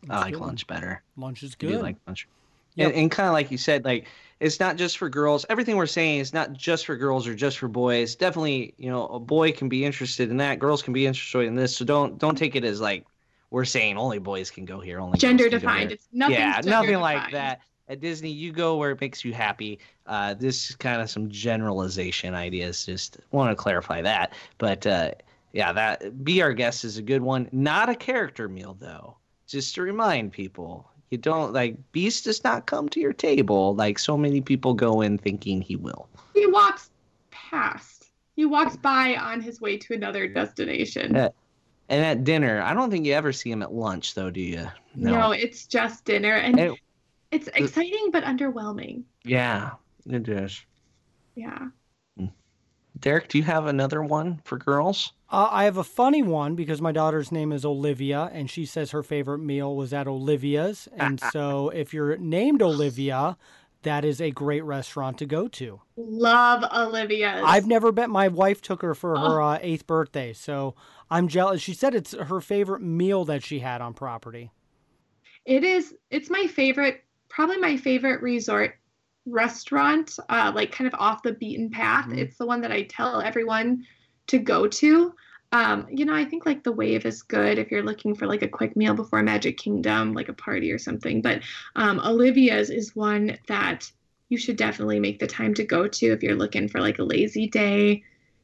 I 0.10 0.20
like 0.22 0.34
good. 0.34 0.42
lunch 0.42 0.66
better. 0.66 1.04
lunch 1.18 1.44
is 1.44 1.56
I 1.56 1.56
good 1.60 1.72
do 1.74 1.80
like 1.82 1.98
lunch. 2.08 2.28
Yep. 2.76 2.90
And, 2.90 2.98
and 3.02 3.12
kind 3.12 3.28
of 3.28 3.34
like 3.34 3.52
you 3.52 3.58
said, 3.58 3.86
like 3.86 4.08
it's 4.44 4.60
not 4.60 4.76
just 4.76 4.98
for 4.98 5.08
girls. 5.08 5.46
Everything 5.50 5.78
we're 5.78 5.86
saying 5.86 6.20
is 6.20 6.34
not 6.34 6.52
just 6.52 6.86
for 6.86 6.98
girls 6.98 7.26
or 7.26 7.34
just 7.34 7.58
for 7.58 7.70
boys. 7.70 8.14
Definitely, 8.14 8.74
you 8.78 8.90
know, 8.90 9.08
a 9.08 9.20
boy 9.20 9.54
can 9.54 9.70
be 9.70 9.86
interested 9.86 10.30
in 10.30 10.38
that. 10.38 10.60
Girls 10.60 10.82
can 10.82 10.92
be 10.92 11.06
interested 11.06 11.48
in 11.48 11.56
this. 11.56 11.78
So 11.78 11.86
don't 11.86 12.18
don't 12.18 12.38
take 12.38 12.56
it 12.56 12.66
as 12.66 12.82
like 12.82 13.06
we're 13.52 13.64
saying 13.64 13.98
only 13.98 14.20
boys 14.20 14.52
can 14.52 14.66
go 14.66 14.82
here. 14.82 15.00
Only 15.00 15.18
gender 15.18 15.48
defined 15.48 15.94
it's 15.94 16.10
nothing 16.12 16.36
yeah, 16.36 16.60
nothing 16.66 17.00
like 17.00 17.32
that. 17.32 17.62
At 17.88 18.02
Disney, 18.02 18.32
you 18.32 18.52
go 18.52 18.78
where 18.78 18.92
it 18.92 19.02
makes 19.02 19.24
you 19.24 19.34
happy. 19.34 19.80
Uh, 20.08 20.34
this 20.34 20.70
is 20.70 20.76
kind 20.76 21.02
of 21.02 21.10
some 21.10 21.30
generalization 21.30 22.34
ideas. 22.34 22.86
Just 22.86 23.20
want 23.32 23.50
to 23.50 23.56
clarify 23.56 24.02
that. 24.02 24.34
But 24.58 24.86
uh, 24.86 25.12
yeah, 25.54 25.72
that 25.72 26.24
be 26.24 26.42
our 26.42 26.54
guest 26.54 26.84
is 26.84 26.98
a 26.98 27.02
good 27.02 27.22
one. 27.22 27.48
Not 27.54 27.88
a 27.88 27.96
character 27.96 28.50
meal 28.50 28.76
though. 28.78 29.16
Just 29.48 29.76
to 29.76 29.82
remind 29.84 30.34
people, 30.34 30.90
you 31.14 31.18
don't 31.20 31.54
like 31.54 31.76
Beast 31.92 32.24
does 32.24 32.44
not 32.44 32.66
come 32.66 32.90
to 32.90 33.00
your 33.00 33.14
table 33.14 33.76
like 33.76 34.00
so 34.00 34.18
many 34.18 34.42
people 34.42 34.74
go 34.74 35.02
in 35.02 35.20
thinking 35.20 35.62
he 35.62 35.76
will. 35.76 36.10
he 36.34 36.48
walks 36.48 36.90
past 37.30 38.10
he 38.36 38.46
walks 38.46 38.76
by 38.76 39.16
on 39.16 39.40
his 39.40 39.62
way 39.62 39.78
to 39.78 39.94
another 39.94 40.28
destination. 40.28 41.16
And 41.16 42.04
at 42.06 42.24
dinner, 42.24 42.62
I 42.64 42.74
don't 42.74 42.90
think 42.90 43.06
you 43.06 43.14
ever 43.14 43.32
see 43.32 43.52
him 43.52 43.62
at 43.62 43.72
lunch 43.72 44.16
though, 44.16 44.32
do 44.32 44.42
you? 44.42 44.68
no. 44.96 45.32
it's 45.32 45.68
just 45.68 46.04
dinner 46.04 46.34
and 46.34 46.60
And- 46.60 46.78
it's 47.30 47.48
exciting 47.50 48.10
but 48.12 48.24
underwhelming 48.24 49.04
Yeah, 49.24 49.72
it 50.08 50.28
is. 50.28 50.66
yeah 51.36 51.68
Derek, 53.04 53.28
do 53.28 53.38
you 53.38 53.44
have 53.44 53.66
another 53.66 54.02
one 54.02 54.40
for 54.46 54.58
girls? 54.58 55.12
Uh, 55.30 55.50
I 55.52 55.66
have 55.66 55.76
a 55.76 55.84
funny 55.84 56.24
one 56.24 56.56
because 56.56 56.82
my 56.82 56.94
daughter's 56.94 57.34
name 57.34 57.52
is 57.52 57.66
Olivia, 57.66 58.30
and 58.32 58.50
she 58.50 58.66
says 58.66 58.92
her 58.92 59.04
favorite 59.04 59.40
meal 59.40 59.76
was 59.76 59.92
at 59.92 60.08
Olivia's. 60.08 60.88
And 60.96 61.20
so, 61.34 61.68
if 61.68 61.94
you're 61.94 62.16
named 62.16 62.62
Olivia, 62.62 63.36
that 63.82 64.06
is 64.06 64.22
a 64.22 64.32
great 64.32 64.64
restaurant 64.64 65.18
to 65.18 65.26
go 65.26 65.50
to. 65.50 65.82
love 65.98 66.64
olivia's 66.72 67.44
I've 67.46 67.68
never 67.68 67.92
been. 67.92 68.10
My 68.10 68.30
wife 68.30 68.62
took 68.62 68.82
her 68.82 68.96
for 68.96 69.20
her 69.20 69.42
uh, 69.42 69.60
eighth 69.62 69.86
birthday, 69.86 70.32
so 70.32 70.74
I'm 71.12 71.28
jealous. 71.28 71.62
She 71.62 71.74
said 71.74 71.94
it's 71.94 72.14
her 72.14 72.40
favorite 72.40 72.82
meal 72.82 73.26
that 73.26 73.44
she 73.44 73.60
had 73.60 73.82
on 73.82 73.94
property. 73.94 74.52
It 75.44 75.66
is. 75.66 75.94
It's 76.10 76.30
my 76.30 76.48
favorite. 76.48 77.04
Probably 77.28 77.58
my 77.58 77.76
favorite 77.76 78.22
resort 78.22 78.78
restaurant. 79.26 80.18
Uh, 80.30 80.52
like 80.54 80.72
kind 80.72 80.88
of 80.92 81.00
off 81.00 81.24
the 81.24 81.34
beaten 81.34 81.70
path. 81.70 82.08
Mhm. 82.08 82.18
It's 82.18 82.38
the 82.38 82.46
one 82.46 82.62
that 82.62 82.72
I 82.72 82.84
tell 82.84 83.22
everyone 83.22 83.86
to 84.28 84.40
go 84.40 84.68
to. 84.68 85.14
Um, 85.52 85.86
you 85.92 86.06
know, 86.06 86.16
I 86.16 86.26
think 86.26 86.46
like 86.48 86.64
the 86.64 86.72
Wave 86.72 87.06
is 87.06 87.22
good 87.22 87.60
if 87.60 87.70
you're 87.70 87.84
looking 87.84 88.16
for 88.16 88.26
like 88.26 88.42
a 88.42 88.48
quick 88.48 88.76
meal 88.76 88.96
before 88.96 89.22
Magic 89.22 89.58
Kingdom, 89.58 90.14
like 90.14 90.30
a 90.30 90.34
party 90.34 90.72
or 90.72 90.80
something. 90.80 91.22
But 91.22 91.42
um, 91.76 92.00
Olivia's 92.00 92.70
is 92.72 92.96
one 92.96 93.38
that 93.48 93.90
you 94.30 94.38
should 94.38 94.56
definitely 94.58 95.00
make 95.00 95.20
the 95.20 95.28
time 95.28 95.54
to 95.54 95.64
go 95.64 95.88
to 95.88 96.06
if 96.08 96.24
you're 96.24 96.36
looking 96.36 96.68
for 96.68 96.82
like 96.82 96.98
a 96.98 97.04
lazy 97.04 97.48
day, 97.48 98.02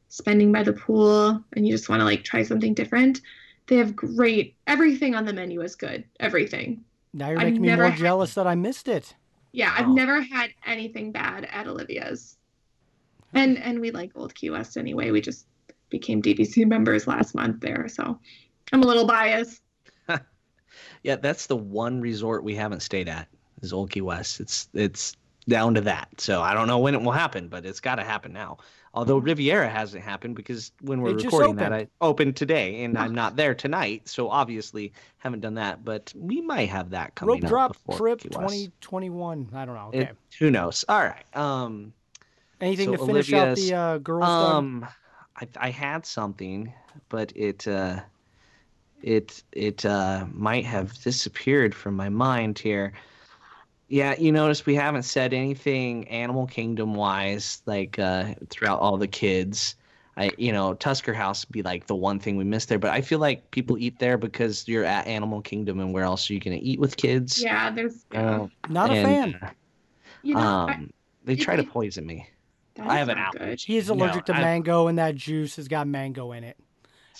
spending 0.08 0.52
by 0.52 0.62
the 0.62 0.72
pool, 0.72 1.42
and 1.54 1.66
you 1.66 1.72
just 1.72 1.88
want 1.88 1.98
to 1.98 2.04
like 2.04 2.22
try 2.22 2.44
something 2.44 2.74
different. 2.74 3.22
They 3.66 3.76
have 3.78 3.96
great 3.96 4.54
everything 4.68 5.16
on 5.16 5.24
the 5.24 5.32
menu 5.32 5.62
is 5.62 5.74
good. 5.74 6.04
Everything. 6.20 6.84
Now 7.12 7.30
you're 7.30 7.40
I've 7.40 7.46
making 7.48 7.62
me 7.62 7.74
more 7.74 7.86
had- 7.90 7.98
jealous 7.98 8.34
that 8.34 8.46
I 8.46 8.54
missed 8.54 8.86
it. 8.86 9.16
Yeah, 9.52 9.74
I've 9.76 9.88
Oh. 9.88 9.92
never 9.92 10.20
had 10.20 10.50
anything 10.66 11.12
bad 11.12 11.46
at 11.50 11.66
Olivia's. 11.66 12.36
And 13.34 13.58
and 13.58 13.80
we 13.80 13.90
like 13.90 14.12
Old 14.14 14.34
Key 14.34 14.50
West 14.50 14.76
anyway. 14.76 15.10
We 15.10 15.20
just 15.20 15.46
became 15.88 16.20
DVC 16.22 16.66
members 16.66 17.06
last 17.06 17.34
month 17.34 17.60
there, 17.60 17.88
so 17.88 18.18
I'm 18.72 18.82
a 18.82 18.86
little 18.86 19.06
biased. 19.06 19.62
Yeah, 21.02 21.16
that's 21.16 21.46
the 21.46 21.56
one 21.56 22.00
resort 22.00 22.44
we 22.44 22.54
haven't 22.54 22.80
stayed 22.80 23.08
at 23.08 23.26
is 23.62 23.72
Old 23.72 23.90
Key 23.90 24.02
West. 24.02 24.38
It's 24.40 24.68
it's 24.74 25.16
down 25.48 25.74
to 25.74 25.80
that. 25.82 26.08
So 26.18 26.42
I 26.42 26.54
don't 26.54 26.68
know 26.68 26.78
when 26.78 26.94
it 26.94 27.02
will 27.02 27.10
happen, 27.12 27.48
but 27.48 27.64
it's 27.66 27.80
got 27.80 27.96
to 27.96 28.04
happen 28.04 28.32
now. 28.32 28.58
Although 28.92 29.18
Riviera 29.18 29.68
hasn't 29.68 30.02
happened 30.02 30.34
because 30.34 30.72
when 30.80 31.00
we're 31.00 31.10
It 31.16 31.22
recording 31.24 31.54
that, 31.56 31.72
I 31.72 31.86
opened. 32.00 32.36
today 32.36 32.82
and 32.82 32.98
I'm 32.98 33.14
not 33.22 33.36
there 33.36 33.54
tonight, 33.54 34.08
so 34.08 34.28
obviously 34.28 34.92
haven't 35.18 35.40
done 35.40 35.54
that. 35.54 35.84
But 35.84 36.12
we 36.16 36.40
might 36.40 36.68
have 36.70 36.90
that 36.90 37.14
coming 37.14 37.36
Rope 37.36 37.44
up 37.44 37.48
drop 37.48 37.96
trip 37.96 38.20
2021. 38.20 39.50
I 39.54 39.64
don't 39.64 39.74
know. 39.76 39.88
Okay. 39.88 40.00
It- 40.00 40.16
who 40.38 40.50
knows? 40.50 40.84
All 40.88 41.00
right. 41.00 41.36
Um. 41.36 41.92
Anything 42.60 42.90
so 42.90 42.96
to 42.96 43.06
finish 43.06 43.32
out 43.32 43.56
the 43.56 43.74
uh, 43.74 43.98
girls? 43.98 44.24
Um, 44.24 44.86
I 45.36 45.48
I 45.56 45.70
had 45.70 46.04
something, 46.04 46.72
but 47.08 47.32
it 47.36 47.66
uh, 47.68 48.00
it 49.02 49.42
it 49.52 49.86
uh 49.86 50.26
might 50.32 50.66
have 50.66 50.92
disappeared 51.02 51.74
from 51.74 51.94
my 51.94 52.08
mind 52.08 52.58
here. 52.58 52.92
Yeah, 53.90 54.14
you 54.16 54.30
notice 54.30 54.64
we 54.64 54.76
haven't 54.76 55.02
said 55.02 55.34
anything 55.34 56.06
Animal 56.08 56.46
Kingdom 56.46 56.94
wise, 56.94 57.60
like 57.66 57.98
uh, 57.98 58.34
throughout 58.48 58.78
all 58.78 58.96
the 58.96 59.08
kids. 59.08 59.74
I, 60.16 60.30
you 60.38 60.52
know, 60.52 60.74
Tusker 60.74 61.12
House 61.12 61.44
would 61.44 61.52
be 61.52 61.62
like 61.62 61.88
the 61.88 61.96
one 61.96 62.20
thing 62.20 62.36
we 62.36 62.44
missed 62.44 62.68
there, 62.68 62.78
but 62.78 62.90
I 62.90 63.00
feel 63.00 63.18
like 63.18 63.50
people 63.50 63.76
eat 63.78 63.98
there 63.98 64.16
because 64.16 64.68
you're 64.68 64.84
at 64.84 65.08
Animal 65.08 65.40
Kingdom, 65.42 65.80
and 65.80 65.92
where 65.92 66.04
else 66.04 66.30
are 66.30 66.34
you 66.34 66.40
gonna 66.40 66.58
eat 66.60 66.78
with 66.78 66.96
kids? 66.96 67.42
Yeah, 67.42 67.70
there's. 67.70 68.06
Uh, 68.14 68.46
Not 68.68 68.90
a 68.90 69.02
fan. 69.02 69.50
you 70.22 70.34
know 70.34 70.40
I- 70.40 70.72
Um, 70.74 70.92
they 71.24 71.32
it- 71.32 71.40
try 71.40 71.56
to 71.56 71.64
poison 71.64 72.06
me. 72.06 72.28
I 72.78 72.96
have 72.98 73.08
an 73.08 73.18
not 73.18 73.32
good. 73.32 73.42
allergy. 73.42 73.72
He 73.72 73.76
is 73.78 73.88
No, 73.88 73.94
allergic 73.94 74.24
to 74.26 74.34
I- 74.36 74.40
mango, 74.40 74.86
and 74.86 74.98
that 75.00 75.16
juice 75.16 75.56
has 75.56 75.66
got 75.66 75.88
mango 75.88 76.30
in 76.32 76.44
it. 76.44 76.56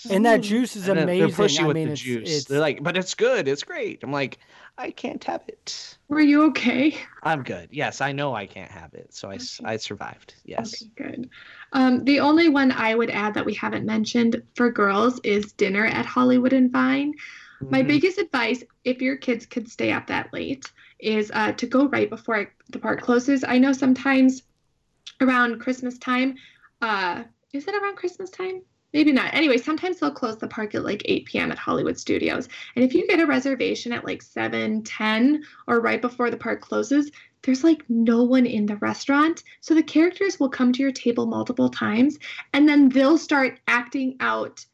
And 0.09 0.25
that 0.25 0.41
juice 0.41 0.75
is 0.75 0.87
And 0.87 0.99
amazing. 0.99 1.27
They're 1.35 1.47
pushy 1.47 1.59
I 1.63 1.67
with 1.67 1.75
mean, 1.75 1.87
the 1.87 1.93
it's, 1.93 2.01
juice. 2.01 2.29
it's 2.29 2.45
They're 2.45 2.59
like, 2.59 2.83
but 2.83 2.97
it's 2.97 3.13
good. 3.13 3.47
It's 3.47 3.63
great. 3.63 4.03
I'm 4.03 4.11
like, 4.11 4.39
I 4.77 4.91
can't 4.91 5.23
have 5.25 5.41
it. 5.47 5.97
Were 6.07 6.21
you 6.21 6.43
okay? 6.47 6.97
I'm 7.23 7.43
good. 7.43 7.69
Yes, 7.71 8.01
I 8.01 8.11
know 8.11 8.33
I 8.35 8.47
can't 8.47 8.71
have 8.71 8.93
it. 8.93 9.13
So 9.13 9.29
I, 9.29 9.35
s- 9.35 9.59
Okay. 9.59 9.73
I 9.73 9.77
survived. 9.77 10.35
Yes. 10.43 10.73
Okay, 10.73 10.91
good. 10.97 11.29
Um, 11.73 12.03
the 12.03 12.19
only 12.19 12.49
one 12.49 12.71
I 12.71 12.95
would 12.95 13.09
add 13.09 13.33
that 13.35 13.45
we 13.45 13.53
haven't 13.53 13.85
mentioned 13.85 14.41
for 14.55 14.71
girls 14.71 15.19
is 15.23 15.53
dinner 15.53 15.85
at 15.85 16.05
Hollywood 16.05 16.53
and 16.53 16.71
Vine. 16.71 17.13
My 17.69 17.83
Mhm. 17.83 17.87
biggest 17.87 18.17
advice, 18.17 18.63
if 18.83 19.01
your 19.01 19.17
kids 19.17 19.45
could 19.45 19.69
stay 19.69 19.91
up 19.91 20.07
that 20.07 20.33
late, 20.33 20.71
is 20.99 21.31
uh, 21.33 21.53
to 21.53 21.67
go 21.67 21.87
right 21.87 22.09
before 22.09 22.53
the 22.69 22.79
park 22.79 23.01
closes. 23.01 23.43
I 23.43 23.57
know 23.59 23.71
sometimes 23.73 24.43
around 25.21 25.59
Christmas 25.61 25.97
time, 25.99 26.35
uh, 26.81 27.23
is 27.53 27.67
it 27.67 27.75
around 27.75 27.95
Christmas 27.97 28.29
time? 28.29 28.63
Maybe 28.93 29.11
not. 29.11 29.33
Anyway, 29.33 29.57
sometimes 29.57 29.99
they'll 29.99 30.11
close 30.11 30.37
the 30.37 30.47
park 30.47 30.75
at 30.75 30.83
like 30.83 31.01
8 31.05 31.25
p.m. 31.25 31.51
at 31.51 31.57
Hollywood 31.57 31.97
Studios. 31.97 32.49
And 32.75 32.83
if 32.83 32.93
you 32.93 33.07
get 33.07 33.21
a 33.21 33.25
reservation 33.25 33.93
at 33.93 34.05
like 34.05 34.21
7, 34.21 34.83
10, 34.83 35.43
or 35.67 35.79
right 35.79 36.01
before 36.01 36.29
the 36.29 36.37
park 36.37 36.61
closes, 36.61 37.09
there's 37.43 37.63
like 37.63 37.83
no 37.89 38.23
one 38.23 38.45
in 38.45 38.65
the 38.65 38.75
restaurant. 38.77 39.43
So 39.61 39.73
the 39.73 39.83
characters 39.83 40.39
will 40.39 40.49
come 40.49 40.73
to 40.73 40.81
your 40.81 40.91
table 40.91 41.25
multiple 41.25 41.69
times 41.69 42.19
and 42.53 42.67
then 42.67 42.89
they'll 42.89 43.17
start 43.17 43.59
acting 43.67 44.17
out 44.19 44.65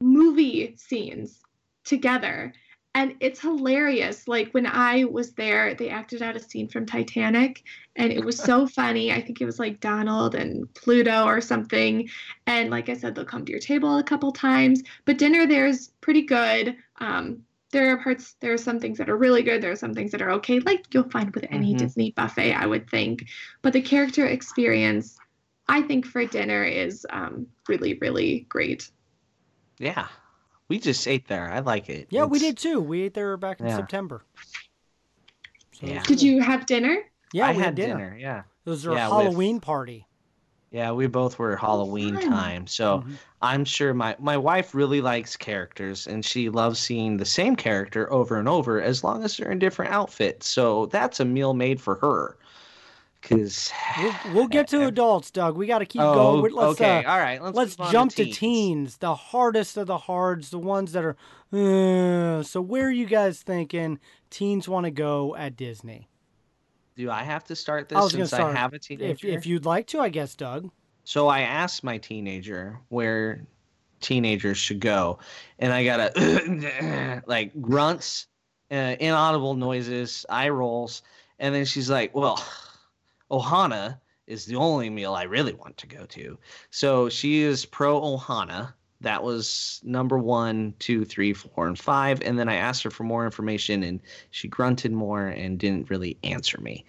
movie 0.00 0.74
scenes 0.76 1.40
together. 1.84 2.52
And 2.94 3.16
it's 3.18 3.40
hilarious. 3.40 4.28
Like 4.28 4.50
when 4.52 4.66
I 4.66 5.04
was 5.04 5.32
there, 5.32 5.74
they 5.74 5.88
acted 5.90 6.22
out 6.22 6.36
a 6.36 6.40
scene 6.40 6.68
from 6.68 6.86
Titanic 6.86 7.62
and 7.96 8.12
it 8.12 8.24
was 8.24 8.38
so 8.38 8.66
funny. 8.80 9.12
I 9.12 9.20
think 9.20 9.40
it 9.40 9.46
was 9.46 9.58
like 9.58 9.80
Donald 9.80 10.34
and 10.36 10.72
Pluto 10.74 11.24
or 11.24 11.40
something. 11.40 12.08
And 12.46 12.70
like 12.70 12.88
I 12.88 12.94
said, 12.94 13.14
they'll 13.14 13.24
come 13.24 13.44
to 13.44 13.50
your 13.50 13.60
table 13.60 13.98
a 13.98 14.04
couple 14.04 14.30
times. 14.32 14.82
But 15.04 15.18
dinner 15.18 15.46
there's 15.46 15.88
pretty 16.00 16.22
good. 16.22 16.76
Um, 16.98 17.42
there 17.72 17.90
are 17.90 18.00
parts, 18.00 18.36
there 18.38 18.52
are 18.52 18.58
some 18.58 18.78
things 18.78 18.98
that 18.98 19.10
are 19.10 19.16
really 19.16 19.42
good. 19.42 19.60
There 19.60 19.72
are 19.72 19.76
some 19.76 19.94
things 19.94 20.12
that 20.12 20.22
are 20.22 20.30
okay, 20.32 20.60
like 20.60 20.86
you'll 20.94 21.10
find 21.10 21.34
with 21.34 21.46
any 21.50 21.74
Mhm. 21.74 21.78
Disney 21.78 22.12
buffet, 22.12 22.52
I 22.52 22.66
would 22.66 22.88
think. 22.88 23.26
But 23.62 23.72
the 23.72 23.82
character 23.82 24.26
experience, 24.26 25.18
I 25.66 25.82
think 25.82 26.06
for 26.06 26.24
dinner 26.24 26.62
is 26.62 27.04
um, 27.10 27.48
really, 27.68 27.94
really 27.94 28.46
great. 28.48 28.88
Yeah. 29.78 30.06
We 30.68 30.78
just 30.78 31.06
ate 31.06 31.28
there. 31.28 31.50
I 31.50 31.60
like 31.60 31.88
it. 31.90 32.06
yeah, 32.10 32.24
we 32.24 32.38
did 32.38 32.56
too. 32.56 32.80
We 32.80 33.02
ate 33.02 33.14
there 33.14 33.36
back 33.36 33.60
in 33.60 33.66
Yeah. 33.66 33.76
September. 33.76 34.24
So 35.72 35.86
Yeah. 35.86 36.02
Did 36.04 36.22
you 36.22 36.40
have 36.40 36.66
dinner? 36.66 36.98
Yeah, 37.32 37.46
I 37.48 37.50
we 37.52 37.56
had 37.58 37.64
had 37.66 37.74
dinner. 37.74 37.94
dinner. 38.10 38.16
Yeah. 38.18 38.42
It 38.64 38.70
was 38.70 38.86
our 38.86 38.94
Yeah, 38.94 39.08
with- 39.14 39.24
Halloween 39.26 39.60
party. 39.60 40.06
Yeah, 40.70 40.90
we 40.92 41.06
both 41.06 41.38
were 41.38 41.54
Halloween 41.56 42.14
fun. 42.16 42.28
time. 42.30 42.66
So 42.66 43.00
Mhm. 43.00 43.16
I'm 43.42 43.64
sure 43.64 43.94
my 43.94 44.16
my 44.18 44.36
wife 44.36 44.74
really 44.74 45.00
likes 45.00 45.36
characters 45.36 46.06
and 46.06 46.24
she 46.24 46.48
loves 46.48 46.80
seeing 46.80 47.16
the 47.18 47.24
same 47.24 47.54
character 47.54 48.10
over 48.12 48.38
and 48.38 48.48
over 48.48 48.80
as 48.80 49.04
long 49.04 49.22
as 49.22 49.36
they're 49.36 49.52
in 49.52 49.58
different 49.58 49.92
outfits. 49.92 50.48
So 50.48 50.86
that's 50.86 51.20
a 51.20 51.24
meal 51.24 51.54
made 51.54 51.80
for 51.80 51.96
her. 51.96 52.36
Cuz 53.24 53.72
We'll, 53.98 54.14
we'll 54.34 54.48
get 54.48 54.68
to 54.68 54.86
adults, 54.86 55.30
Doug. 55.30 55.56
We 55.56 55.66
got 55.66 55.78
to 55.80 55.86
keep 55.86 56.02
Oh, 56.02 56.14
going. 56.42 56.52
Let's, 56.52 56.72
okay. 56.80 57.04
uh, 57.04 57.10
All 57.12 57.18
right. 57.18 57.42
Let's 57.42 57.56
let's 57.56 57.76
jump 57.90 58.12
to 58.12 58.24
teens. 58.24 58.36
teens. 58.38 58.96
the 58.98 59.14
hardest 59.14 59.76
of 59.76 59.86
the 59.86 59.98
hards, 59.98 60.50
the 60.50 60.58
ones 60.58 60.92
that 60.92 61.04
are. 61.04 61.16
Uh, 61.52 62.42
so 62.42 62.60
where 62.60 62.86
are 62.86 62.92
you 62.92 63.06
guys 63.06 63.42
thinking 63.42 63.98
teens 64.30 64.68
want 64.68 64.84
to 64.84 64.90
go 64.90 65.34
at 65.36 65.56
Disney? 65.56 66.08
Do 66.96 67.10
I 67.10 67.22
have 67.24 67.44
to 67.44 67.56
start 67.56 67.88
this 67.88 67.96
gonna 67.98 68.10
since 68.10 68.28
start. 68.28 68.54
I 68.54 68.58
have 68.60 68.72
a 68.72 68.78
teenager? 68.78 69.10
If 69.12 69.24
if 69.24 69.46
you'd 69.46 69.64
like 69.64 69.86
to, 69.88 70.00
I 70.00 70.10
guess, 70.10 70.34
Doug. 70.34 70.70
So 71.04 71.26
I 71.28 71.40
asked 71.40 71.82
my 71.82 71.98
teenager 71.98 72.78
where 72.88 73.46
teenagers 74.00 74.58
should 74.58 74.80
go, 74.80 75.18
and 75.58 75.72
I 75.72 75.84
got 75.84 76.16
a 76.16 77.22
like 77.26 77.60
grunts, 77.60 78.26
uh, 78.70 78.96
inaudible 79.00 79.54
noises, 79.54 80.24
eye 80.28 80.50
rolls, 80.50 81.02
and 81.38 81.54
then 81.54 81.64
she's 81.64 81.90
like, 81.90 82.14
"Well, 82.14 82.42
Ohana 83.30 84.00
is 84.26 84.46
the 84.46 84.56
only 84.56 84.90
meal 84.90 85.14
I 85.14 85.24
really 85.24 85.52
want 85.52 85.76
to 85.78 85.86
go 85.86 86.06
to." 86.06 86.38
So 86.70 87.08
she 87.08 87.42
is 87.42 87.64
pro 87.64 88.00
Ohana. 88.00 88.72
That 89.00 89.22
was 89.22 89.80
number 89.84 90.18
one, 90.18 90.74
two, 90.78 91.04
three, 91.04 91.34
four, 91.34 91.66
and 91.66 91.78
five. 91.78 92.22
And 92.22 92.38
then 92.38 92.48
I 92.48 92.54
asked 92.54 92.82
her 92.84 92.90
for 92.90 93.04
more 93.04 93.24
information, 93.24 93.82
and 93.82 94.00
she 94.30 94.48
grunted 94.48 94.92
more 94.92 95.26
and 95.26 95.58
didn't 95.58 95.90
really 95.90 96.16
answer 96.22 96.58
me. 96.60 96.84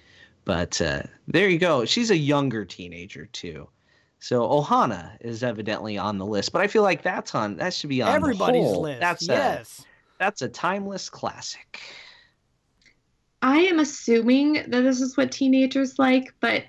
But 0.46 0.80
uh, 0.80 1.04
there 1.28 1.50
you 1.50 1.58
go. 1.58 1.84
She's 1.86 2.12
a 2.12 2.18
younger 2.18 2.64
teenager 2.64 3.26
too. 3.26 3.68
So 4.20 4.42
Ohana 4.48 5.18
is 5.22 5.44
evidently 5.44 5.98
on 5.98 6.18
the 6.18 6.26
list, 6.26 6.52
but 6.52 6.62
I 6.62 6.68
feel 6.68 6.84
like 6.84 7.04
that's 7.04 7.36
on 7.36 7.58
that 7.58 7.74
should 7.74 7.90
be 7.90 8.02
on 8.02 8.10
Everybody's 8.10 8.76
list. 8.76 9.00
That's 9.00 9.28
yes. 9.28 9.80
a 9.80 9.84
that's 10.18 10.42
a 10.42 10.48
timeless 10.48 11.10
classic. 11.10 11.82
I 13.42 13.60
am 13.60 13.80
assuming 13.80 14.54
that 14.54 14.82
this 14.82 15.02
is 15.02 15.18
what 15.18 15.32
teenagers 15.32 16.00
like, 16.00 16.34
but 16.40 16.64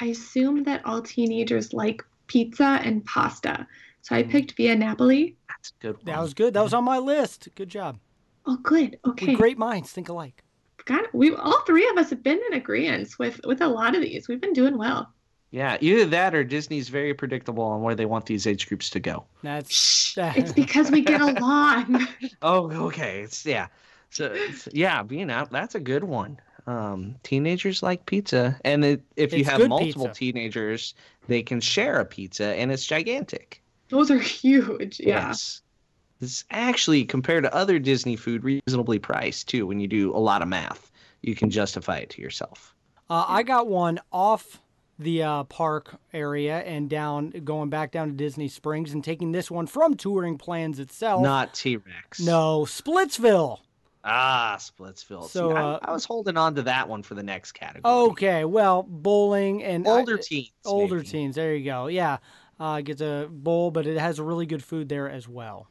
I 0.00 0.06
assume 0.06 0.64
that 0.64 0.84
all 0.86 1.02
teenagers 1.02 1.72
like 1.72 2.02
pizza 2.26 2.80
and 2.82 3.04
pasta. 3.04 3.66
So 4.00 4.16
I 4.16 4.22
Mm. 4.22 4.30
picked 4.30 4.52
Via 4.56 4.74
Napoli. 4.76 5.36
That's 5.48 5.70
a 5.70 5.82
good. 5.82 5.96
One. 5.96 6.04
That 6.06 6.20
was 6.20 6.34
good. 6.34 6.54
That 6.54 6.62
was 6.62 6.74
on 6.74 6.84
my 6.84 6.98
list. 6.98 7.48
Good 7.54 7.68
job. 7.68 7.98
Oh, 8.46 8.56
good. 8.56 8.98
We 9.04 9.10
Okay. 9.12 9.34
great 9.34 9.58
minds 9.58 9.92
think 9.92 10.08
alike. 10.08 10.42
God, 10.84 11.06
we 11.12 11.32
all 11.34 11.60
three 11.60 11.88
of 11.88 11.96
us 11.96 12.10
have 12.10 12.24
been 12.24 12.40
in 12.50 12.54
agreement 12.54 13.08
with 13.18 13.40
with 13.44 13.60
a 13.60 13.68
lot 13.68 13.94
of 13.94 14.02
these. 14.02 14.26
We've 14.26 14.40
been 14.40 14.52
doing 14.52 14.76
well. 14.76 15.12
Yeah, 15.52 15.76
either 15.80 16.06
that 16.06 16.34
or 16.34 16.42
Disney's 16.42 16.88
very 16.88 17.12
predictable 17.14 17.62
on 17.62 17.82
where 17.82 17.94
they 17.94 18.06
want 18.06 18.24
these 18.26 18.46
age 18.46 18.66
groups 18.66 18.88
to 18.90 19.00
go. 19.00 19.26
That's 19.42 20.14
It's 20.16 20.50
because 20.52 20.90
we 20.90 21.02
get 21.02 21.20
along. 21.20 22.08
Oh, 22.40 22.70
okay. 22.86 23.20
It's 23.20 23.44
yeah. 23.46 23.68
So 24.12 24.30
it's, 24.32 24.68
yeah, 24.72 25.02
being 25.02 25.30
out 25.30 25.50
that's 25.50 25.74
a 25.74 25.80
good 25.80 26.04
one. 26.04 26.38
Um, 26.66 27.16
teenagers 27.22 27.82
like 27.82 28.06
pizza, 28.06 28.60
and 28.64 28.84
it, 28.84 29.02
if 29.16 29.32
you 29.32 29.44
have 29.44 29.66
multiple 29.68 30.06
pizza. 30.06 30.18
teenagers, 30.18 30.94
they 31.26 31.42
can 31.42 31.60
share 31.60 31.98
a 31.98 32.04
pizza, 32.04 32.54
and 32.54 32.70
it's 32.70 32.84
gigantic. 32.84 33.62
Those 33.88 34.10
are 34.10 34.18
huge. 34.18 35.00
Yeah. 35.00 35.28
Yes. 35.28 35.62
It's 36.20 36.44
actually 36.50 37.04
compared 37.04 37.42
to 37.44 37.54
other 37.54 37.80
Disney 37.80 38.14
food 38.14 38.44
reasonably 38.44 39.00
priced 39.00 39.48
too. 39.48 39.66
When 39.66 39.80
you 39.80 39.88
do 39.88 40.14
a 40.14 40.18
lot 40.18 40.40
of 40.40 40.46
math, 40.46 40.92
you 41.22 41.34
can 41.34 41.50
justify 41.50 41.96
it 41.96 42.10
to 42.10 42.22
yourself. 42.22 42.74
Uh, 43.10 43.24
I 43.26 43.42
got 43.42 43.66
one 43.66 43.98
off 44.12 44.60
the 44.98 45.22
uh, 45.22 45.44
park 45.44 45.96
area 46.12 46.60
and 46.60 46.88
down, 46.88 47.30
going 47.44 47.70
back 47.70 47.90
down 47.90 48.08
to 48.08 48.14
Disney 48.14 48.46
Springs 48.46 48.92
and 48.92 49.02
taking 49.02 49.32
this 49.32 49.50
one 49.50 49.66
from 49.66 49.94
Touring 49.94 50.38
Plans 50.38 50.78
itself. 50.78 51.22
Not 51.22 51.54
T 51.54 51.76
Rex. 51.76 52.20
no, 52.20 52.66
Splitsville. 52.66 53.58
Ah, 54.04 54.56
Splitsville. 54.58 55.28
So, 55.28 55.50
See, 55.50 55.54
I- 55.54 55.62
uh, 55.62 55.78
I, 55.82 55.92
was 55.92 56.04
holding 56.04 56.36
on 56.36 56.54
to 56.56 56.62
that 56.62 56.88
one 56.88 57.02
for 57.02 57.14
the 57.14 57.22
next 57.22 57.52
category. 57.52 57.94
Okay, 57.94 58.44
well, 58.44 58.82
bowling 58.82 59.62
and 59.62 59.86
older 59.86 60.18
I- 60.18 60.22
teens. 60.22 60.50
older 60.64 60.96
maybe. 60.96 61.08
teens. 61.08 61.34
There 61.36 61.54
you 61.54 61.64
go. 61.64 61.86
Yeah, 61.86 62.18
uh, 62.58 62.80
gets 62.80 63.00
a 63.00 63.28
bowl, 63.30 63.70
but 63.70 63.86
it 63.86 63.98
has 63.98 64.20
really 64.20 64.46
good 64.46 64.62
food 64.62 64.88
there 64.88 65.08
as 65.08 65.28
well. 65.28 65.68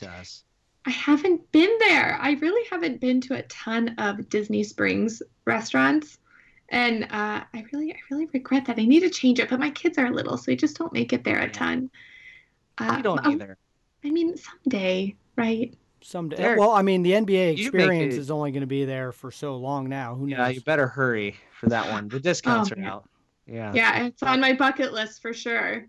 Does. 0.00 0.44
I 0.86 0.90
haven't 0.90 1.50
been 1.52 1.76
there. 1.80 2.16
I 2.20 2.32
really 2.34 2.66
haven't 2.70 3.00
been 3.00 3.20
to 3.22 3.34
a 3.34 3.42
ton 3.42 3.94
of 3.98 4.28
Disney 4.28 4.62
Springs 4.62 5.20
restaurants. 5.44 6.18
And 6.68 7.04
uh, 7.04 7.42
I 7.52 7.64
really, 7.72 7.92
I 7.92 7.96
really 8.10 8.28
regret 8.32 8.64
that. 8.66 8.78
I 8.78 8.84
need 8.84 9.00
to 9.00 9.10
change 9.10 9.38
it, 9.40 9.50
but 9.50 9.60
my 9.60 9.70
kids 9.70 9.98
are 9.98 10.10
little, 10.10 10.36
so 10.36 10.44
they 10.46 10.56
just 10.56 10.76
don't 10.76 10.92
make 10.92 11.12
it 11.12 11.22
there 11.24 11.40
a 11.40 11.50
ton. 11.50 11.90
Uh, 12.78 12.96
I 12.98 13.02
don't 13.02 13.24
um, 13.24 13.32
either. 13.32 13.56
I 14.04 14.10
mean, 14.10 14.36
someday, 14.36 15.14
right? 15.36 15.74
Someday. 16.02 16.36
There- 16.36 16.58
well, 16.58 16.70
I 16.72 16.82
mean, 16.82 17.02
the 17.02 17.12
NBA 17.12 17.58
experience 17.58 18.14
it- 18.14 18.18
is 18.18 18.30
only 18.30 18.50
going 18.52 18.60
to 18.60 18.66
be 18.66 18.84
there 18.84 19.12
for 19.12 19.30
so 19.30 19.56
long 19.56 19.88
now. 19.88 20.14
Who 20.14 20.26
knows? 20.26 20.38
Yeah, 20.38 20.48
you 20.48 20.60
better 20.60 20.86
hurry 20.86 21.36
for 21.58 21.68
that 21.68 21.90
one. 21.90 22.08
The 22.08 22.20
discounts 22.20 22.70
Oh, 22.72 22.76
are 22.76 22.82
yeah. 22.82 22.92
out. 22.92 23.08
Yeah. 23.46 23.72
Yeah, 23.74 24.04
it's 24.06 24.22
on 24.22 24.40
my 24.40 24.52
bucket 24.52 24.92
list 24.92 25.22
for 25.22 25.32
sure. 25.32 25.86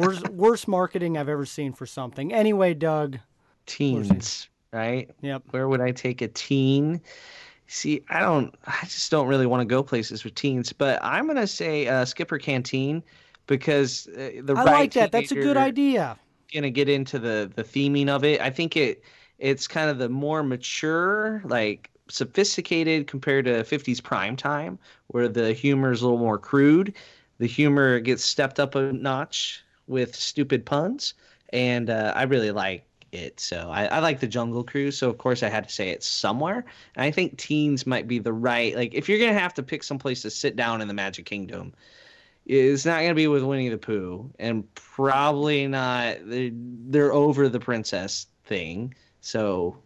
worst, 0.00 0.28
worst 0.28 0.68
marketing 0.68 1.18
I've 1.18 1.28
ever 1.28 1.44
seen 1.44 1.72
for 1.72 1.86
something. 1.86 2.32
Anyway, 2.32 2.74
Doug. 2.74 3.18
Teens, 3.66 4.48
right? 4.72 5.10
Yep. 5.20 5.42
Where 5.50 5.68
would 5.68 5.80
I 5.80 5.92
take 5.92 6.20
a 6.22 6.28
teen? 6.28 7.00
See, 7.68 8.04
I 8.10 8.20
don't. 8.20 8.54
I 8.66 8.80
just 8.82 9.10
don't 9.10 9.28
really 9.28 9.46
want 9.46 9.60
to 9.60 9.64
go 9.64 9.82
places 9.82 10.24
with 10.24 10.34
teens. 10.34 10.72
But 10.72 10.98
I'm 11.02 11.26
gonna 11.26 11.46
say 11.46 11.86
uh, 11.86 12.04
Skipper 12.04 12.38
Canteen 12.38 13.02
because 13.46 14.08
uh, 14.08 14.42
the 14.42 14.54
I 14.56 14.64
right 14.64 14.66
like 14.66 14.92
that. 14.94 15.12
That's 15.12 15.30
a 15.30 15.34
good 15.36 15.42
teenager 15.54 15.58
idea. 15.60 16.18
Gonna 16.52 16.70
get 16.70 16.88
into 16.88 17.18
the 17.18 17.50
the 17.54 17.62
theming 17.64 18.08
of 18.08 18.24
it. 18.24 18.40
I 18.40 18.50
think 18.50 18.76
it 18.76 19.02
it's 19.42 19.66
kind 19.66 19.90
of 19.90 19.98
the 19.98 20.08
more 20.08 20.44
mature, 20.44 21.42
like 21.44 21.90
sophisticated 22.08 23.08
compared 23.08 23.44
to 23.46 23.64
50s 23.64 24.00
prime 24.00 24.36
time, 24.36 24.78
where 25.08 25.28
the 25.28 25.52
humor 25.52 25.90
is 25.90 26.00
a 26.00 26.04
little 26.04 26.20
more 26.20 26.38
crude. 26.38 26.94
The 27.38 27.48
humor 27.48 27.98
gets 27.98 28.24
stepped 28.24 28.60
up 28.60 28.76
a 28.76 28.92
notch 28.92 29.64
with 29.88 30.14
stupid 30.14 30.64
puns, 30.64 31.14
and 31.52 31.90
uh, 31.90 32.12
I 32.14 32.22
really 32.22 32.52
like 32.52 32.86
it. 33.10 33.40
So 33.40 33.68
I, 33.68 33.86
I 33.86 33.98
like 33.98 34.20
the 34.20 34.28
Jungle 34.28 34.62
Cruise. 34.62 34.96
So 34.96 35.10
of 35.10 35.18
course 35.18 35.42
I 35.42 35.48
had 35.48 35.68
to 35.68 35.74
say 35.74 35.90
it 35.90 36.04
somewhere. 36.04 36.64
And 36.94 37.04
I 37.04 37.10
think 37.10 37.36
teens 37.36 37.84
might 37.84 38.06
be 38.06 38.20
the 38.20 38.32
right 38.32 38.76
like 38.76 38.94
if 38.94 39.08
you're 39.08 39.18
gonna 39.18 39.38
have 39.38 39.54
to 39.54 39.62
pick 39.62 39.82
some 39.82 39.98
place 39.98 40.22
to 40.22 40.30
sit 40.30 40.54
down 40.54 40.80
in 40.80 40.88
the 40.88 40.94
Magic 40.94 41.26
Kingdom. 41.26 41.74
It's 42.46 42.86
not 42.86 43.00
gonna 43.00 43.14
be 43.14 43.26
with 43.26 43.42
Winnie 43.42 43.68
the 43.68 43.78
Pooh, 43.78 44.30
and 44.38 44.72
probably 44.76 45.66
not. 45.66 46.18
They're, 46.24 46.50
they're 46.52 47.12
over 47.12 47.48
the 47.48 47.60
princess 47.60 48.26
thing, 48.44 48.94
so 49.22 49.76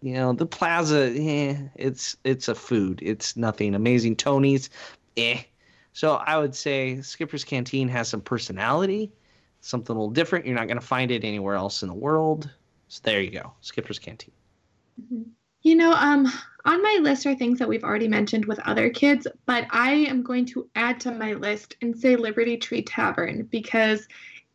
you 0.00 0.14
know 0.14 0.32
the 0.32 0.46
plaza. 0.46 1.12
Eh, 1.14 1.56
it's 1.74 2.16
it's 2.24 2.48
a 2.48 2.54
food. 2.54 3.00
It's 3.02 3.36
nothing 3.36 3.74
amazing. 3.74 4.16
Tony's, 4.16 4.70
eh. 5.18 5.42
So 5.92 6.14
I 6.14 6.38
would 6.38 6.54
say 6.54 7.00
Skipper's 7.02 7.44
Canteen 7.44 7.88
has 7.88 8.08
some 8.08 8.20
personality, 8.20 9.10
something 9.60 9.94
a 9.94 9.98
little 9.98 10.12
different. 10.12 10.46
You're 10.46 10.54
not 10.54 10.68
going 10.68 10.80
to 10.80 10.86
find 10.86 11.10
it 11.10 11.24
anywhere 11.24 11.56
else 11.56 11.82
in 11.82 11.88
the 11.88 11.94
world. 11.94 12.48
So 12.86 13.00
there 13.02 13.20
you 13.20 13.32
go, 13.32 13.52
Skipper's 13.60 13.98
Canteen. 13.98 14.32
You 15.62 15.74
know, 15.74 15.92
um, 15.92 16.32
on 16.64 16.82
my 16.82 16.98
list 17.02 17.26
are 17.26 17.34
things 17.34 17.58
that 17.58 17.68
we've 17.68 17.84
already 17.84 18.08
mentioned 18.08 18.44
with 18.44 18.60
other 18.60 18.90
kids, 18.90 19.26
but 19.44 19.66
I 19.70 19.90
am 19.92 20.22
going 20.22 20.46
to 20.46 20.70
add 20.76 21.00
to 21.00 21.10
my 21.10 21.34
list 21.34 21.76
and 21.82 21.98
say 21.98 22.14
Liberty 22.14 22.56
Tree 22.56 22.82
Tavern 22.82 23.48
because 23.50 24.06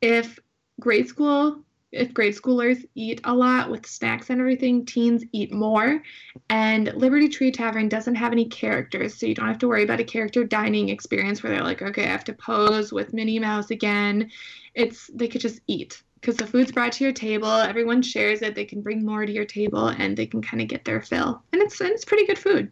if 0.01 0.39
grade 0.79 1.07
school, 1.07 1.63
if 1.93 2.13
grade 2.13 2.35
schoolers 2.35 2.83
eat 2.95 3.21
a 3.23 3.33
lot 3.33 3.69
with 3.69 3.85
snacks 3.85 4.29
and 4.29 4.39
everything, 4.39 4.85
teens 4.85 5.23
eat 5.31 5.53
more. 5.53 6.01
And 6.49 6.91
Liberty 6.95 7.29
Tree 7.29 7.51
Tavern 7.51 7.87
doesn't 7.87 8.15
have 8.15 8.31
any 8.31 8.45
characters, 8.45 9.15
so 9.15 9.27
you 9.27 9.35
don't 9.35 9.47
have 9.47 9.59
to 9.59 9.67
worry 9.67 9.83
about 9.83 9.99
a 9.99 10.03
character 10.03 10.43
dining 10.43 10.89
experience 10.89 11.43
where 11.43 11.53
they're 11.53 11.63
like, 11.63 11.81
okay, 11.81 12.03
I 12.03 12.07
have 12.07 12.23
to 12.25 12.33
pose 12.33 12.91
with 12.91 13.13
Minnie 13.13 13.39
Mouse 13.39 13.69
again. 13.69 14.31
It's 14.73 15.09
they 15.13 15.27
could 15.27 15.41
just 15.41 15.61
eat 15.67 16.01
because 16.15 16.35
the 16.35 16.47
food's 16.47 16.71
brought 16.71 16.93
to 16.93 17.03
your 17.03 17.13
table, 17.13 17.51
everyone 17.51 18.01
shares 18.01 18.41
it, 18.41 18.55
they 18.55 18.65
can 18.65 18.81
bring 18.81 19.05
more 19.05 19.25
to 19.25 19.31
your 19.31 19.45
table, 19.45 19.89
and 19.89 20.17
they 20.17 20.25
can 20.25 20.41
kind 20.41 20.61
of 20.61 20.69
get 20.69 20.85
their 20.85 21.01
fill. 21.01 21.43
And 21.53 21.61
it's 21.61 21.79
and 21.79 21.91
it's 21.91 22.05
pretty 22.05 22.25
good 22.25 22.39
food. 22.39 22.71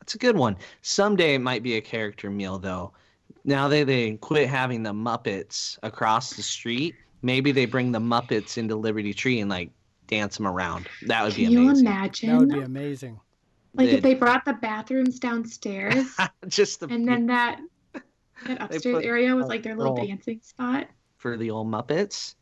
That's 0.00 0.14
a 0.14 0.18
good 0.18 0.36
one. 0.36 0.56
Someday 0.80 1.34
it 1.34 1.40
might 1.40 1.62
be 1.62 1.76
a 1.76 1.82
character 1.82 2.30
meal 2.30 2.58
though. 2.58 2.92
Now 3.44 3.68
that 3.68 3.86
they 3.86 4.12
quit 4.12 4.48
having 4.48 4.82
the 4.82 4.92
Muppets 4.92 5.78
across 5.82 6.34
the 6.34 6.42
street, 6.42 6.94
maybe 7.22 7.52
they 7.52 7.66
bring 7.66 7.92
the 7.92 7.98
Muppets 8.00 8.58
into 8.58 8.76
Liberty 8.76 9.12
Tree 9.14 9.40
and 9.40 9.50
like 9.50 9.70
dance 10.06 10.36
them 10.36 10.46
around. 10.46 10.88
That 11.06 11.24
would 11.24 11.34
be 11.34 11.44
amazing. 11.46 11.66
Can 11.66 11.74
you 11.74 11.80
imagine? 11.80 12.30
That 12.30 12.38
would 12.38 12.48
be 12.50 12.60
amazing. 12.60 13.20
like 13.74 13.88
The- 13.90 13.96
if 13.96 14.02
they 14.02 14.14
brought 14.14 14.44
the 14.44 14.54
bathrooms 14.54 15.18
downstairs, 15.18 16.16
Just 16.48 16.80
the 16.80 16.86
and 16.88 17.06
then 17.06 17.26
that 17.26 17.60
that 18.46 18.62
upstairs 18.62 19.04
area 19.04 19.34
was 19.34 19.46
like 19.46 19.62
their 19.62 19.76
little 19.76 19.96
dancing 19.96 20.40
spot. 20.42 20.88
for 21.16 21.36
the 21.36 21.50
old 21.50 21.66
Muppets. 21.68 22.34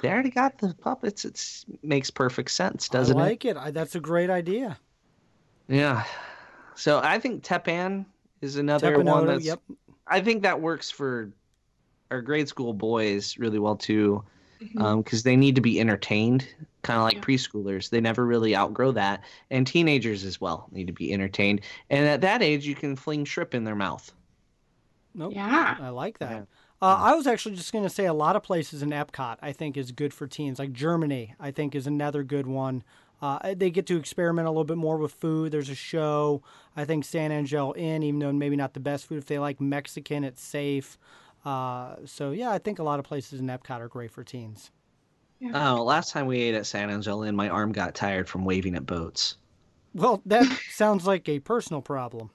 They 0.00 0.08
already 0.10 0.30
got 0.30 0.58
the 0.58 0.74
puppets. 0.80 1.24
It 1.24 1.64
makes 1.84 2.10
perfect 2.10 2.50
sense, 2.50 2.88
doesn't 2.88 3.16
it? 3.16 3.20
I 3.20 3.24
it? 3.24 3.28
like 3.28 3.44
it. 3.44 3.56
I, 3.56 3.70
that's 3.70 3.94
a 3.94 4.00
great 4.00 4.30
idea. 4.30 4.76
Yeah. 5.68 6.02
So 6.74 6.98
I 6.98 7.20
think 7.20 7.44
Teppan 7.44 8.06
is 8.40 8.56
another 8.56 8.98
one 8.98 9.26
that's. 9.26 9.44
yep. 9.44 9.60
I 10.08 10.20
think 10.20 10.42
that 10.42 10.60
works 10.60 10.90
for 10.90 11.30
our 12.12 12.22
grade 12.22 12.48
school 12.48 12.72
boys 12.74 13.36
really 13.38 13.58
well 13.58 13.76
too, 13.76 14.22
because 14.60 15.24
they 15.24 15.34
need 15.34 15.56
to 15.56 15.60
be 15.60 15.80
entertained, 15.80 16.46
kind 16.82 16.98
of 16.98 17.04
like 17.04 17.14
Yeah. 17.14 17.20
preschoolers. 17.22 17.90
They 17.90 18.00
never 18.00 18.24
really 18.24 18.54
outgrow 18.54 18.92
that, 18.92 19.24
and 19.50 19.66
teenagers 19.66 20.24
as 20.24 20.40
well 20.40 20.68
need 20.70 20.86
to 20.86 20.92
be 20.92 21.12
entertained. 21.12 21.62
And 21.90 22.06
at 22.06 22.20
that 22.20 22.42
age, 22.42 22.66
you 22.66 22.74
can 22.76 22.94
fling 22.94 23.24
shrimp 23.24 23.54
in 23.54 23.64
their 23.64 23.74
mouth. 23.74 24.12
Nope. 25.14 25.32
Yeah. 25.34 25.76
I 25.80 25.88
like 25.88 26.18
that. 26.18 26.30
Yeah. 26.30 26.42
Uh, 26.80 26.96
I 27.00 27.14
was 27.14 27.26
actually 27.26 27.54
just 27.54 27.72
going 27.72 27.84
to 27.84 27.90
say 27.90 28.06
a 28.06 28.14
lot 28.14 28.34
of 28.34 28.42
places 28.42 28.82
in 28.82 28.90
Epcot 28.90 29.36
I 29.40 29.52
think 29.52 29.76
is 29.76 29.92
good 29.92 30.12
for 30.12 30.26
teens. 30.26 30.58
Like 30.58 30.72
Germany, 30.72 31.34
I 31.38 31.50
think 31.50 31.74
is 31.74 31.86
another 31.86 32.22
good 32.22 32.46
one. 32.46 32.82
Uh, 33.20 33.54
they 33.54 33.70
get 33.70 33.86
to 33.86 33.96
experiment 33.96 34.48
a 34.48 34.50
little 34.50 34.64
bit 34.64 34.78
more 34.78 34.96
with 34.96 35.12
food. 35.12 35.52
There's 35.52 35.68
a 35.68 35.76
show. 35.76 36.42
I 36.76 36.84
think 36.84 37.04
San 37.04 37.30
Angel 37.30 37.72
Inn, 37.78 38.02
even 38.02 38.18
though 38.18 38.32
maybe 38.32 38.56
not 38.56 38.74
the 38.74 38.80
best 38.80 39.06
food, 39.06 39.18
if 39.18 39.26
they 39.26 39.38
like 39.38 39.60
Mexican, 39.60 40.24
it's 40.24 40.42
safe. 40.42 40.98
Uh, 41.44 41.96
so 42.04 42.30
yeah, 42.30 42.50
I 42.50 42.58
think 42.58 42.78
a 42.78 42.82
lot 42.82 42.98
of 42.98 43.04
places 43.04 43.40
in 43.40 43.46
Epcot 43.46 43.80
are 43.80 43.88
great 43.88 44.10
for 44.10 44.22
teens. 44.24 44.70
Oh, 45.54 45.82
last 45.82 46.12
time 46.12 46.26
we 46.26 46.40
ate 46.40 46.54
at 46.54 46.66
San 46.66 46.88
Angelo, 46.88 47.22
and 47.22 47.36
my 47.36 47.48
arm 47.48 47.72
got 47.72 47.96
tired 47.96 48.28
from 48.28 48.44
waving 48.44 48.76
at 48.76 48.86
boats. 48.86 49.38
Well, 49.92 50.22
that 50.26 50.46
sounds 50.70 51.04
like 51.06 51.28
a 51.28 51.40
personal 51.40 51.82
problem. 51.82 52.30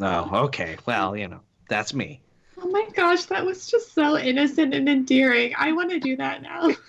Oh, 0.00 0.44
okay. 0.44 0.76
Well, 0.86 1.16
you 1.16 1.26
know, 1.26 1.40
that's 1.68 1.94
me. 1.94 2.22
Oh 2.60 2.68
my 2.68 2.86
gosh, 2.94 3.24
that 3.24 3.44
was 3.44 3.66
just 3.66 3.92
so 3.92 4.16
innocent 4.16 4.72
and 4.72 4.88
endearing. 4.88 5.52
I 5.58 5.72
want 5.72 5.90
to 5.90 5.98
do 6.00 6.16
that 6.16 6.42
now. 6.42 6.70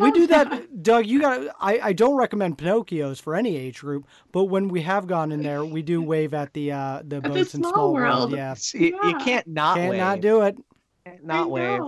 We 0.00 0.10
do 0.10 0.26
that, 0.26 0.82
Doug. 0.82 1.06
You 1.06 1.20
got. 1.20 1.54
I, 1.60 1.78
I 1.80 1.92
don't 1.92 2.16
recommend 2.16 2.58
Pinocchios 2.58 3.22
for 3.22 3.36
any 3.36 3.56
age 3.56 3.78
group, 3.80 4.04
but 4.32 4.44
when 4.44 4.66
we 4.68 4.82
have 4.82 5.06
gone 5.06 5.30
in 5.30 5.42
there, 5.42 5.64
we 5.64 5.80
do 5.80 6.02
wave 6.02 6.34
at 6.34 6.52
the 6.54 6.72
uh, 6.72 7.02
the 7.04 7.20
the 7.20 7.28
boats 7.28 7.54
in 7.54 7.60
Small 7.60 7.72
Small 7.72 7.94
World. 7.94 8.32
World. 8.32 8.32
Yeah, 8.32 8.54
You, 8.74 8.98
you 9.02 9.16
can't 9.18 9.46
not 9.46 9.76
can't 9.76 9.90
wave. 9.90 10.00
not 10.00 10.20
do 10.20 10.42
it. 10.42 10.58
Can't 11.04 11.50
wave. 11.50 11.80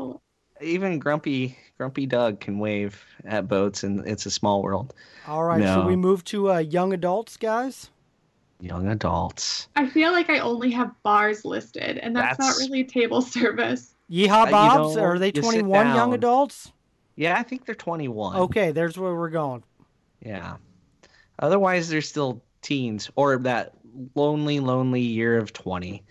Even 0.60 0.98
grumpy 0.98 1.56
grumpy 1.76 2.06
Doug 2.06 2.38
can 2.40 2.58
wave 2.58 3.04
at 3.24 3.48
boats, 3.48 3.82
and 3.82 4.06
it's 4.06 4.26
a 4.26 4.30
small 4.30 4.62
world. 4.62 4.94
All 5.26 5.42
right, 5.44 5.60
No. 5.60 5.74
so 5.82 5.86
we 5.86 5.96
move 5.96 6.22
to 6.26 6.52
uh, 6.52 6.58
young 6.58 6.92
adults, 6.92 7.36
guys. 7.36 7.90
Young 8.60 8.86
adults. 8.88 9.68
I 9.74 9.88
feel 9.88 10.12
like 10.12 10.30
I 10.30 10.38
only 10.38 10.70
have 10.70 10.92
bars 11.02 11.44
listed, 11.44 11.98
and 11.98 12.14
that's, 12.14 12.38
That's- 12.38 12.60
not 12.60 12.64
really 12.68 12.84
table 12.84 13.20
service. 13.22 13.94
Yeehaw 14.10 14.44
you 14.46 14.50
Bobs, 14.52 14.96
know, 14.96 15.02
are 15.02 15.18
they 15.18 15.32
you 15.34 15.42
21 15.42 15.86
young 15.96 16.14
adults? 16.14 16.70
Yeah, 17.16 17.36
I 17.38 17.42
think 17.42 17.64
they're 17.64 17.74
21. 17.74 18.36
Okay, 18.36 18.70
there's 18.70 18.96
where 18.98 19.14
we're 19.14 19.30
going. 19.30 19.64
Yeah. 20.20 20.56
Otherwise, 21.38 21.88
they're 21.88 22.00
still 22.02 22.42
teens 22.60 23.10
or 23.16 23.38
that 23.38 23.72
lonely, 24.14 24.60
lonely 24.60 25.00
year 25.00 25.38
of 25.38 25.52
20. 25.52 26.04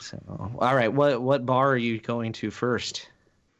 So, 0.00 0.18
all 0.58 0.74
right. 0.74 0.92
What 0.92 1.22
what 1.22 1.44
bar 1.46 1.70
are 1.70 1.76
you 1.76 1.98
going 1.98 2.32
to 2.34 2.50
first? 2.50 3.08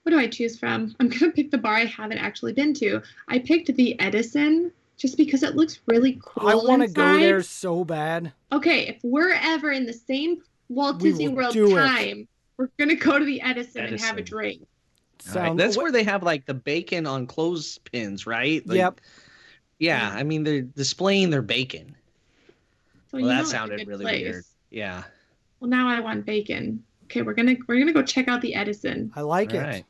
What 0.03 0.11
do 0.13 0.19
I 0.19 0.29
choose 0.29 0.59
from? 0.59 0.95
I'm 1.01 1.09
gonna 1.09 1.33
pick 1.33 1.51
the 1.51 1.59
bar 1.59 1.75
I 1.75 1.85
haven't 1.85 2.19
actually 2.19 2.53
been 2.53 2.75
to. 2.75 3.03
I 3.29 3.39
picked 3.41 3.75
the 3.75 3.99
Edison 4.01 4.71
just 4.97 5.17
because 5.17 5.43
it 5.43 5.57
looks 5.57 5.81
really 5.87 6.19
cool. 6.25 6.49
I 6.49 6.55
want 6.55 6.83
to 6.83 6.89
go 6.89 7.19
there 7.19 7.43
so 7.43 7.85
bad. 7.85 8.33
Okay, 8.53 8.87
if 8.87 8.99
we're 9.03 9.33
ever 9.33 9.73
in 9.73 9.85
the 9.85 9.93
same 9.93 10.43
Walt 10.69 10.99
Disney 11.01 11.29
will 11.29 11.37
World 11.37 11.53
do 11.55 11.77
it. 11.77 11.81
time, 11.81 12.29
we're 12.57 12.69
gonna 12.79 12.95
go 12.95 13.19
to 13.19 13.25
the 13.25 13.41
Edison, 13.41 13.85
and 13.85 14.01
have 14.01 14.17
a 14.19 14.23
drink. 14.23 14.61
All 14.61 14.67
right, 15.35 15.47
Sound- 15.47 15.59
That's 15.61 15.77
what- 15.77 15.85
where 15.85 15.93
they 15.93 16.05
have 16.05 16.23
like 16.23 16.47
the 16.47 16.55
bacon 16.55 17.07
on 17.07 17.27
clothespins, 17.27 18.27
right? 18.27 18.67
Like, 18.67 18.77
Yep. 18.77 19.01
Yeah, 19.79 20.11
I 20.15 20.23
mean 20.23 20.45
they're 20.45 20.63
displaying 20.63 21.31
their 21.31 21.43
bacon. 21.43 21.97
So 23.11 23.19
Well, 23.19 23.27
that 23.27 23.47
sounded 23.47 23.87
really 23.87 24.05
place. 24.05 24.23
weird. 24.25 24.45
Yeah. 24.71 25.03
Well, 25.61 25.71
now 25.71 25.89
I 25.89 26.01
want 26.01 26.27
bacon. 26.27 26.83
Okay, 27.05 27.23
we're 27.23 27.35
gonna 27.35 27.57
we're 27.69 27.79
gonna 27.79 27.93
go 27.93 28.03
check 28.03 28.29
out 28.29 28.41
the 28.41 28.55
Edison. 28.55 29.13
I 29.15 29.21
like 29.23 29.55
it. 29.55 29.59
Right. 29.61 29.85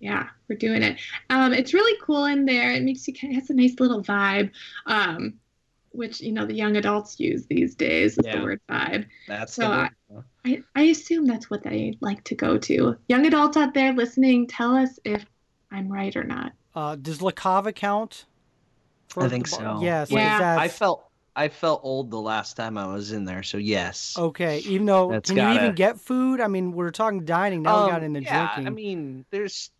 Yeah, 0.00 0.28
we're 0.48 0.56
doing 0.58 0.82
it. 0.82 1.00
Um, 1.30 1.52
it's 1.54 1.72
really 1.72 1.98
cool 2.02 2.26
in 2.26 2.44
there. 2.44 2.72
It 2.72 2.82
makes 2.82 3.06
you 3.08 3.14
kind 3.14 3.32
of 3.34 3.40
has 3.40 3.50
a 3.50 3.54
nice 3.54 3.74
little 3.80 4.02
vibe, 4.02 4.50
um, 4.86 5.34
which 5.90 6.20
you 6.20 6.32
know 6.32 6.44
the 6.46 6.54
young 6.54 6.76
adults 6.76 7.18
use 7.18 7.46
these 7.46 7.74
days. 7.74 8.18
Is 8.18 8.26
Yeah. 8.26 8.38
the 8.38 8.42
word 8.44 8.60
vibe. 8.68 9.06
That's 9.28 9.54
So 9.54 9.66
I- 9.70 9.88
I, 10.46 10.62
I 10.76 10.82
assume 10.82 11.26
that's 11.26 11.48
what 11.48 11.62
they 11.62 11.96
like 12.00 12.22
to 12.24 12.34
go 12.34 12.58
to. 12.58 12.96
Young 13.08 13.24
adults 13.26 13.56
out 13.56 13.72
there 13.72 13.92
listening, 13.94 14.46
tell 14.46 14.76
us 14.76 14.98
if 15.04 15.24
I'm 15.72 15.90
right 15.90 16.14
or 16.14 16.22
not. 16.24 16.52
Uh, 16.74 16.96
does 16.96 17.22
La 17.22 17.30
Cava 17.30 17.72
count? 17.72 18.26
for 19.08 19.24
I 19.24 19.28
think 19.28 19.48
the 19.48 19.56
bar? 19.56 19.76
so. 19.78 19.82
Yes. 19.82 20.10
Yeah. 20.10 20.38
because 20.38 20.58
I 20.58 20.68
felt 20.68 21.04
I 21.36 21.48
felt 21.48 21.80
old 21.82 22.10
the 22.10 22.20
last 22.20 22.56
time 22.56 22.78
I 22.78 22.86
was 22.86 23.10
in 23.12 23.24
there, 23.24 23.42
so 23.42 23.58
yes. 23.58 24.14
Okay, 24.16 24.58
even 24.60 24.86
though 24.86 25.10
That's 25.10 25.30
can 25.30 25.36
you 25.38 25.54
even 25.60 25.74
get 25.74 25.98
food? 25.98 26.40
I 26.40 26.46
mean, 26.46 26.72
we're 26.72 26.90
talking 26.92 27.24
dining 27.24 27.62
now. 27.62 27.86
we 27.86 27.90
got 27.90 28.00
Um, 28.00 28.04
into 28.04 28.22
yeah, 28.22 28.54
drinking. 28.54 28.66
I 28.66 28.70
mean, 28.70 29.24
there's 29.30 29.70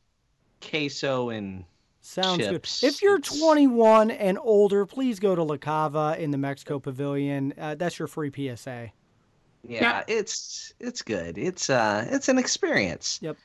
queso 0.60 1.30
and 1.30 1.64
Sounds 2.00 2.38
chips. 2.38 2.80
good. 2.80 2.86
If 2.88 3.02
you're 3.02 3.18
It's- 3.18 3.38
21 3.38 4.10
and 4.10 4.38
older, 4.42 4.84
please 4.84 5.20
go 5.20 5.34
to 5.34 5.42
La 5.42 5.56
Cava 5.56 6.16
in 6.18 6.30
the 6.32 6.38
Mexico 6.38 6.78
Pavilion. 6.78 7.54
Uh, 7.58 7.74
that's 7.76 7.98
your 7.98 8.08
free 8.08 8.30
PSA. 8.30 8.90
yeah, 9.66 10.02
it's 10.08 10.74
it's 10.80 11.00
good. 11.02 11.38
It's 11.38 11.70
uh 11.70 12.06
it's 12.10 12.28
an 12.28 12.36
experience. 12.36 13.18
Yep. 13.22 13.36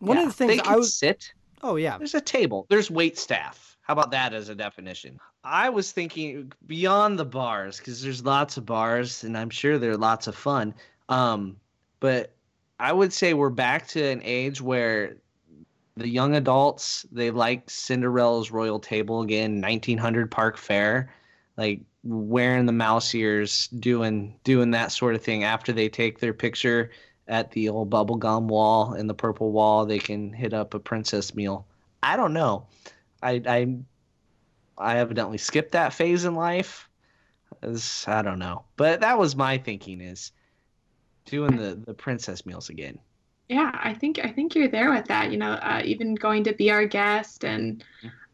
One 0.00 0.16
Yeah, 0.16 0.22
of 0.24 0.28
the 0.30 0.32
things 0.34 0.52
they 0.54 0.60
I 0.60 0.64
can 0.64 0.76
was 0.76 0.94
sit. 0.94 1.32
oh 1.62 1.76
yeah 1.76 1.96
There's 1.96 2.14
a 2.14 2.20
table. 2.20 2.66
There's 2.68 2.90
wait 2.90 3.16
staff. 3.18 3.69
How 3.90 3.94
about 3.94 4.12
that 4.12 4.32
as 4.34 4.48
a 4.48 4.54
definition? 4.54 5.18
I 5.42 5.68
was 5.68 5.90
thinking 5.90 6.52
beyond 6.64 7.18
the 7.18 7.24
bars 7.24 7.78
because 7.78 8.00
there's 8.00 8.24
lots 8.24 8.56
of 8.56 8.64
bars 8.64 9.24
and 9.24 9.36
I'm 9.36 9.50
sure 9.50 9.78
they're 9.78 9.96
lots 9.96 10.28
of 10.28 10.36
fun. 10.36 10.74
Um, 11.08 11.56
but 11.98 12.30
I 12.78 12.92
would 12.92 13.12
say 13.12 13.34
we're 13.34 13.50
back 13.50 13.88
to 13.88 14.04
an 14.04 14.20
age 14.22 14.60
where 14.60 15.16
the 15.96 16.08
young 16.08 16.36
adults 16.36 17.04
they 17.10 17.32
like 17.32 17.68
Cinderella's 17.68 18.52
Royal 18.52 18.78
Table 18.78 19.22
again, 19.22 19.60
1900 19.60 20.30
Park 20.30 20.56
Fare, 20.56 21.12
like 21.56 21.80
wearing 22.04 22.66
the 22.66 22.72
mouse 22.72 23.12
ears, 23.12 23.66
doing 23.80 24.38
doing 24.44 24.70
that 24.70 24.92
sort 24.92 25.16
of 25.16 25.22
thing. 25.24 25.42
After 25.42 25.72
they 25.72 25.88
take 25.88 26.20
their 26.20 26.32
picture 26.32 26.92
at 27.26 27.50
the 27.50 27.68
old 27.68 27.90
bubblegum 27.90 28.42
wall 28.42 28.92
and 28.92 29.10
the 29.10 29.14
purple 29.14 29.50
wall, 29.50 29.84
they 29.84 29.98
can 29.98 30.32
hit 30.32 30.54
up 30.54 30.74
a 30.74 30.78
princess 30.78 31.34
meal. 31.34 31.66
I 32.04 32.16
don't 32.16 32.32
know. 32.32 32.68
I 33.22 33.42
I 33.46 33.78
I 34.78 34.98
evidently 34.98 35.38
skipped 35.38 35.72
that 35.72 35.92
phase 35.94 36.24
in 36.24 36.34
life. 36.34 36.88
As- 37.62 38.04
I 38.08 38.22
don't 38.22 38.38
know, 38.38 38.64
but 38.76 39.00
that 39.00 39.18
was 39.18 39.36
my 39.36 39.58
thinking 39.58 40.00
is 40.00 40.32
doing 41.26 41.56
the 41.56 41.74
the 41.74 41.94
princess 41.94 42.46
meals 42.46 42.68
again. 42.70 42.98
Yeah, 43.48 43.72
I 43.74 43.94
think 43.94 44.20
I 44.24 44.30
think 44.30 44.54
you're 44.54 44.68
there 44.68 44.90
with 44.90 45.06
that. 45.06 45.32
You 45.32 45.38
know, 45.38 45.52
uh, 45.52 45.82
even 45.84 46.14
going 46.14 46.44
to 46.44 46.52
be 46.52 46.70
our 46.70 46.86
guest, 46.86 47.44
and 47.44 47.82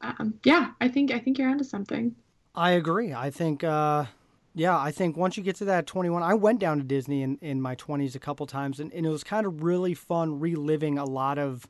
um, 0.02 0.34
yeah, 0.44 0.72
I 0.80 0.88
think 0.88 1.10
I 1.10 1.18
think 1.18 1.38
you're 1.38 1.48
onto 1.48 1.64
something. 1.64 2.14
I 2.54 2.70
agree. 2.70 3.12
I 3.12 3.30
think, 3.30 3.62
uh, 3.62 4.06
yeah, 4.54 4.78
I 4.78 4.90
think 4.90 5.16
once 5.16 5.36
you 5.36 5.42
get 5.42 5.56
to 5.56 5.66
that 5.66 5.86
21, 5.86 6.22
I 6.22 6.34
went 6.34 6.58
down 6.58 6.78
to 6.78 6.84
Disney 6.84 7.22
in, 7.22 7.36
in 7.42 7.60
my 7.60 7.74
20s 7.74 8.14
a 8.14 8.18
couple 8.18 8.46
times, 8.46 8.80
and, 8.80 8.92
and 8.94 9.04
it 9.04 9.10
was 9.10 9.22
kind 9.22 9.46
of 9.46 9.62
really 9.62 9.92
fun 9.92 10.40
reliving 10.40 10.96
a 10.98 11.04
lot 11.04 11.38
of 11.38 11.66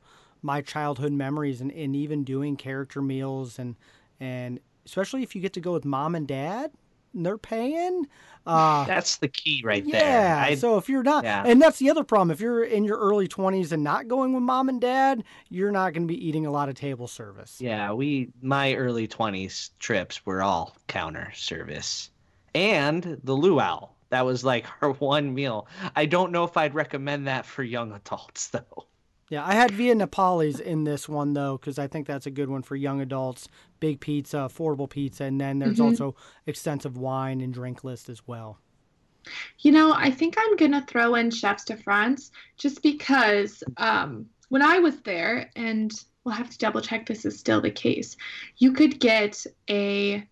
my 0.47 0.61
childhood 0.61 1.11
memories 1.11 1.59
and, 1.59 1.71
and 1.73 1.93
even 1.93 2.23
doing 2.23 2.55
character 2.55 3.01
meals 3.01 3.59
and 3.59 3.75
and 4.19 4.61
especially 4.85 5.21
if 5.21 5.35
you 5.35 5.41
get 5.41 5.51
to 5.51 5.59
go 5.59 5.73
with 5.73 5.83
mom 5.83 6.15
and 6.15 6.25
dad 6.25 6.71
and 7.13 7.25
they're 7.25 7.37
paying. 7.37 8.07
Uh, 8.45 8.85
That's 8.85 9.17
the 9.17 9.27
key 9.27 9.61
right 9.65 9.83
yeah. 9.85 9.99
there. 9.99 10.37
I, 10.37 10.55
so 10.55 10.77
if 10.77 10.87
you're 10.87 11.03
not, 11.03 11.25
yeah. 11.25 11.43
and 11.45 11.61
that's 11.61 11.79
the 11.79 11.89
other 11.89 12.05
problem. 12.05 12.31
If 12.31 12.39
you're 12.39 12.63
in 12.63 12.85
your 12.85 12.97
early 12.97 13.27
20s 13.27 13.73
and 13.73 13.83
not 13.83 14.07
going 14.07 14.33
with 14.33 14.43
mom 14.43 14.69
and 14.69 14.79
dad, 14.79 15.25
you're 15.49 15.71
not 15.71 15.91
going 15.91 16.07
to 16.07 16.13
be 16.13 16.25
eating 16.25 16.45
a 16.45 16.51
lot 16.51 16.69
of 16.69 16.75
table 16.75 17.07
service. 17.07 17.57
yeah, 17.59 17.91
we 17.91 18.29
my 18.41 18.73
early 18.75 19.05
twenties 19.05 19.71
trips 19.79 20.25
were 20.25 20.41
all 20.41 20.77
counter 20.87 21.29
service, 21.35 22.09
and 22.55 23.19
the 23.25 23.33
luau. 23.33 23.89
That 24.09 24.25
was 24.25 24.45
like 24.45 24.65
our 24.81 24.93
one 24.93 25.33
meal. 25.33 25.67
I 25.93 26.05
don't 26.05 26.31
know 26.31 26.45
if 26.45 26.55
I'd 26.55 26.73
recommend 26.73 27.27
that 27.27 27.45
for 27.45 27.63
young 27.63 27.91
adults 27.91 28.47
though. 28.47 28.85
Yeah, 29.29 29.45
I 29.45 29.55
had 29.55 29.71
Via 29.71 29.93
Napolis 29.93 30.59
in 30.61 30.85
this 30.85 31.09
one 31.09 31.33
though, 31.33 31.57
because 31.57 31.77
I 31.77 31.87
think 31.87 32.07
that's 32.07 32.25
a 32.25 32.31
good 32.31 32.49
one 32.49 32.61
for 32.61 32.75
young 32.77 33.01
adults. 33.01 33.49
Big 33.79 33.99
pizza, 33.99 34.37
affordable 34.37 34.89
pizza, 34.89 35.25
and 35.25 35.39
then 35.39 35.59
there's 35.59 35.79
Mhm. 35.79 35.85
also 35.85 36.15
extensive 36.45 36.97
wine 36.97 37.41
and 37.41 37.53
drink 37.53 37.83
list 37.83 38.07
as 38.07 38.25
well. 38.25 38.59
You 39.59 39.73
know, 39.73 39.93
I 39.93 40.11
think 40.11 40.35
I'm 40.37 40.55
gonna 40.55 40.85
throw 40.87 41.15
in 41.15 41.29
Chefs 41.31 41.65
de 41.65 41.75
France 41.75 42.31
just 42.55 42.81
because 42.81 43.63
um, 43.75 44.27
when 44.47 44.61
I 44.61 44.79
was 44.79 45.01
there, 45.01 45.51
and 45.57 45.91
we'll 46.23 46.35
have 46.35 46.49
to 46.49 46.57
double 46.57 46.79
check 46.79 47.05
this 47.05 47.25
is 47.25 47.37
still 47.37 47.59
the 47.59 47.69
case. 47.71 48.15
You 48.57 48.71
could 48.71 48.99
get 48.99 49.45
a 49.69 50.25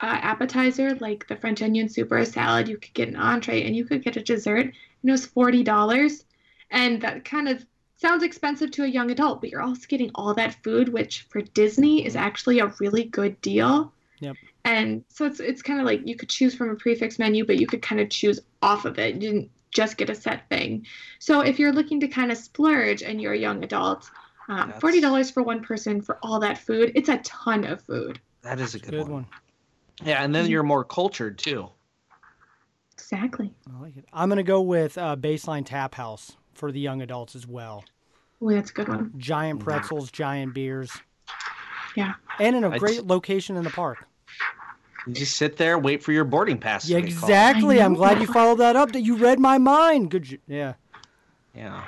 uh, 0.00 0.18
appetizer 0.20 0.94
like 0.96 1.26
the 1.28 1.36
French 1.36 1.62
onion 1.62 1.88
soup 1.88 2.10
or 2.12 2.18
a 2.18 2.26
salad. 2.26 2.68
You 2.68 2.76
could 2.78 2.92
get 2.94 3.08
an 3.08 3.16
entree, 3.16 3.62
and 3.62 3.76
you 3.76 3.84
could 3.84 4.02
get 4.02 4.16
a 4.16 4.22
dessert, 4.22 4.64
and 4.66 4.74
it 5.04 5.12
was 5.12 5.24
forty 5.24 5.62
dollars. 5.62 6.24
And 6.72 7.00
that 7.02 7.24
kind 7.24 7.48
of 7.48 7.64
sounds 7.96 8.22
expensive 8.22 8.70
to 8.72 8.84
a 8.84 8.88
young 8.88 9.10
adult, 9.10 9.40
but 9.40 9.50
you're 9.50 9.62
also 9.62 9.86
getting 9.88 10.10
all 10.14 10.34
that 10.34 10.62
food, 10.62 10.88
which 10.90 11.22
for 11.22 11.40
Disney 11.40 12.04
is 12.04 12.16
actually 12.16 12.58
a 12.58 12.72
really 12.78 13.04
good 13.04 13.40
deal. 13.40 13.92
Yep. 14.20 14.36
And 14.64 15.04
so 15.08 15.24
it's 15.26 15.40
it's 15.40 15.62
kind 15.62 15.80
of 15.80 15.86
like 15.86 16.06
you 16.06 16.16
could 16.16 16.28
choose 16.28 16.54
from 16.54 16.70
a 16.70 16.74
prix 16.74 16.96
fixe 16.96 17.18
menu, 17.18 17.44
but 17.44 17.58
you 17.58 17.66
could 17.66 17.82
kind 17.82 18.00
of 18.00 18.10
choose 18.10 18.40
off 18.62 18.84
of 18.84 18.98
it. 18.98 19.14
You 19.14 19.20
didn't 19.20 19.50
just 19.70 19.96
get 19.96 20.10
a 20.10 20.14
set 20.14 20.48
thing. 20.48 20.86
So 21.18 21.40
if 21.40 21.58
you're 21.58 21.72
looking 21.72 22.00
to 22.00 22.08
kind 22.08 22.32
of 22.32 22.38
splurge 22.38 23.02
and 23.02 23.20
you're 23.20 23.34
a 23.34 23.38
young 23.38 23.62
adult, 23.62 24.10
um, 24.48 24.72
forty 24.80 25.00
dollars 25.00 25.30
for 25.30 25.42
one 25.42 25.62
person 25.62 26.00
for 26.00 26.18
all 26.22 26.40
that 26.40 26.58
food, 26.58 26.92
it's 26.94 27.08
a 27.08 27.18
ton 27.18 27.64
of 27.64 27.82
food. 27.82 28.20
That 28.42 28.60
is 28.60 28.74
a 28.74 28.78
good, 28.78 28.90
Good 28.90 29.00
one. 29.02 29.12
one. 29.12 29.26
Yeah, 30.04 30.22
and 30.22 30.34
then 30.34 30.46
you're 30.48 30.62
more 30.62 30.84
cultured 30.84 31.38
too. 31.38 31.68
Exactly. 32.92 33.52
I 33.72 33.80
like 33.80 33.96
it. 33.96 34.04
I'm 34.12 34.28
gonna 34.28 34.42
go 34.42 34.62
with 34.62 34.98
uh, 34.98 35.16
Baseline 35.16 35.64
Tap 35.64 35.94
House 35.94 36.36
for 36.56 36.72
the 36.72 36.80
young 36.80 37.02
adults 37.02 37.34
as 37.36 37.46
well. 37.46 37.84
Oh, 38.42 38.50
that's 38.50 38.70
a 38.70 38.72
good 38.74 38.88
one. 38.88 39.12
Giant 39.16 39.60
pretzels, 39.60 40.10
giant 40.10 40.52
beers, 40.54 40.90
Yeah. 41.94 42.14
and 42.38 42.56
in 42.56 42.64
a 42.64 42.70
I 42.70 42.78
great 42.78 42.96
just- 42.96 43.06
location 43.06 43.56
in 43.56 43.64
the 43.64 43.70
park. 43.70 44.06
You 45.06 45.14
just 45.14 45.36
sit 45.36 45.56
there, 45.56 45.78
wait 45.78 46.02
for 46.02 46.10
your 46.10 46.24
boarding 46.24 46.58
pass. 46.58 46.88
Yeah, 46.88 46.96
to 47.00 47.06
get 47.06 47.16
called. 47.16 47.30
exactly. 47.30 47.80
I 47.80 47.84
I'm 47.84 47.94
glad 47.94 48.20
you 48.20 48.26
followed 48.26 48.56
that 48.56 48.74
up. 48.74 48.90
That 48.92 49.02
you 49.02 49.16
read 49.16 49.38
my 49.38 49.56
mind. 49.56 50.10
Good. 50.10 50.24
j- 50.24 50.38
Yeah. 50.48 50.74
Yeah. 51.54 51.84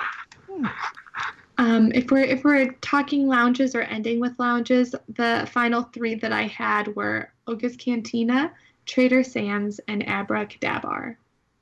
Um, 1.57 1.91
if 1.93 2.09
we're 2.09 2.23
if 2.23 2.45
we're 2.45 2.71
talking 2.81 3.27
lounges 3.27 3.75
or 3.75 3.81
ending 3.81 4.21
with 4.21 4.31
lounges, 4.39 4.95
the 5.15 5.47
final 5.51 5.83
three 5.83 6.15
that 6.15 6.31
I 6.31 6.43
had 6.43 6.95
were 6.95 7.31
Oga's 7.47 7.75
Cantina, 7.75 8.53
Trader 8.85 9.23
Sam's, 9.23 9.79
and 9.89 10.05
Abracadabar 10.05 11.17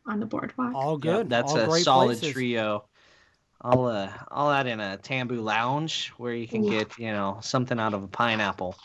on 0.05 0.19
the 0.19 0.25
boardwalk. 0.27 0.75
All 0.75 0.99
Yeah, 1.03 1.11
good. 1.13 1.29
that's 1.31 1.51
All 1.53 1.73
a 1.73 1.79
solid 1.79 2.05
places. 2.19 2.31
trio. 2.33 2.83
I'll 3.61 3.85
uh, 3.85 4.11
I'll 4.29 4.51
add 4.51 4.67
in 4.67 4.79
a 4.79 4.97
Tambu 5.01 5.41
Lounge 5.41 6.09
where 6.17 6.33
you 6.33 6.47
can 6.47 6.67
get 6.67 6.97
you 6.97 7.11
know 7.11 7.39
something 7.41 7.79
out 7.79 7.93
of 7.93 8.03
a 8.03 8.07
pineapple. 8.07 8.75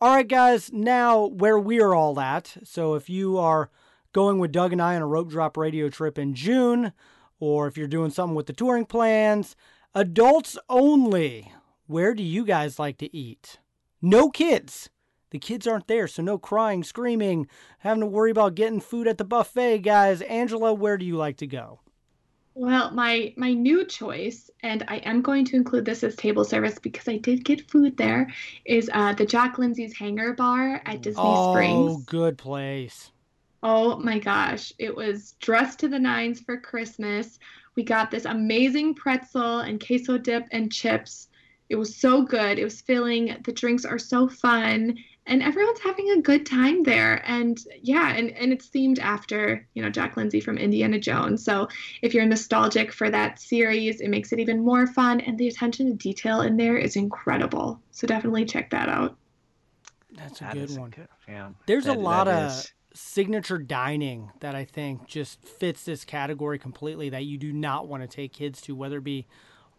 All 0.00 0.14
right, 0.14 0.28
guys, 0.28 0.70
now 0.72 1.26
where 1.26 1.58
we're 1.58 1.94
all 1.94 2.20
at. 2.20 2.56
So 2.64 2.94
if 2.94 3.08
you 3.08 3.38
are 3.38 3.70
going 4.12 4.38
with 4.38 4.52
Doug 4.52 4.72
and 4.72 4.82
I 4.82 4.94
on 4.96 5.02
a 5.02 5.06
rope 5.06 5.30
drop 5.30 5.56
radio 5.56 5.88
trip 5.88 6.18
in 6.18 6.34
June, 6.34 6.92
or 7.40 7.66
if 7.66 7.78
you're 7.78 7.86
doing 7.86 8.10
something 8.10 8.34
with 8.34 8.46
the 8.46 8.52
touring 8.52 8.84
plans, 8.84 9.56
adults 9.94 10.58
only, 10.68 11.52
where 11.86 12.14
do 12.14 12.22
you 12.22 12.44
guys 12.44 12.78
like 12.78 12.98
to 12.98 13.16
eat? 13.16 13.58
No 14.02 14.28
kids. 14.28 14.90
The 15.30 15.38
kids 15.38 15.66
aren't 15.66 15.88
there, 15.88 16.06
so 16.08 16.22
no 16.22 16.38
crying, 16.38 16.84
screaming, 16.84 17.48
having 17.78 18.00
to 18.00 18.06
worry 18.06 18.30
about 18.30 18.54
getting 18.54 18.80
food 18.80 19.08
at 19.08 19.18
the 19.18 19.24
buffet, 19.24 19.78
guys. 19.78 20.22
Angela, 20.22 20.72
where 20.72 20.96
do 20.96 21.04
you 21.04 21.16
like 21.16 21.36
to 21.38 21.46
go? 21.46 21.80
Well, 22.58 22.90
my 22.90 23.34
my 23.36 23.52
new 23.52 23.84
choice, 23.84 24.50
and 24.62 24.82
I 24.88 24.96
am 24.98 25.20
going 25.20 25.44
to 25.44 25.56
include 25.56 25.84
this 25.84 26.02
as 26.02 26.16
table 26.16 26.42
service 26.42 26.78
because 26.78 27.06
I 27.06 27.18
did 27.18 27.44
get 27.44 27.70
food 27.70 27.98
there, 27.98 28.32
is 28.64 28.88
uh, 28.94 29.12
the 29.12 29.26
Jack 29.26 29.58
Lindsey's 29.58 29.94
Hangar 29.94 30.32
Bar 30.32 30.80
at 30.86 31.02
Disney 31.02 31.22
oh, 31.22 31.52
Springs. 31.52 31.92
Oh, 31.92 32.02
good 32.06 32.38
place. 32.38 33.12
Oh 33.62 33.98
my 33.98 34.18
gosh, 34.18 34.72
it 34.78 34.96
was 34.96 35.32
dressed 35.38 35.80
to 35.80 35.88
the 35.88 35.98
nines 35.98 36.40
for 36.40 36.56
Christmas. 36.56 37.38
We 37.74 37.82
got 37.82 38.10
this 38.10 38.24
amazing 38.24 38.94
pretzel 38.94 39.58
and 39.58 39.78
queso 39.78 40.16
dip 40.16 40.48
and 40.50 40.72
chips. 40.72 41.28
It 41.68 41.76
was 41.76 41.94
so 41.94 42.22
good. 42.22 42.58
It 42.58 42.64
was 42.64 42.80
filling. 42.80 43.36
The 43.44 43.52
drinks 43.52 43.84
are 43.84 43.98
so 43.98 44.28
fun, 44.28 44.96
and 45.26 45.42
everyone's 45.42 45.80
having 45.80 46.10
a 46.10 46.20
good 46.20 46.46
time 46.46 46.82
there. 46.84 47.22
And 47.28 47.58
yeah, 47.82 48.14
and, 48.14 48.30
and 48.30 48.52
it's 48.52 48.68
themed 48.68 48.98
after, 49.00 49.66
you 49.74 49.82
know, 49.82 49.90
Jack 49.90 50.16
Lindsey 50.16 50.40
from 50.40 50.56
Indiana 50.56 50.98
Jones. 50.98 51.44
So 51.44 51.68
if 52.02 52.14
you're 52.14 52.24
nostalgic 52.26 52.92
for 52.92 53.10
that 53.10 53.40
series, 53.40 54.00
it 54.00 54.08
makes 54.08 54.32
it 54.32 54.38
even 54.38 54.64
more 54.64 54.86
fun. 54.86 55.20
And 55.20 55.36
the 55.36 55.48
attention 55.48 55.86
to 55.86 55.94
detail 55.94 56.42
in 56.42 56.56
there 56.56 56.76
is 56.76 56.96
incredible. 56.96 57.80
So 57.90 58.06
definitely 58.06 58.44
check 58.44 58.70
that 58.70 58.88
out. 58.88 59.16
That's 60.12 60.40
a 60.40 60.44
That 60.44 60.54
good 60.54 60.70
is 60.70 60.78
one. 60.78 60.90
good- 60.90 61.08
yeah. 61.28 61.50
There's 61.66 61.86
a 61.86 61.92
lot 61.92 62.28
of 62.28 62.50
is- 62.52 62.72
signature 62.94 63.58
dining 63.58 64.30
that 64.40 64.54
I 64.54 64.64
think 64.64 65.06
just 65.06 65.42
fits 65.46 65.84
this 65.84 66.04
category 66.04 66.58
completely 66.58 67.10
that 67.10 67.24
you 67.24 67.36
do 67.36 67.52
not 67.52 67.88
want 67.88 68.02
to 68.02 68.08
take 68.08 68.32
kids 68.32 68.60
to, 68.62 68.74
whether 68.74 68.98
it 68.98 69.04
be 69.04 69.26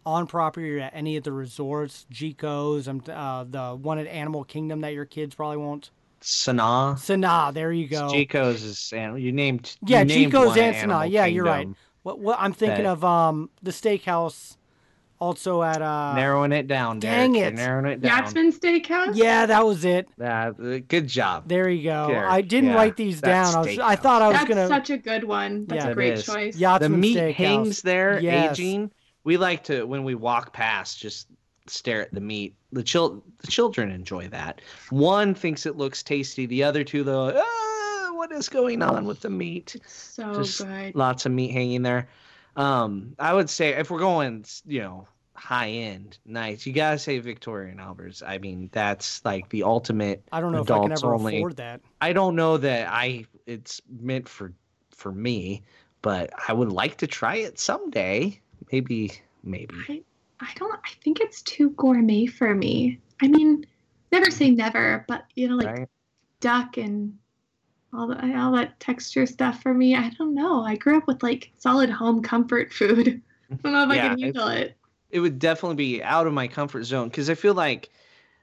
on 0.08 0.26
property 0.26 0.76
or 0.76 0.80
at 0.80 0.92
any 0.94 1.16
of 1.16 1.24
the 1.24 1.32
resorts, 1.32 2.06
Jiko's, 2.10 2.88
um, 2.88 3.02
uh, 3.12 3.44
the 3.44 3.74
one 3.76 3.98
at 3.98 4.06
Animal 4.06 4.42
Kingdom 4.44 4.80
that 4.80 4.94
your 4.94 5.04
kids 5.04 5.34
probably 5.34 5.58
won't. 5.58 5.90
Sanaa. 6.22 6.94
Sanaa, 6.94 7.52
there 7.52 7.70
you 7.72 7.86
go. 7.88 8.08
Jiko's 8.10 8.62
is 8.62 8.92
and 8.96 9.20
you 9.20 9.30
named 9.32 9.76
yeah, 9.84 10.00
you 10.00 10.04
named 10.06 10.32
Jiko's 10.32 10.56
and 10.56 10.74
Animal 10.74 11.00
Sanaa. 11.00 11.10
Yeah, 11.10 11.26
you're 11.26 11.44
right. 11.44 11.68
What, 12.02 12.18
what 12.20 12.38
I'm 12.40 12.52
thinking 12.54 12.84
that- 12.84 12.90
of 12.92 13.04
um 13.04 13.50
the 13.62 13.70
steakhouse, 13.70 14.56
also 15.20 15.62
at 15.62 15.80
uh. 15.82 16.14
narrowing 16.14 16.52
it 16.52 16.66
down. 16.66 16.98
dang 17.00 17.34
Derek. 17.34 17.36
You're 17.36 17.48
it. 17.48 17.54
narrowing 17.54 17.86
it 17.92 18.00
down. 18.00 18.16
Yachtsman 18.18 18.52
Steakhouse. 18.52 19.14
Yeah, 19.14 19.46
that 19.46 19.64
was 19.64 19.84
it. 19.84 20.08
Uh, 20.20 20.50
good 20.88 21.06
job. 21.06 21.46
There 21.46 21.68
you 21.68 21.84
go. 21.84 22.08
There, 22.08 22.28
I 22.28 22.40
didn't 22.40 22.70
yeah, 22.70 22.76
write 22.76 22.96
these 22.96 23.20
down. 23.20 23.54
I, 23.54 23.58
was, 23.60 23.78
I 23.78 23.94
thought 23.96 24.22
I 24.22 24.28
was 24.28 24.36
That's 24.38 24.48
gonna. 24.48 24.68
such 24.68 24.90
a 24.90 24.96
good 24.98 25.22
one. 25.24 25.66
That's 25.66 25.84
Yeah, 25.84 25.90
a 25.90 25.94
great 25.94 26.20
choice. 26.24 26.56
Yachtsman 26.56 26.92
the 26.92 26.98
meat 26.98 27.16
Steakhouse. 27.16 27.34
hangs 27.34 27.82
there, 27.82 28.18
Yes. 28.20 28.52
aging. 28.58 28.90
We 29.24 29.36
like 29.36 29.64
to 29.64 29.84
when 29.84 30.04
we 30.04 30.14
walk 30.14 30.52
past, 30.52 30.98
just 30.98 31.28
stare 31.66 32.02
at 32.02 32.12
the 32.12 32.20
meat. 32.20 32.54
The 32.72 32.82
chil- 32.82 33.22
the 33.38 33.46
children 33.46 33.90
enjoy 33.90 34.28
that. 34.28 34.60
One 34.90 35.34
thinks 35.34 35.66
it 35.66 35.76
looks 35.76 36.02
tasty. 36.02 36.46
The 36.46 36.64
other 36.64 36.84
two, 36.84 37.04
though, 37.04 37.32
ah, 37.36 38.10
what 38.14 38.32
is 38.32 38.48
going 38.48 38.82
on 38.82 39.06
with 39.06 39.20
the 39.20 39.30
meat? 39.30 39.76
So 39.86 40.34
Just 40.34 40.64
good. 40.64 40.94
Lots 40.94 41.26
of 41.26 41.32
meat 41.32 41.52
hanging 41.52 41.82
there. 41.82 42.08
Um, 42.56 43.14
I 43.18 43.34
would 43.34 43.48
say 43.48 43.70
if 43.70 43.90
we're 43.90 44.00
going, 44.00 44.44
you 44.66 44.80
know, 44.80 45.06
high 45.34 45.68
end, 45.68 46.18
nice, 46.26 46.66
you 46.66 46.72
gotta 46.72 46.98
say 46.98 47.18
Victoria 47.20 47.70
and 47.70 47.80
Albert's. 47.80 48.22
I 48.22 48.38
mean, 48.38 48.68
that's 48.72 49.24
like 49.24 49.48
the 49.50 49.62
ultimate. 49.62 50.24
I 50.32 50.40
don't 50.40 50.52
know 50.52 50.62
if 50.62 50.70
I 50.70 50.80
can 50.80 50.92
ever 50.92 51.14
only. 51.14 51.36
afford 51.36 51.56
that. 51.56 51.80
I 52.00 52.12
don't 52.12 52.34
know 52.34 52.56
that 52.56 52.88
I 52.90 53.26
it's 53.46 53.80
meant 53.88 54.28
for 54.28 54.52
for 54.90 55.12
me, 55.12 55.62
but 56.02 56.30
I 56.48 56.52
would 56.52 56.72
like 56.72 56.96
to 56.98 57.06
try 57.06 57.36
it 57.36 57.58
someday. 57.58 58.40
Maybe, 58.72 59.12
maybe. 59.42 59.74
I, 59.88 60.02
I 60.40 60.50
don't. 60.56 60.74
I 60.84 60.90
think 61.02 61.20
it's 61.20 61.42
too 61.42 61.70
gourmet 61.70 62.26
for 62.26 62.54
me. 62.54 62.98
I 63.20 63.28
mean, 63.28 63.66
never 64.12 64.30
say 64.30 64.50
never, 64.50 65.04
but 65.08 65.24
you 65.34 65.48
know, 65.48 65.56
like 65.56 65.66
right? 65.66 65.88
duck 66.40 66.76
and 66.76 67.16
all 67.92 68.06
the 68.06 68.38
all 68.38 68.52
that 68.52 68.78
texture 68.80 69.26
stuff 69.26 69.62
for 69.62 69.72
me. 69.72 69.96
I 69.96 70.10
don't 70.10 70.34
know. 70.34 70.62
I 70.62 70.76
grew 70.76 70.96
up 70.96 71.06
with 71.06 71.22
like 71.22 71.50
solid 71.56 71.90
home 71.90 72.22
comfort 72.22 72.72
food. 72.72 73.22
I 73.50 73.56
don't 73.62 73.72
know 73.72 73.90
if 73.90 73.96
Yeah, 73.96 74.06
I 74.06 74.08
can 74.08 74.20
handle 74.20 74.48
it. 74.48 74.76
It 75.10 75.20
would 75.20 75.38
definitely 75.38 75.76
be 75.76 76.02
out 76.02 76.26
of 76.26 76.34
my 76.34 76.48
comfort 76.48 76.84
zone 76.84 77.08
because 77.08 77.30
I 77.30 77.34
feel 77.34 77.54
like 77.54 77.88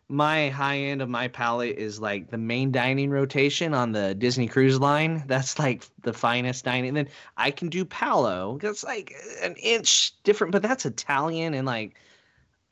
my 0.08 0.50
high 0.50 0.78
end 0.78 1.02
of 1.02 1.10
my 1.10 1.28
palate 1.28 1.78
is 1.78 2.00
like 2.00 2.30
the 2.30 2.38
main 2.38 2.72
dining 2.72 3.10
rotation 3.10 3.74
on 3.74 3.92
the 3.92 4.14
Disney 4.14 4.48
Cruise 4.48 4.80
Line. 4.80 5.24
That's 5.28 5.58
like 5.58 5.84
the 6.04 6.14
finest 6.14 6.66
dining. 6.66 6.90
And 6.90 6.98
then 6.98 7.10
I 7.38 7.52
can 7.52 7.70
do 7.70 7.86
Palo. 7.86 8.60
That's 8.62 8.84
like 8.84 9.14
an 9.42 9.56
inch 9.56 10.14
different, 10.24 10.52
but 10.52 10.62
that's 10.62 10.86
Italian 10.86 11.54
and 11.54 11.66
like 11.66 11.96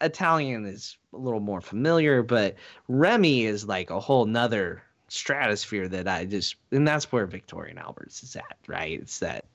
Italian 0.02 0.66
is 0.66 0.98
a 1.14 1.18
little 1.18 1.40
more 1.40 1.62
familiar, 1.62 2.22
but 2.22 2.56
Remy 2.88 3.46
is 3.46 3.66
like 3.66 3.90
a 3.90 4.00
whole 4.00 4.26
nother 4.26 4.84
stratosphere 5.08 5.88
that 5.88 6.08
I 6.08 6.26
just 6.26 6.56
and 6.72 6.88
that's 6.88 7.12
where 7.12 7.26
Victoria 7.26 7.72
and 7.72 7.80
Albert's 7.80 8.22
is 8.24 8.36
at, 8.36 8.58
right? 8.68 9.00
It's 9.00 9.20
that 9.20 9.46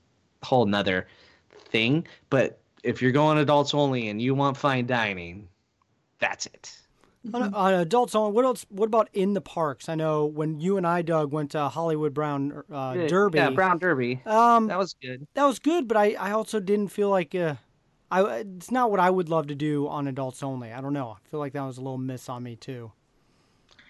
whole 0.43 0.65
nother 0.65 1.07
thing. 1.69 2.07
But 2.29 2.59
if 2.83 3.01
you're 3.01 3.11
going 3.11 3.37
adults 3.37 3.73
only 3.73 4.09
and 4.09 4.21
you 4.21 4.35
want 4.35 4.57
fine 4.57 4.85
dining, 4.85 5.47
that's 6.19 6.45
it. 6.45 6.77
On, 7.33 7.53
on 7.53 7.73
adults 7.73 8.15
only. 8.15 8.31
What 8.31 8.45
else? 8.45 8.65
What 8.69 8.85
about 8.85 9.09
in 9.13 9.33
the 9.33 9.41
parks? 9.41 9.89
I 9.89 9.95
know 9.95 10.25
when 10.25 10.59
you 10.61 10.77
and 10.77 10.87
I, 10.87 11.01
Doug, 11.01 11.33
went 11.33 11.51
to 11.51 11.67
Hollywood 11.67 12.13
Brown 12.13 12.63
uh, 12.71 12.93
Derby. 13.07 13.37
Yeah, 13.39 13.49
Brown 13.49 13.77
Derby. 13.77 14.21
Um, 14.25 14.67
That 14.67 14.77
was 14.77 14.95
good. 15.01 15.27
that 15.33 15.45
was 15.45 15.59
good, 15.59 15.87
but 15.87 15.97
I, 15.97 16.13
I 16.13 16.31
also 16.31 16.61
didn't 16.61 16.87
feel 16.89 17.09
like 17.09 17.35
uh, 17.35 17.55
I 18.09 18.23
it's 18.37 18.71
not 18.71 18.89
what 18.89 19.01
I 19.01 19.09
would 19.09 19.27
love 19.27 19.47
to 19.47 19.55
do 19.55 19.87
on 19.89 20.07
adults 20.07 20.41
only. 20.43 20.71
I 20.71 20.79
don't 20.79 20.93
know. 20.93 21.09
I 21.09 21.29
feel 21.29 21.41
like 21.41 21.53
that 21.53 21.63
was 21.63 21.77
a 21.77 21.81
little 21.81 21.97
miss 21.97 22.29
on 22.29 22.41
me 22.41 22.55
too. 22.55 22.91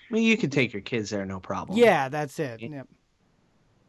I 0.10 0.14
mean, 0.14 0.24
you 0.24 0.36
could 0.36 0.52
take 0.52 0.74
your 0.74 0.82
kids 0.82 1.12
there, 1.12 1.24
no 1.24 1.40
problem. 1.40 1.78
Yeah, 1.78 2.10
that's 2.10 2.40
it. 2.40 2.62
Yeah. 2.62 2.70
Yep. 2.70 2.88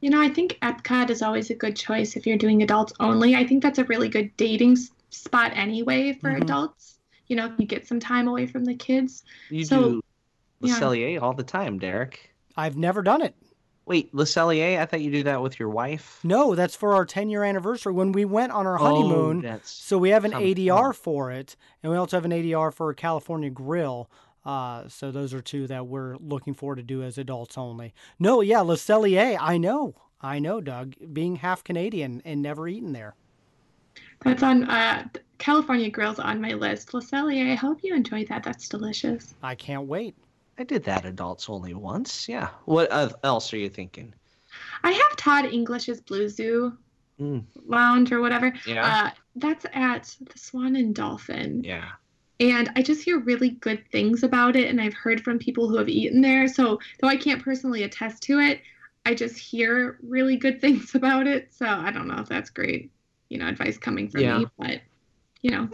You 0.03 0.11
know, 0.11 0.21
I 0.21 0.29
think 0.29 0.59
Epcot 0.61 1.09
is 1.09 1.23
always 1.23 1.49
a 1.49 1.55
good 1.55 1.77
choice 1.77 2.15
if 2.15 2.27
you're 2.27 2.39
doing 2.39 2.63
adults 2.63 2.93
only. 3.01 3.35
I 3.37 3.47
think 3.47 3.63
that's 3.63 3.79
a 3.79 3.85
really 3.85 4.09
good 4.11 4.35
dating 4.37 4.77
spot 5.09 5.53
anyway 5.55 6.13
for 6.13 6.31
Mhm. 6.31 6.43
adults. 6.43 6.99
You 7.31 7.37
know, 7.37 7.47
if 7.47 7.53
you 7.59 7.65
get 7.65 7.87
some 7.87 8.01
time 8.01 8.27
away 8.27 8.47
from 8.47 8.65
the 8.65 8.75
kids. 8.75 9.23
You 9.51 9.65
So, 9.65 9.77
do 9.93 10.01
Le 10.61 10.69
yeah. 10.69 10.81
Cellier 10.81 11.23
all 11.23 11.33
the 11.33 11.45
time, 11.45 11.79
Derek. 11.79 12.35
I've 12.57 12.77
never 12.77 13.03
done 13.03 13.23
it. 13.23 13.37
Wait, 13.87 14.13
Le 14.13 14.25
Cellier? 14.25 14.79
I 14.81 14.85
thought 14.85 15.01
you 15.01 15.13
do 15.13 15.23
that 15.23 15.41
with 15.41 15.59
your 15.61 15.69
wife. 15.69 16.19
No, 16.25 16.57
that's 16.57 16.75
for 16.75 16.93
our 16.95 17.05
10 17.07 17.31
year 17.31 17.45
anniversary 17.45 17.93
when 17.93 18.11
we 18.11 18.25
went 18.25 18.51
on 18.53 18.67
our 18.67 18.79
Oh, 18.81 18.85
honeymoon. 18.85 19.43
that's 19.43 19.71
So 19.71 19.97
we 19.97 20.11
have 20.11 20.25
an 20.25 20.33
ADR 20.33 20.93
fun. 20.93 20.93
for 20.93 21.31
it, 21.31 21.55
and 21.83 21.93
we 21.93 21.97
also 21.97 22.17
have 22.17 22.25
an 22.25 22.33
ADR 22.33 22.73
for 22.75 22.93
California 22.95 23.49
Grill. 23.49 24.11
Uh, 24.45 24.89
so 24.89 25.13
those 25.13 25.33
are 25.33 25.41
two 25.41 25.69
that 25.69 25.87
we're 25.87 26.17
looking 26.17 26.55
forward 26.55 26.77
to 26.77 26.83
do 26.83 27.03
as 27.05 27.17
adults 27.17 27.57
only. 27.57 27.95
No, 28.19 28.41
yeah, 28.41 28.61
Le 28.61 28.75
Cellier, 28.75 29.37
I 29.41 29.57
know, 29.57 29.95
I 30.21 30.41
know, 30.41 30.61
Doug, 30.61 30.95
being 31.13 31.37
half 31.37 31.63
Canadian 31.63 32.23
and 32.25 32.43
never 32.43 32.67
eaten 32.67 32.93
there. 32.93 33.15
That's 34.25 34.43
on 34.43 34.65
uh, 34.65 35.09
California 35.39 35.91
Grill's 35.91 36.19
on 36.19 36.41
my 36.41 36.53
list. 36.53 36.93
Le 36.93 37.01
Cellier, 37.01 37.53
I 37.53 37.55
hope 37.55 37.81
you 37.83 37.95
enjoy 37.95 38.25
that. 38.27 38.43
That's 38.43 38.69
delicious. 38.69 39.35
I 39.43 39.55
can't 39.55 39.87
wait. 39.87 40.15
I 40.59 40.65
did 40.65 40.85
that 40.85 41.07
adults 41.07 41.49
only 41.49 41.73
once. 41.73 42.29
Yeah. 42.29 42.49
What 42.67 42.93
uh, 42.93 43.11
else 43.25 43.53
are 43.55 43.59
you 43.59 43.71
thinking? 43.71 44.13
I 44.83 44.93
have 44.93 45.17
Todd 45.17 45.47
English's 45.47 46.01
Blue 46.01 46.29
Zoo 46.29 46.77
Mm. 47.21 47.45
Lounge 47.67 48.13
or 48.13 48.21
whatever. 48.21 48.53
Yeah. 48.67 48.87
Uh, 48.87 49.11
that's 49.37 49.67
at 49.73 50.17
the 50.33 50.39
Swan 50.39 50.77
and 50.77 50.95
Dolphin. 50.95 51.63
Yeah. 51.63 51.91
And 52.41 52.71
I 52.75 52.83
just 52.83 53.05
hear 53.05 53.19
really 53.19 53.51
good 53.51 53.85
things 53.93 54.23
about 54.23 54.57
it. 54.57 54.71
And 54.71 54.81
I've 54.81 54.95
heard 54.95 55.23
from 55.23 55.39
people 55.39 55.69
who 55.69 55.77
have 55.77 55.91
eaten 55.91 56.23
there. 56.23 56.49
So, 56.49 56.81
though 57.01 57.09
I 57.09 57.17
can't 57.17 57.43
personally 57.45 57.83
attest 57.83 58.23
to 58.25 58.39
it, 58.39 58.63
I 59.05 59.15
just 59.15 59.37
hear 59.37 59.99
really 60.03 60.37
good 60.37 60.61
things 60.63 60.95
about 60.95 61.27
it. 61.27 61.53
So, 61.53 61.67
I 61.67 61.91
don't 61.91 62.09
know 62.09 62.21
if 62.21 62.29
that's 62.29 62.51
great, 62.51 62.91
you 63.31 63.39
know, 63.39 63.47
advice 63.49 63.79
coming 63.79 64.11
from 64.11 64.21
Yeah. 64.21 64.39
me. 64.39 64.47
But, 64.59 64.83
you 65.41 65.53
know, 65.53 65.69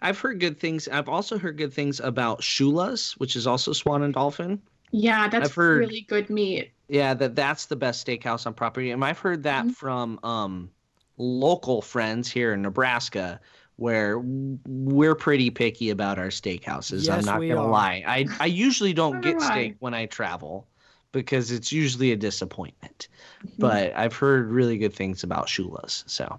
I've 0.00 0.18
heard 0.20 0.38
good 0.38 0.60
things. 0.60 0.86
I've 0.88 1.08
also 1.08 1.38
heard 1.38 1.56
good 1.58 1.72
things 1.72 1.98
about 2.00 2.40
Shula's, 2.42 3.12
which 3.18 3.34
is 3.34 3.46
also 3.46 3.72
Swan 3.72 4.02
and 4.02 4.14
Dolphin. 4.14 4.62
yeah, 4.92 5.28
that's 5.28 5.50
I've 5.50 5.54
heard- 5.54 5.78
really 5.80 6.00
good 6.02 6.30
meat. 6.30 6.72
Yeah, 6.88 7.14
that 7.14 7.36
that's 7.36 7.66
the 7.66 7.76
best 7.76 8.04
steakhouse 8.06 8.46
on 8.46 8.54
property. 8.54 8.90
And 8.90 9.04
I've 9.04 9.18
heard 9.20 9.44
that 9.44 9.64
Mhm. 9.66 9.74
from 9.76 10.20
um 10.24 10.70
local 11.16 11.80
friends 11.82 12.30
here 12.30 12.52
in 12.54 12.62
Nebraska 12.62 13.40
where 13.76 14.18
we're 14.18 15.14
pretty 15.14 15.50
picky 15.50 15.90
about 15.90 16.18
our 16.18 16.28
steakhouses. 16.28 17.08
I'm 17.08 17.24
not 17.24 17.38
going 17.38 17.50
to 17.50 17.58
are. 17.58 17.70
lie. 17.70 18.02
I 18.06 18.26
I 18.40 18.46
usually 18.46 18.92
don't 19.02 19.20
get 19.20 19.40
steak 19.40 19.76
when 19.78 19.94
I 19.94 20.06
travel 20.06 20.66
because 21.12 21.50
it's 21.50 21.72
usually 21.72 22.12
a 22.12 22.16
disappointment. 22.16 23.08
Mm-hmm. 23.44 23.60
But 23.60 23.96
I've 23.96 24.14
heard 24.14 24.50
really 24.50 24.78
good 24.78 24.94
things 24.94 25.22
about 25.24 25.46
Shula's. 25.46 26.04
So, 26.06 26.38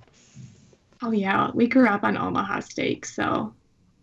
Oh, 1.03 1.11
yeah. 1.11 1.49
We 1.53 1.67
grew 1.67 1.87
up 1.87 2.03
on 2.03 2.15
Omaha 2.17 2.59
steak. 2.59 3.05
So, 3.05 3.53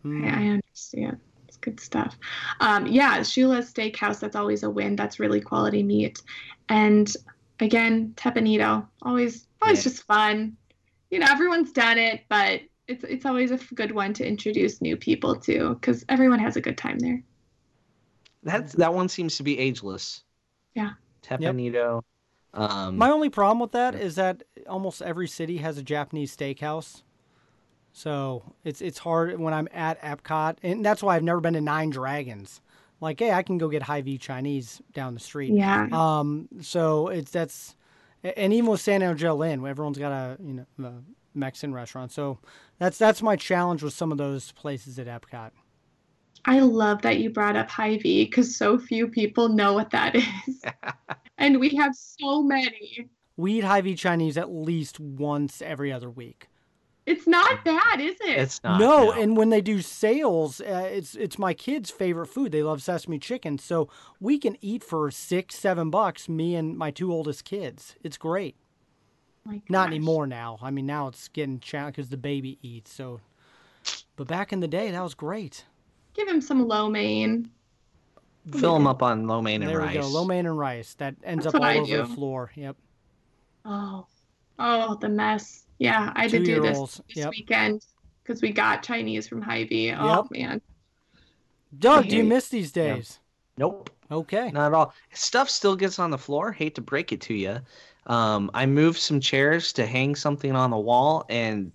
Hmm. 0.02 0.24
I, 0.24 0.28
I 0.28 0.48
understand. 0.48 1.18
It's 1.48 1.56
good 1.56 1.80
stuff. 1.80 2.16
Um, 2.60 2.86
yeah, 2.86 3.18
Shula's 3.20 3.72
Steakhouse, 3.72 4.20
that's 4.20 4.36
always 4.36 4.62
a 4.62 4.70
win. 4.70 4.94
That's 4.94 5.18
really 5.18 5.40
quality 5.40 5.82
meat. 5.82 6.20
And 6.68 7.12
again, 7.58 8.12
Teppan 8.16 8.46
Edo, 8.46 8.88
always 9.02 9.48
always 9.60 9.78
Yeah. 9.78 9.90
just 9.90 10.04
fun. 10.04 10.56
You 11.10 11.18
know, 11.18 11.26
everyone's 11.28 11.72
done 11.72 11.98
it, 11.98 12.22
but 12.28 12.60
it's 12.86 13.02
it's 13.02 13.26
always 13.26 13.50
a 13.50 13.58
good 13.74 13.90
one 13.92 14.12
to 14.14 14.26
introduce 14.26 14.80
new 14.80 14.96
people 14.96 15.34
to 15.40 15.74
because 15.74 16.04
everyone 16.08 16.38
has 16.38 16.56
a 16.56 16.60
good 16.60 16.78
time 16.78 16.98
there. 17.00 17.22
That's 18.44 18.72
that 18.74 18.94
one 18.94 19.08
seems 19.08 19.36
to 19.38 19.42
be 19.42 19.58
ageless. 19.58 20.22
Yeah. 20.78 20.92
Teppan 21.22 21.60
Edo. 21.60 22.04
Um, 22.54 22.96
My 22.96 23.10
only 23.10 23.28
problem 23.28 23.60
with 23.60 23.72
that 23.72 23.94
is 23.94 24.14
that 24.14 24.42
almost 24.66 25.02
every 25.02 25.28
city 25.28 25.58
has 25.58 25.76
a 25.78 25.82
Japanese 25.82 26.34
steakhouse. 26.34 27.02
So 27.92 28.54
it's 28.64 28.80
it's 28.80 28.98
hard 28.98 29.38
when 29.38 29.52
I'm 29.52 29.68
at 29.72 30.00
Epcot, 30.02 30.58
and 30.62 30.84
that's 30.84 31.02
why 31.02 31.16
I've 31.16 31.22
never 31.22 31.40
been 31.40 31.54
to 31.54 31.60
Nine 31.60 31.90
Dragons. 31.90 32.60
Like, 33.00 33.18
hey, 33.20 33.32
I 33.32 33.42
can 33.42 33.58
go 33.58 33.68
get 33.68 33.82
Hy-Vee 33.82 34.18
Chinese 34.18 34.80
down 34.92 35.14
the 35.14 35.20
street. 35.20 35.52
Yeah. 35.52 35.88
Um. 35.92 36.48
So 36.60 37.08
it's 37.08 37.30
that's, 37.30 37.76
and 38.22 38.52
even 38.52 38.70
with 38.70 38.80
San 38.80 39.02
Angel 39.02 39.42
Inn, 39.42 39.66
everyone's 39.66 39.98
got 39.98 40.12
a 40.12 40.36
you 40.42 40.64
know 40.78 40.86
a 40.86 40.92
Mexican 41.34 41.74
restaurant. 41.74 42.12
So 42.12 42.38
that's 42.78 42.98
that's 42.98 43.20
my 43.20 43.36
challenge 43.36 43.82
with 43.82 43.94
some 43.94 44.12
of 44.12 44.18
those 44.18 44.52
places 44.52 44.98
at 44.98 45.06
Epcot. 45.06 45.50
I 46.48 46.60
love 46.60 47.02
that 47.02 47.18
you 47.18 47.28
brought 47.28 47.56
up 47.56 47.68
Hy-Vee 47.68 48.24
because 48.24 48.56
so 48.56 48.78
few 48.78 49.06
people 49.06 49.50
know 49.50 49.74
what 49.74 49.90
that 49.90 50.16
is. 50.16 50.62
and 51.38 51.60
we 51.60 51.68
have 51.76 51.94
so 51.94 52.42
many. 52.42 53.10
We 53.36 53.58
eat 53.58 53.64
Hy-Vee 53.64 53.94
Chinese 53.94 54.38
at 54.38 54.50
least 54.50 54.98
once 54.98 55.60
every 55.60 55.92
other 55.92 56.08
week. 56.08 56.48
It's 57.04 57.26
not 57.26 57.66
bad, 57.66 58.00
is 58.00 58.16
it? 58.22 58.38
It's 58.38 58.64
not. 58.64 58.80
no, 58.80 59.12
and 59.12 59.36
when 59.36 59.50
they 59.50 59.60
do 59.60 59.82
sales, 59.82 60.62
uh, 60.62 60.88
it's 60.90 61.14
it's 61.14 61.38
my 61.38 61.52
kids' 61.52 61.90
favorite 61.90 62.28
food. 62.28 62.52
They 62.52 62.62
love 62.62 62.82
sesame 62.82 63.18
chicken, 63.18 63.58
so 63.58 63.90
we 64.18 64.38
can 64.38 64.56
eat 64.62 64.82
for 64.82 65.10
six, 65.10 65.54
seven 65.54 65.90
bucks. 65.90 66.30
Me 66.30 66.54
and 66.54 66.78
my 66.78 66.90
two 66.90 67.12
oldest 67.12 67.44
kids. 67.44 67.94
It's 68.02 68.16
great. 68.16 68.56
My 69.44 69.60
Not 69.68 69.88
anymore 69.88 70.26
now. 70.26 70.58
I 70.62 70.70
mean, 70.70 70.86
now 70.86 71.08
it's 71.08 71.28
getting 71.28 71.60
challenged 71.60 71.96
because 71.96 72.08
the 72.08 72.18
baby 72.18 72.58
eats. 72.62 72.92
So, 72.92 73.20
but 74.16 74.26
back 74.26 74.50
in 74.50 74.60
the 74.60 74.68
day, 74.68 74.90
that 74.90 75.02
was 75.02 75.14
great. 75.14 75.64
Give 76.18 76.26
him 76.28 76.40
some 76.40 76.66
lo 76.66 76.90
mein. 76.90 77.48
fill 78.52 78.74
them 78.74 78.88
up 78.88 79.02
on 79.04 79.28
lo 79.28 79.40
mein 79.40 79.62
and 79.62 79.70
there 79.70 79.78
rice. 79.78 79.94
we 79.94 80.00
go, 80.00 80.08
lo 80.08 80.24
mein 80.24 80.46
and 80.46 80.58
rice. 80.58 80.94
That 80.94 81.14
ends 81.22 81.44
That's 81.44 81.54
up 81.54 81.60
all 81.62 81.68
I 81.68 81.78
over 81.78 81.96
the 81.98 82.06
floor. 82.06 82.50
Yep. 82.56 82.76
Oh, 83.64 84.04
oh, 84.58 84.96
the 84.96 85.08
mess. 85.08 85.64
Yeah, 85.78 86.12
I 86.16 86.22
had 86.22 86.30
to 86.32 86.38
do 86.40 86.60
this 86.60 86.62
Two-year-olds, 86.62 87.02
this 87.08 87.16
yep. 87.18 87.30
weekend 87.30 87.86
because 88.24 88.42
we 88.42 88.50
got 88.52 88.82
Chinese 88.82 89.28
from 89.28 89.40
Hy-Vee. 89.40 89.92
Oh 89.92 90.16
Yep. 90.16 90.26
man, 90.32 90.60
Doug, 91.78 92.08
do 92.08 92.16
you 92.16 92.24
miss 92.24 92.48
these 92.48 92.72
days? 92.72 93.20
Nope. 93.56 93.90
Okay. 94.10 94.50
Not 94.50 94.68
at 94.68 94.74
all. 94.74 94.94
Stuff 95.12 95.48
still 95.48 95.76
gets 95.76 95.98
on 96.00 96.10
the 96.10 96.18
floor. 96.18 96.50
Hate 96.50 96.74
to 96.76 96.80
break 96.80 97.12
it 97.12 97.20
to 97.22 97.34
you. 97.34 97.58
Um, 98.06 98.50
I 98.54 98.66
moved 98.66 98.98
some 98.98 99.20
chairs 99.20 99.72
to 99.74 99.86
hang 99.86 100.16
something 100.16 100.56
on 100.56 100.70
the 100.70 100.78
wall, 100.78 101.26
and 101.28 101.70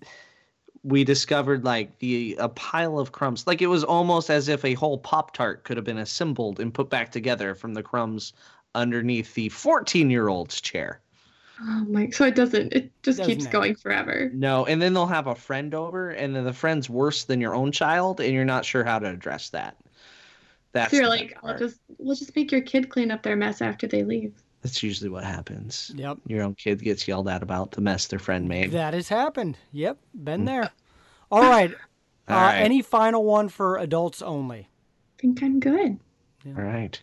we 0.84 1.02
discovered 1.02 1.64
like 1.64 1.98
the 1.98 2.36
a 2.38 2.48
pile 2.50 2.98
of 2.98 3.10
crumbs. 3.12 3.46
Like 3.46 3.62
it 3.62 3.66
was 3.68 3.82
almost 3.82 4.30
as 4.30 4.48
if 4.48 4.64
a 4.64 4.74
whole 4.74 4.98
Pop 4.98 5.34
Tart 5.34 5.64
could 5.64 5.76
have 5.76 5.84
been 5.84 5.98
assembled 5.98 6.60
and 6.60 6.72
put 6.72 6.90
back 6.90 7.10
together 7.10 7.54
from 7.54 7.74
the 7.74 7.82
crumbs 7.82 8.32
underneath 8.74 9.34
the 9.34 9.48
14 9.48 10.10
year 10.10 10.28
old's 10.28 10.60
chair. 10.60 11.00
oh 11.60 11.84
my. 11.88 12.10
So 12.10 12.26
it 12.26 12.34
doesn't. 12.34 12.72
It 12.74 12.90
just 13.02 13.18
Doesn't 13.18 13.32
keeps 13.32 13.46
it? 13.46 13.50
going 13.50 13.74
forever. 13.76 14.30
No, 14.34 14.66
and 14.66 14.80
then 14.82 14.92
they'll 14.94 15.06
have 15.06 15.26
a 15.26 15.34
friend 15.34 15.74
over, 15.74 16.10
and 16.10 16.36
then 16.36 16.44
the 16.44 16.52
friend's 16.52 16.90
worse 16.90 17.24
than 17.24 17.40
your 17.40 17.54
own 17.54 17.72
child, 17.72 18.20
and 18.20 18.32
you're 18.34 18.44
not 18.44 18.64
sure 18.64 18.84
how 18.84 18.98
to 18.98 19.08
address 19.08 19.50
that. 19.50 19.76
That's 20.72 20.90
so 20.90 20.96
you're 20.98 21.08
like, 21.08 21.38
I'll 21.42 21.56
just 21.56 21.80
we'll 21.98 22.16
just 22.16 22.34
make 22.36 22.50
your 22.52 22.60
kid 22.60 22.88
clean 22.90 23.10
up 23.10 23.22
their 23.22 23.36
mess 23.36 23.62
after 23.62 23.86
they 23.86 24.02
leave. 24.02 24.43
That's 24.64 24.82
usually 24.82 25.10
what 25.10 25.24
happens. 25.24 25.92
Yep. 25.94 26.18
Your 26.26 26.42
own 26.42 26.54
kid 26.54 26.82
gets 26.82 27.06
yelled 27.06 27.28
at 27.28 27.42
about 27.42 27.72
the 27.72 27.82
mess 27.82 28.06
their 28.06 28.18
friend 28.18 28.48
made. 28.48 28.72
That 28.72 28.94
has 28.94 29.10
happened. 29.10 29.58
Yep. 29.72 29.98
Been 30.24 30.46
there. 30.46 30.70
All 31.30 31.42
right. 31.42 31.70
Mm. 31.70 31.76
All 32.28 32.38
uh, 32.38 32.42
right. 32.44 32.60
Any 32.60 32.80
final 32.80 33.24
one 33.24 33.50
for 33.50 33.76
adults 33.76 34.22
only? 34.22 34.60
I 34.60 35.20
think 35.20 35.42
I'm 35.42 35.60
good. 35.60 35.98
All 36.46 36.62
right. 36.62 36.98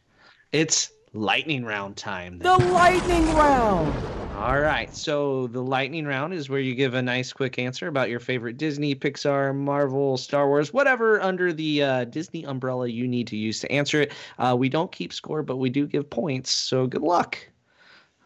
It's 0.51 0.91
lightning 1.13 1.63
round 1.63 1.97
time. 1.97 2.39
The 2.39 2.57
lightning 2.57 3.27
round. 3.35 3.93
All 4.37 4.59
right. 4.59 4.91
So 4.95 5.45
the 5.45 5.61
lightning 5.61 6.07
round 6.07 6.33
is 6.33 6.49
where 6.49 6.59
you 6.59 6.73
give 6.73 6.95
a 6.95 7.01
nice 7.01 7.31
quick 7.31 7.59
answer 7.59 7.87
about 7.87 8.09
your 8.09 8.19
favorite 8.19 8.57
Disney, 8.57 8.95
Pixar, 8.95 9.55
Marvel, 9.55 10.17
Star 10.17 10.47
Wars, 10.47 10.73
whatever 10.73 11.21
under 11.21 11.53
the 11.53 11.83
uh, 11.83 12.03
Disney 12.05 12.43
umbrella 12.45 12.87
you 12.87 13.07
need 13.07 13.27
to 13.27 13.37
use 13.37 13.59
to 13.59 13.71
answer 13.71 14.01
it. 14.01 14.13
Uh, 14.39 14.55
we 14.57 14.67
don't 14.67 14.91
keep 14.91 15.13
score, 15.13 15.43
but 15.43 15.57
we 15.57 15.69
do 15.69 15.85
give 15.85 16.09
points. 16.09 16.49
So 16.49 16.87
good 16.87 17.03
luck. 17.03 17.37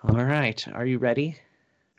All 0.10 0.24
right. 0.24 0.66
Are 0.74 0.86
you 0.86 0.98
ready? 1.00 1.36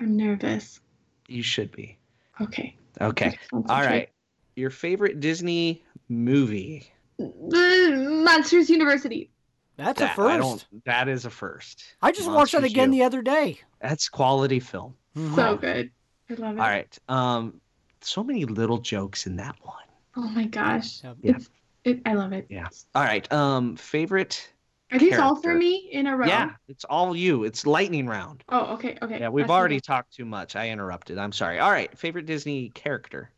I'm 0.00 0.16
nervous. 0.16 0.80
You 1.28 1.42
should 1.42 1.72
be. 1.72 1.98
Okay. 2.40 2.76
Okay. 3.00 3.36
All 3.52 3.62
right. 3.82 4.08
Your 4.54 4.70
favorite 4.70 5.20
Disney 5.20 5.84
movie? 6.08 6.90
Monsters 7.18 8.70
University. 8.70 9.30
That's 9.76 9.98
That, 10.00 10.12
a 10.12 10.14
first. 10.14 10.30
I 10.30 10.34
I, 10.34 10.38
don't. 10.38 10.66
That 10.86 11.08
is 11.08 11.24
a 11.24 11.30
first. 11.30 11.84
I 12.00 12.12
just 12.12 12.30
watched 12.30 12.52
that 12.52 12.64
again 12.64 12.92
U. 12.92 12.98
the 13.00 13.04
other 13.04 13.22
day. 13.22 13.60
That's 13.80 14.08
quality 14.08 14.60
film. 14.60 14.94
So 15.34 15.56
good. 15.56 15.90
I 16.30 16.34
love 16.34 16.56
it. 16.56 16.60
All 16.60 16.68
right. 16.68 16.98
Um, 17.08 17.60
so 18.00 18.22
many 18.22 18.44
little 18.44 18.78
jokes 18.78 19.26
in 19.26 19.36
that 19.36 19.56
one. 19.62 19.74
Oh 20.16 20.28
my 20.28 20.44
gosh. 20.44 21.02
Yeah. 21.22 21.38
It. 21.84 22.02
I 22.06 22.14
love 22.14 22.32
it. 22.32 22.46
Yeah. 22.48 22.68
All 22.94 23.02
right. 23.02 23.30
Um, 23.32 23.76
favorite. 23.76 24.50
Are 24.92 24.98
these 24.98 25.18
all 25.18 25.34
for 25.34 25.52
me 25.54 25.88
in 25.92 26.06
a 26.06 26.16
row? 26.16 26.26
Yeah, 26.26 26.50
it's 26.68 26.84
all 26.84 27.16
you. 27.16 27.42
It's 27.44 27.66
lightning 27.66 28.06
round. 28.06 28.44
Oh, 28.48 28.74
okay, 28.74 28.96
okay. 29.02 29.18
Yeah, 29.18 29.28
we've 29.30 29.46
Let's 29.48 29.50
already 29.58 29.76
do 29.76 29.80
talked 29.80 30.14
too 30.14 30.24
much. 30.24 30.54
I 30.54 30.70
interrupted. 30.70 31.18
I'm 31.18 31.32
sorry. 31.32 31.58
All 31.58 31.70
right. 31.72 31.96
Favorite 31.98 32.26
Disney 32.26 32.68
character. 32.70 33.30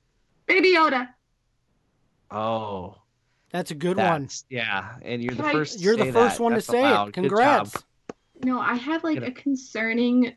Baby 0.47 0.75
Yoda. 0.75 1.09
Oh, 2.31 2.97
That's 3.51 3.71
a 3.71 3.75
good 3.75 3.97
one. 3.97 4.29
yeah. 4.51 4.97
And 5.03 5.23
you're 5.23 5.35
the 5.35 5.43
Can 5.43 5.51
I- 5.51 5.53
first. 5.53 5.79
to 5.79 5.85
You're 5.85 5.97
the 5.97 6.13
first 6.13 6.37
that. 6.37 6.43
one 6.43 6.53
to 6.53 6.61
say 6.61 6.81
allowed. 6.81 7.09
it. 7.09 7.15
Good 7.15 7.23
Congrats. 7.29 7.83
No, 8.45 8.61
I 8.61 8.75
have 8.75 9.03
like 9.03 9.23
a 9.23 9.31
concerning 9.31 10.35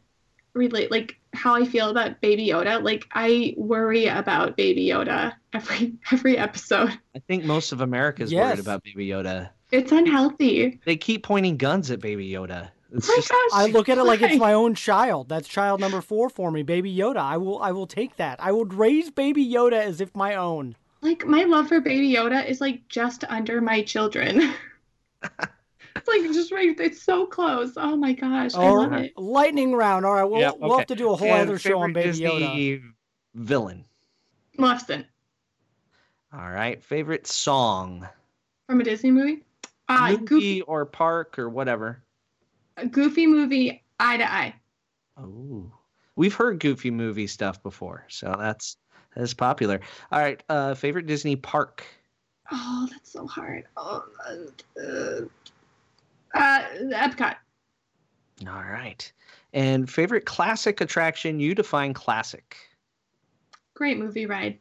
relate 0.53 0.91
like 0.91 1.18
how 1.34 1.55
I 1.55 1.66
feel 1.66 1.89
about 1.89 2.20
Baby 2.22 2.47
Yoda. 2.47 2.82
Like 2.82 3.05
I 3.12 3.53
worry 3.57 4.07
about 4.07 4.55
Baby 4.57 4.88
Yoda 4.88 5.34
every 5.53 5.93
every 6.12 6.38
episode. 6.38 6.97
I 7.16 7.20
think 7.28 7.43
most 7.43 7.74
of 7.74 7.82
America 7.82 8.24
is 8.24 8.32
Yes. 8.32 8.45
worried 8.45 8.59
about 8.59 8.84
Baby 8.84 9.07
Yoda. 9.07 9.49
It's 9.72 9.91
unhealthy. 9.91 10.80
They 10.86 10.97
keep 10.97 11.24
pointing 11.24 11.57
guns 11.57 11.89
at 11.91 11.99
Baby 12.01 12.30
Yoda. 12.30 12.69
It's 12.93 13.09
Oh 13.09 13.13
my 13.13 13.15
just 13.17 13.30
gosh. 13.30 13.49
I 13.53 13.65
look 13.67 13.88
at 13.89 13.97
it 13.97 14.03
like 14.03 14.22
it's 14.22 14.38
my 14.39 14.53
own 14.53 14.76
child. 14.76 15.30
That's 15.30 15.47
child 15.47 15.80
number 15.80 16.01
four 16.01 16.30
for 16.30 16.51
me, 16.51 16.61
Baby 16.63 16.93
Yoda. 16.93 17.17
I 17.19 17.38
will, 17.38 17.61
I 17.61 17.72
will 17.72 17.88
take 17.88 18.17
that. 18.17 18.41
I 18.41 18.51
would 18.51 18.74
raise 18.74 19.09
Baby 19.09 19.45
Yoda 19.47 19.74
as 19.82 20.01
if 20.01 20.13
my 20.15 20.36
own. 20.36 20.76
like 21.01 21.26
my 21.26 21.43
love 21.43 21.69
for 21.69 21.80
Baby 21.80 22.13
Yoda 22.13 22.45
is 22.45 22.59
like 22.59 22.86
just 22.89 23.24
under 23.30 23.61
my 23.61 23.82
children. 23.82 24.53
it's 25.24 26.07
like 26.07 26.22
just 26.34 26.51
right. 26.51 26.78
It's 26.80 27.01
so 27.01 27.26
close. 27.26 27.74
Oh 27.78 27.95
my 27.95 28.11
gosh, 28.11 28.53
I 28.55 28.69
love 28.69 28.91
right, 28.91 29.05
it. 29.05 29.17
lightning 29.17 29.72
round. 29.74 30.05
All 30.05 30.13
right, 30.15 30.24
we'll, 30.26 30.41
Yep, 30.41 30.55
we'll 30.59 30.72
okay. 30.74 30.80
have 30.82 30.88
to 30.88 30.95
do 30.95 31.11
a 31.11 31.15
whole 31.15 31.30
And 31.30 31.47
other 31.49 31.57
show 31.57 31.80
on 31.80 31.93
favorite 31.93 32.19
Baby 32.19 32.78
Yoda. 32.80 32.84
Villain. 33.36 33.86
Maleficent 34.57 35.05
All 36.34 36.51
right. 36.51 36.84
Favorite 36.84 37.26
song. 37.26 38.05
from 38.67 38.82
a 38.82 38.84
Disney 38.84 39.11
movie. 39.11 39.43
Uh, 39.91 40.11
movie 40.11 40.25
Goofy, 40.25 40.61
or 40.61 40.85
park 40.85 41.37
or 41.37 41.49
whatever. 41.49 42.01
Goofy 42.91 43.27
movie, 43.27 43.83
eye 43.99 44.17
to 44.17 44.31
eye. 44.31 44.55
Oh, 45.17 45.71
we've 46.15 46.33
heard 46.33 46.59
Goofy 46.59 46.91
movie 46.91 47.27
stuff 47.27 47.61
before, 47.61 48.05
so 48.07 48.35
that's 48.39 48.77
that's 49.15 49.33
popular. 49.33 49.81
All 50.11 50.19
right, 50.19 50.41
uh, 50.47 50.75
favorite 50.75 51.07
Disney 51.07 51.35
park. 51.35 51.83
Oh, 52.51 52.87
that's 52.89 53.11
so 53.11 53.27
hard. 53.27 53.65
Oh, 53.75 54.03
uh, 54.79 55.25
uh, 56.33 56.63
Epcot. 56.93 57.35
All 58.47 58.63
right, 58.63 59.11
and 59.53 59.89
favorite 59.89 60.25
classic 60.25 60.79
attraction. 60.79 61.39
You 61.39 61.53
define 61.53 61.93
classic. 61.93 62.55
Great 63.73 63.97
movie 63.97 64.25
ride. 64.25 64.57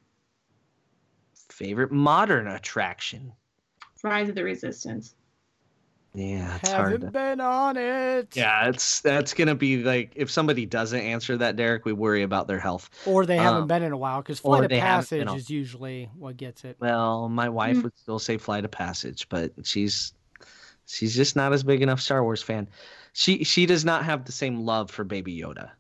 Favorite 1.50 1.92
modern 1.92 2.48
attraction. 2.48 3.32
Rise 4.02 4.28
of 4.28 4.34
the 4.34 4.42
Resistance. 4.44 5.14
Yeah, 6.12 6.56
it's 6.56 6.70
hard. 6.72 6.92
Haven't 6.92 7.06
to- 7.06 7.10
been 7.12 7.40
on 7.40 7.76
it. 7.76 8.36
Yeah, 8.36 8.68
it's 8.68 9.00
that's 9.00 9.32
gonna 9.32 9.54
be 9.54 9.82
like 9.84 10.12
if 10.16 10.28
somebody 10.28 10.66
doesn't 10.66 10.98
answer 11.00 11.36
that, 11.36 11.54
Derek, 11.54 11.84
we 11.84 11.92
worry 11.92 12.22
about 12.24 12.48
their 12.48 12.58
health. 12.58 12.90
Or 13.06 13.24
they 13.24 13.36
haven't 13.36 13.62
Um, 13.62 13.68
been 13.68 13.84
in 13.84 13.92
a 13.92 13.96
while 13.96 14.20
because 14.20 14.40
or 14.40 14.56
Flight 14.56 14.64
of 14.64 14.70
they 14.70 14.78
haven't 14.80 15.08
been 15.10 15.26
Passage 15.28 15.40
is 15.42 15.50
usually 15.50 16.10
what 16.18 16.36
gets 16.36 16.64
it. 16.64 16.76
Well, 16.80 17.28
my 17.28 17.48
wife 17.48 17.76
Mm. 17.76 17.82
would 17.84 17.96
still 17.98 18.18
say 18.18 18.38
Flight 18.38 18.64
of 18.64 18.72
Passage, 18.72 19.28
but 19.28 19.52
she's 19.62 20.12
she's 20.86 21.14
just 21.14 21.36
not 21.36 21.52
as 21.52 21.62
big 21.62 21.80
enough 21.80 22.00
Star 22.00 22.24
Wars 22.24 22.42
fan. 22.42 22.66
She 23.12 23.44
she 23.44 23.64
does 23.64 23.84
not 23.84 24.04
have 24.04 24.24
the 24.24 24.32
same 24.32 24.58
love 24.66 24.90
for 24.90 25.04
Baby 25.04 25.38
Yoda. 25.38 25.70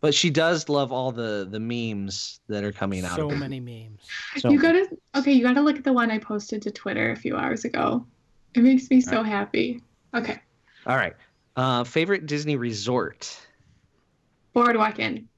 But 0.00 0.14
she 0.14 0.30
does 0.30 0.68
love 0.70 0.92
all 0.92 1.10
the 1.12 1.46
the 1.50 1.60
memes 1.60 2.40
that 2.48 2.62
are 2.64 2.72
coming 2.72 3.04
out. 3.04 3.16
So 3.16 3.26
of 3.26 3.32
it. 3.32 3.36
many 3.38 3.60
memes. 3.60 4.00
So- 4.38 4.48
you 4.50 4.58
gotta 4.58 4.88
okay. 5.16 5.32
You 5.32 5.42
gotta 5.42 5.60
look 5.60 5.76
at 5.76 5.84
the 5.84 5.92
one 5.92 6.10
I 6.10 6.18
posted 6.18 6.62
to 6.62 6.70
Twitter 6.70 7.10
a 7.10 7.16
few 7.16 7.36
hours 7.36 7.64
ago. 7.66 8.06
It 8.54 8.62
makes 8.62 8.90
me 8.90 9.00
so 9.00 9.22
happy. 9.22 9.82
Okay, 10.14 10.40
All 10.86 10.96
right. 10.96 11.14
Uh, 11.56 11.84
favorite 11.84 12.26
Disney 12.26 12.56
resort. 12.56 13.36
Boardwalk 14.52 14.98
Inn. 14.98 15.28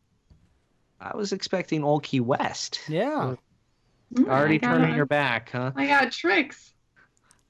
I 1.01 1.17
was 1.17 1.33
expecting 1.33 1.83
Old 1.83 2.03
Key 2.03 2.21
West. 2.21 2.81
Yeah. 2.89 3.35
Mm, 4.15 4.29
Already 4.29 4.59
got- 4.59 4.77
turning 4.79 4.95
your 4.97 5.07
back, 5.07 5.51
huh? 5.51 5.73
I 5.75 5.87
got 5.87 6.13
tricks. 6.13 6.73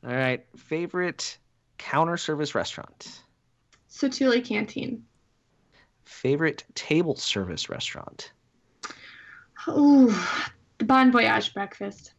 All 0.06 0.14
right. 0.14 0.44
Favorite 0.56 1.36
counter 1.78 2.16
service 2.16 2.54
restaurant. 2.54 3.22
Satu'li 3.90 4.44
Canteen. 4.44 5.04
Favorite 6.04 6.64
table 6.74 7.16
service 7.16 7.68
restaurant. 7.68 8.32
Ooh, 9.68 10.12
the 10.78 10.84
Bon 10.84 11.12
Voyage 11.12 11.52
breakfast. 11.52 12.14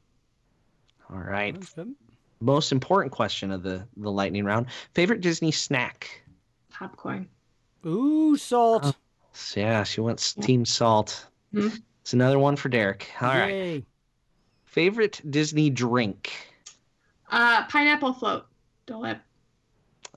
All 1.10 1.18
right. 1.18 1.56
That's 2.42 2.46
good. 2.48 2.54
most 2.54 2.72
important 2.72 3.12
question 3.14 3.52
of 3.52 3.64
the 3.64 3.88
the 3.98 4.12
lightning 4.12 4.46
round 4.46 4.68
favorite 4.94 5.22
disney 5.22 5.52
snack 5.52 6.24
Popcorn. 6.72 7.28
Ooh, 7.86 8.36
salt. 8.38 8.96
So, 9.34 9.60
yeah 9.60 9.84
she 9.84 10.02
went 10.02 10.20
steamed 10.20 10.68
salt 10.68 11.28
Mhm. 11.54 11.82
it's 12.02 12.14
another 12.14 12.40
one 12.40 12.56
for 12.56 12.70
derek 12.70 13.10
all 13.22 13.30
right 13.30 13.54
Yay. 13.54 13.86
favorite 14.66 15.22
disney 15.30 15.70
drink 15.70 16.32
Uh, 17.30 17.66
pineapple 17.68 18.12
float. 18.14 18.46
Dole 18.86 19.02
Whip. 19.04 19.22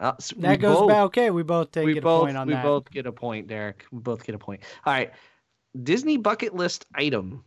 Uh, 0.00 0.14
s- 0.18 0.32
we 0.34 0.40
That 0.42 0.58
goes 0.58 0.78
both, 0.78 0.88
back. 0.88 1.02
Okay, 1.04 1.30
we 1.30 1.44
both 1.44 1.70
take 1.70 1.84
we 1.84 1.96
it 1.96 2.02
both 2.02 2.22
a 2.22 2.24
point 2.24 2.36
on 2.36 2.48
we 2.48 2.54
that. 2.54 2.64
both 2.64 2.90
get 2.90 3.06
a 3.06 3.12
point 3.12 3.46
derek 3.46 3.84
we 3.92 4.00
both 4.00 4.24
get 4.24 4.34
a 4.34 4.38
point 4.38 4.62
all 4.84 4.92
right 4.92 5.12
Disney 5.82 6.16
bucket 6.16 6.54
list 6.54 6.86
item. 6.94 7.44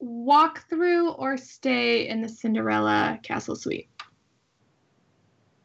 Walk 0.00 0.66
through 0.70 1.10
or 1.12 1.36
stay 1.38 2.08
in 2.08 2.20
the 2.22 2.28
Cinderella 2.28 3.18
Castle 3.22 3.56
Suite. 3.56 3.88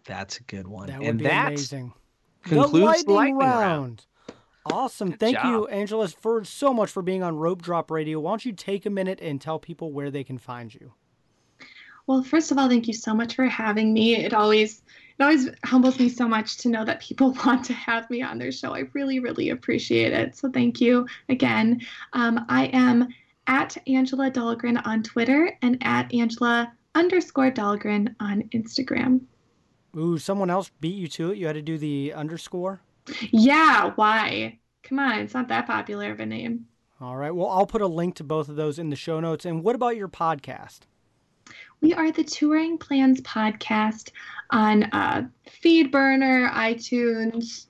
That's 0.06 0.38
a 0.38 0.44
good 0.44 0.68
one. 0.68 0.88
That 0.88 1.00
would 1.00 1.08
and 1.08 1.20
be 1.20 1.26
that 1.26 1.48
amazing. 1.48 1.94
concludes 2.44 2.72
the 2.72 2.80
lightning, 2.80 3.06
the 3.08 3.14
lightning 3.14 3.38
round. 3.38 3.62
round. 3.62 4.06
Awesome. 4.72 5.12
Thank 5.12 5.38
you, 5.38 5.68
job. 5.68 5.68
Angela, 5.70 6.08
for 6.08 6.44
so 6.44 6.74
much 6.74 6.90
for 6.90 7.04
being 7.04 7.22
on 7.22 7.36
Rope 7.36 7.62
Drop 7.62 7.92
Radio. 7.92 8.20
Why 8.20 8.32
don't 8.32 8.46
you 8.46 8.52
take 8.52 8.86
a 8.86 8.90
minute 8.90 9.20
and 9.22 9.40
tell 9.40 9.60
people 9.60 9.92
where 9.92 10.10
they 10.10 10.24
can 10.24 10.38
find 10.38 10.74
you? 10.74 10.94
Well, 12.08 12.24
first 12.24 12.52
of 12.52 12.58
all, 12.58 12.68
thank 12.68 12.88
you 12.88 12.94
so 12.94 13.14
much 13.14 13.36
for 13.36 13.46
having 13.46 13.94
me. 13.94 14.16
It 14.16 14.34
always 14.34 14.82
it 15.18 15.24
always 15.24 15.50
humbles 15.64 16.00
me 16.00 16.10
so 16.10 16.28
much 16.28 16.58
to 16.58 16.70
know 16.70 16.84
that 16.84 17.00
people 17.00 17.32
want 17.46 17.64
to 17.66 17.74
have 17.74 18.10
me 18.10 18.22
on 18.22 18.38
their 18.38 18.52
show. 18.52 18.76
I 18.76 18.84
really, 18.94 19.20
really 19.20 19.50
appreciate 19.50 20.14
it. 20.14 20.36
So 20.36 20.50
thank 20.52 20.82
you 20.82 21.08
again. 21.30 21.82
Um, 22.14 22.46
I 22.50 22.66
am 22.68 23.08
at 23.48 23.78
Angela 23.88 24.32
Dahlgren 24.32 24.82
on 24.86 25.04
Twitter 25.04 25.56
and 25.62 25.78
at 25.82 26.14
Angela 26.14 26.74
underscore 26.96 27.52
Dahlgren 27.52 28.16
on 28.20 28.44
Instagram. 28.54 29.22
Ooh, 29.98 30.18
someone 30.18 30.50
else 30.50 30.72
beat 30.82 30.96
you 30.96 31.08
to 31.10 31.32
it. 31.32 31.38
You 31.38 31.48
had 31.48 31.54
to 31.54 31.62
do 31.62 31.78
the 31.78 32.14
underscore. 32.14 32.82
Yeah, 33.32 33.92
why? 33.96 34.60
Come 34.84 35.00
on, 35.00 35.20
it's 35.20 35.34
not 35.34 35.48
that 35.48 35.68
popular 35.68 36.12
of 36.12 36.20
a 36.20 36.26
name. 36.26 36.68
All 37.02 37.18
right. 37.18 37.32
Well, 37.32 37.50
I'll 37.50 37.66
put 37.68 37.82
a 37.82 37.88
link 37.88 38.16
to 38.16 38.24
both 38.24 38.50
of 38.50 38.56
those 38.56 38.80
in 38.80 38.90
the 38.90 38.96
show 38.96 39.20
notes. 39.20 39.46
And 39.46 39.64
what 39.64 39.76
about 39.76 39.98
your 39.98 40.08
podcast? 40.08 40.82
We 41.82 41.94
are 41.94 42.12
the 42.12 42.24
Touring 42.24 42.78
Plans 42.78 43.22
podcast 43.22 44.12
on 44.50 44.84
uh, 44.86 45.28
Feedburner, 45.64 46.52
iTunes, 46.52 47.68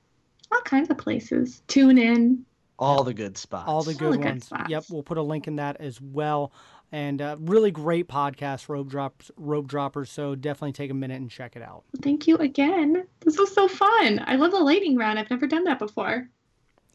all 0.52 0.62
kinds 0.62 0.90
of 0.90 0.98
places. 0.98 1.64
Tune 1.68 1.98
in. 1.98 2.46
All 2.78 3.04
the 3.04 3.14
good 3.14 3.38
spots. 3.38 3.68
All 3.68 3.84
the 3.84 3.92
All 3.92 3.98
good 3.98 4.14
the 4.14 4.18
good 4.18 4.26
ones. 4.26 4.46
spots. 4.46 4.70
Yep, 4.70 4.84
we'll 4.90 5.04
put 5.04 5.18
a 5.18 5.22
link 5.22 5.48
in 5.48 5.56
that 5.58 5.78
as 5.80 6.00
well. 6.00 6.52
And 6.96 7.22
uh, 7.22 7.36
really 7.42 7.72
great 7.72 8.08
podcast, 8.08 8.70
rope 8.70 8.88
drops, 8.88 9.30
rope 9.36 9.68
droppers. 9.68 10.10
So 10.10 10.34
definitely 10.34 10.72
take 10.72 10.92
a 10.92 10.94
minute 10.94 11.20
and 11.20 11.30
check 11.30 11.58
it 11.58 11.62
out. 11.62 11.84
Thank 12.02 12.26
you 12.26 12.38
again. 12.38 13.06
This 13.20 13.38
was 13.38 13.54
so 13.54 13.68
fun. 13.68 14.24
I 14.26 14.38
love 14.38 14.52
the 14.52 14.60
lightning 14.62 14.96
round. 14.96 15.20
I've 15.20 15.30
never 15.30 15.46
done 15.46 15.66
that 15.66 15.78
before. 15.78 16.30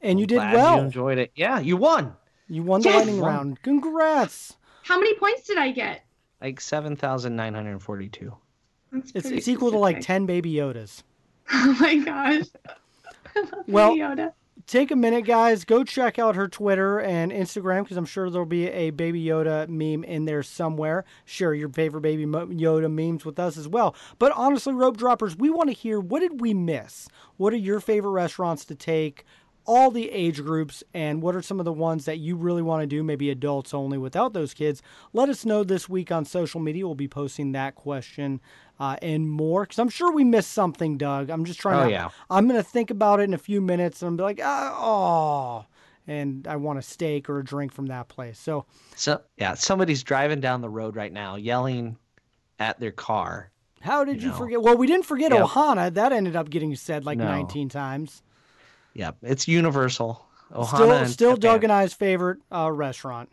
And 0.00 0.18
you 0.18 0.26
did 0.26 0.36
Glad 0.36 0.54
well. 0.54 0.76
You 0.78 0.82
enjoyed 0.84 1.18
it. 1.18 1.32
Yeah, 1.34 1.58
you 1.60 1.76
won. 1.76 2.14
You 2.48 2.62
won 2.62 2.80
the 2.80 2.88
Yes! 2.88 2.96
lightning 2.96 3.20
round. 3.20 3.60
Congrats. 3.62 4.56
How 4.84 4.98
many 4.98 5.14
points 5.16 5.46
did 5.46 5.58
I 5.58 5.70
get? 5.70 6.00
Like 6.40 6.62
seven 6.62 6.96
thousand 6.96 7.36
nine 7.36 7.52
hundred 7.52 7.82
forty-two. 7.82 8.34
That's 8.92 9.12
It's, 9.14 9.26
it's 9.28 9.48
equal 9.48 9.70
to 9.70 9.78
like 9.78 10.00
10 10.00 10.24
baby 10.24 10.54
Yodas. 10.54 11.02
Oh 11.52 11.76
my 11.78 11.96
gosh. 11.98 12.46
I 13.36 13.40
love 13.40 13.50
Well- 13.68 13.90
Baby 13.90 14.00
Yoda. 14.00 14.32
Take 14.70 14.92
a 14.92 14.96
minute, 14.96 15.24
guys. 15.24 15.64
Go 15.64 15.82
check 15.82 16.16
out 16.16 16.36
her 16.36 16.46
Twitter 16.46 17.00
and 17.00 17.32
Instagram 17.32 17.82
because 17.82 17.96
I'm 17.96 18.04
sure 18.04 18.30
there'll 18.30 18.46
be 18.46 18.68
a 18.68 18.90
Baby 18.90 19.24
Yoda 19.24 19.68
meme 19.68 20.04
in 20.04 20.26
there 20.26 20.44
somewhere. 20.44 21.04
Share 21.24 21.52
your 21.54 21.68
favorite 21.70 22.02
Baby 22.02 22.24
Yoda 22.24 22.88
memes 22.88 23.24
with 23.24 23.40
us 23.40 23.56
as 23.56 23.66
well. 23.66 23.96
But 24.20 24.30
honestly, 24.30 24.72
rope 24.72 24.96
droppers, 24.96 25.34
we 25.34 25.50
want 25.50 25.70
to 25.70 25.74
hear 25.74 25.98
what 25.98 26.20
did 26.20 26.40
we 26.40 26.54
miss? 26.54 27.08
What 27.36 27.52
are 27.52 27.56
your 27.56 27.80
favorite 27.80 28.12
restaurants 28.12 28.64
to 28.66 28.76
take? 28.76 29.24
All 29.66 29.90
the 29.90 30.10
age 30.10 30.42
groups, 30.42 30.82
and 30.94 31.22
what 31.22 31.36
are 31.36 31.42
some 31.42 31.58
of 31.60 31.64
the 31.64 31.72
ones 31.72 32.04
that 32.06 32.18
you 32.18 32.34
really 32.34 32.62
want 32.62 32.82
to 32.82 32.86
do, 32.86 33.02
maybe 33.04 33.30
adults 33.30 33.72
only 33.74 33.98
without 33.98 34.32
those 34.32 34.52
kids? 34.54 34.82
Let 35.12 35.28
us 35.28 35.44
know 35.44 35.62
this 35.62 35.88
week 35.88 36.10
on 36.10 36.24
social 36.24 36.60
media. 36.60 36.86
We'll 36.86 36.94
be 36.96 37.06
posting 37.08 37.52
that 37.52 37.74
question 37.76 38.40
uh, 38.80 38.96
and 39.02 39.30
more 39.30 39.62
because 39.64 39.78
I'm 39.78 39.88
sure 39.90 40.10
we 40.12 40.24
missed 40.24 40.50
something, 40.52 40.96
Doug. 40.98 41.30
I'm 41.30 41.44
just 41.44 41.60
trying 41.60 41.80
Oh, 41.80 41.84
to. 41.84 41.90
yeah. 41.90 42.08
I'm 42.30 42.48
gonna 42.48 42.62
think 42.62 42.90
about 42.90 43.20
it 43.20 43.24
in 43.24 43.34
a 43.34 43.38
few 43.38 43.60
minutes 43.60 44.02
and 44.02 44.08
I'm 44.08 44.16
be 44.16 44.22
like, 44.22 44.40
oh, 44.42 45.66
and 46.06 46.48
I 46.48 46.56
want 46.56 46.78
a 46.78 46.82
steak 46.82 47.28
or 47.28 47.38
a 47.38 47.44
drink 47.44 47.72
from 47.72 47.86
that 47.86 48.08
place. 48.08 48.38
So 48.38 48.64
So 48.96 49.20
yeah, 49.36 49.54
somebody's 49.54 50.02
driving 50.02 50.40
down 50.40 50.62
the 50.62 50.70
road 50.70 50.96
right 50.96 51.12
now, 51.12 51.36
yelling 51.36 51.96
at 52.58 52.80
their 52.80 52.92
car. 52.92 53.50
how 53.82 54.04
did 54.04 54.16
You 54.16 54.22
you 54.22 54.28
know. 54.32 54.38
forget? 54.38 54.62
Well, 54.62 54.76
we 54.76 54.86
didn't 54.86 55.06
forget 55.06 55.30
Yep. 55.32 55.46
Ohana. 55.46 55.92
That 55.94 56.12
ended 56.12 56.34
up 56.36 56.50
getting 56.50 56.74
said 56.76 57.04
like 57.04 57.18
No. 57.18 57.26
19 57.26 57.68
times. 57.68 58.22
Yep, 58.94 59.18
it's 59.22 59.48
universal. 59.48 60.26
Ohana 60.52 60.66
still, 60.66 60.92
and 60.92 61.10
still 61.10 61.30
Pepe. 61.32 61.40
Doug 61.40 61.64
and 61.64 61.72
I's 61.72 61.92
favorite 61.92 62.38
uh, 62.50 62.70
restaurant. 62.72 63.28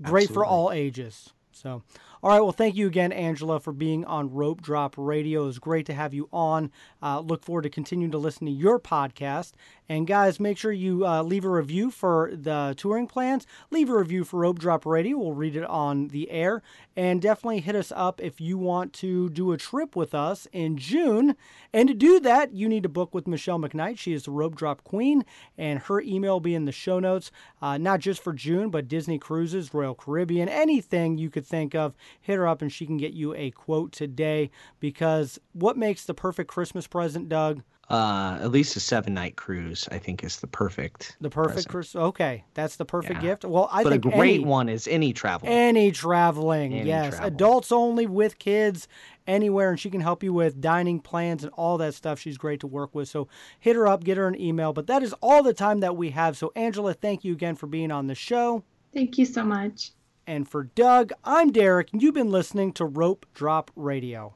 Great 0.00 0.30
for 0.30 0.44
all 0.44 0.70
ages. 0.72 1.30
So, 1.52 1.82
all 2.22 2.30
right. 2.30 2.40
Well, 2.40 2.52
thank 2.52 2.74
you 2.74 2.86
again, 2.88 3.12
Angela, 3.12 3.60
for 3.60 3.72
being 3.72 4.04
on 4.04 4.32
Rope 4.32 4.60
Drop 4.60 4.94
Radio. 4.96 5.44
It 5.44 5.46
was 5.46 5.58
great 5.60 5.86
to 5.86 5.94
have 5.94 6.12
you 6.12 6.28
on. 6.32 6.72
Uh, 7.00 7.20
look 7.20 7.44
forward 7.44 7.62
to 7.62 7.70
continuing 7.70 8.10
to 8.10 8.18
listen 8.18 8.46
to 8.46 8.52
your 8.52 8.80
podcast. 8.80 9.52
And 9.88 10.06
guys, 10.06 10.38
make 10.38 10.58
sure 10.58 10.72
you 10.72 11.06
uh, 11.06 11.22
leave 11.22 11.44
a 11.44 11.48
review 11.48 11.90
for 11.90 12.30
the 12.32 12.74
touring 12.76 13.06
plans. 13.06 13.46
Leave 13.70 13.88
a 13.88 13.96
review 13.96 14.24
for 14.24 14.40
Rope 14.40 14.58
Drop 14.58 14.84
Radio. 14.84 15.16
We'll 15.16 15.32
read 15.32 15.56
it 15.56 15.64
on 15.64 16.08
the 16.08 16.30
air. 16.30 16.62
And 16.94 17.22
definitely 17.22 17.60
hit 17.60 17.76
us 17.76 17.92
up 17.94 18.20
if 18.20 18.40
you 18.40 18.58
want 18.58 18.92
to 18.94 19.30
do 19.30 19.52
a 19.52 19.56
trip 19.56 19.94
with 19.94 20.14
us 20.14 20.48
in 20.52 20.76
June. 20.76 21.36
And 21.72 21.88
to 21.88 21.94
do 21.94 22.18
that, 22.20 22.52
you 22.52 22.68
need 22.68 22.82
to 22.82 22.88
book 22.88 23.14
with 23.14 23.28
Michelle 23.28 23.58
McKnight. 23.58 23.98
She 23.98 24.12
is 24.12 24.24
the 24.24 24.32
Rope 24.32 24.56
Drop 24.56 24.82
Queen, 24.82 25.24
and 25.56 25.78
her 25.78 26.00
email 26.00 26.34
will 26.34 26.40
be 26.40 26.54
in 26.56 26.64
the 26.64 26.72
show 26.72 26.98
notes, 26.98 27.30
uh, 27.62 27.78
not 27.78 28.00
just 28.00 28.22
for 28.22 28.32
June, 28.32 28.70
but 28.70 28.88
Disney 28.88 29.18
Cruises, 29.18 29.72
Royal 29.72 29.94
Caribbean, 29.94 30.48
anything 30.48 31.18
you 31.18 31.30
could 31.30 31.46
think 31.46 31.74
of. 31.74 31.94
Hit 32.20 32.36
her 32.36 32.46
up, 32.46 32.62
and 32.62 32.72
she 32.72 32.86
can 32.86 32.96
get 32.96 33.12
you 33.12 33.34
a 33.34 33.50
quote 33.50 33.92
today. 33.92 34.50
Because 34.80 35.38
what 35.52 35.76
makes 35.76 36.04
the 36.04 36.14
perfect 36.14 36.50
Christmas 36.50 36.86
present, 36.86 37.28
Doug? 37.28 37.62
Uh, 37.90 38.38
at 38.42 38.50
least 38.50 38.76
a 38.76 38.80
seven 38.80 39.14
night 39.14 39.36
cruise, 39.36 39.88
I 39.90 39.96
think, 39.96 40.22
is 40.22 40.40
the 40.40 40.46
perfect. 40.46 41.16
The 41.22 41.30
perfect 41.30 41.54
present. 41.54 41.68
Christmas. 41.70 42.02
Okay, 42.08 42.44
that's 42.52 42.76
the 42.76 42.84
perfect 42.84 43.22
Yeah. 43.22 43.30
gift. 43.30 43.46
Well, 43.46 43.66
I 43.72 43.82
but 43.82 43.94
a 43.94 43.98
great 43.98 44.40
any, 44.40 44.44
one 44.44 44.68
is 44.68 44.86
any 44.86 45.14
travel. 45.14 45.48
Any 45.50 45.90
traveling, 45.90 46.74
Any 46.74 46.86
yes. 46.86 47.14
travel. 47.16 47.28
Adults 47.28 47.72
only 47.72 48.04
with 48.04 48.38
kids, 48.38 48.88
anywhere, 49.26 49.70
and 49.70 49.80
she 49.80 49.88
can 49.88 50.02
help 50.02 50.22
you 50.22 50.34
with 50.34 50.60
dining 50.60 51.00
plans 51.00 51.42
and 51.44 51.52
all 51.54 51.78
that 51.78 51.94
stuff. 51.94 52.20
She's 52.20 52.36
great 52.36 52.60
to 52.60 52.66
work 52.66 52.94
with. 52.94 53.08
So 53.08 53.26
hit 53.58 53.74
her 53.74 53.88
up, 53.88 54.04
get 54.04 54.18
her 54.18 54.28
an 54.28 54.38
email. 54.38 54.74
But 54.74 54.86
that 54.88 55.02
is 55.02 55.14
all 55.22 55.42
the 55.42 55.54
time 55.54 55.80
that 55.80 55.96
we 55.96 56.10
have. 56.10 56.36
So, 56.36 56.52
Angela, 56.54 56.92
thank 56.92 57.24
you 57.24 57.32
again 57.32 57.54
for 57.54 57.66
being 57.68 57.90
on 57.90 58.06
the 58.06 58.14
show. 58.14 58.64
Thank 58.92 59.16
you 59.16 59.24
so 59.24 59.42
much. 59.44 59.92
And 60.28 60.46
for 60.46 60.64
Doug, 60.64 61.14
I'm 61.24 61.50
Derek, 61.52 61.90
and 61.90 62.02
you've 62.02 62.12
been 62.12 62.30
listening 62.30 62.74
to 62.74 62.84
Rope 62.84 63.24
Drop 63.32 63.70
Radio. 63.74 64.34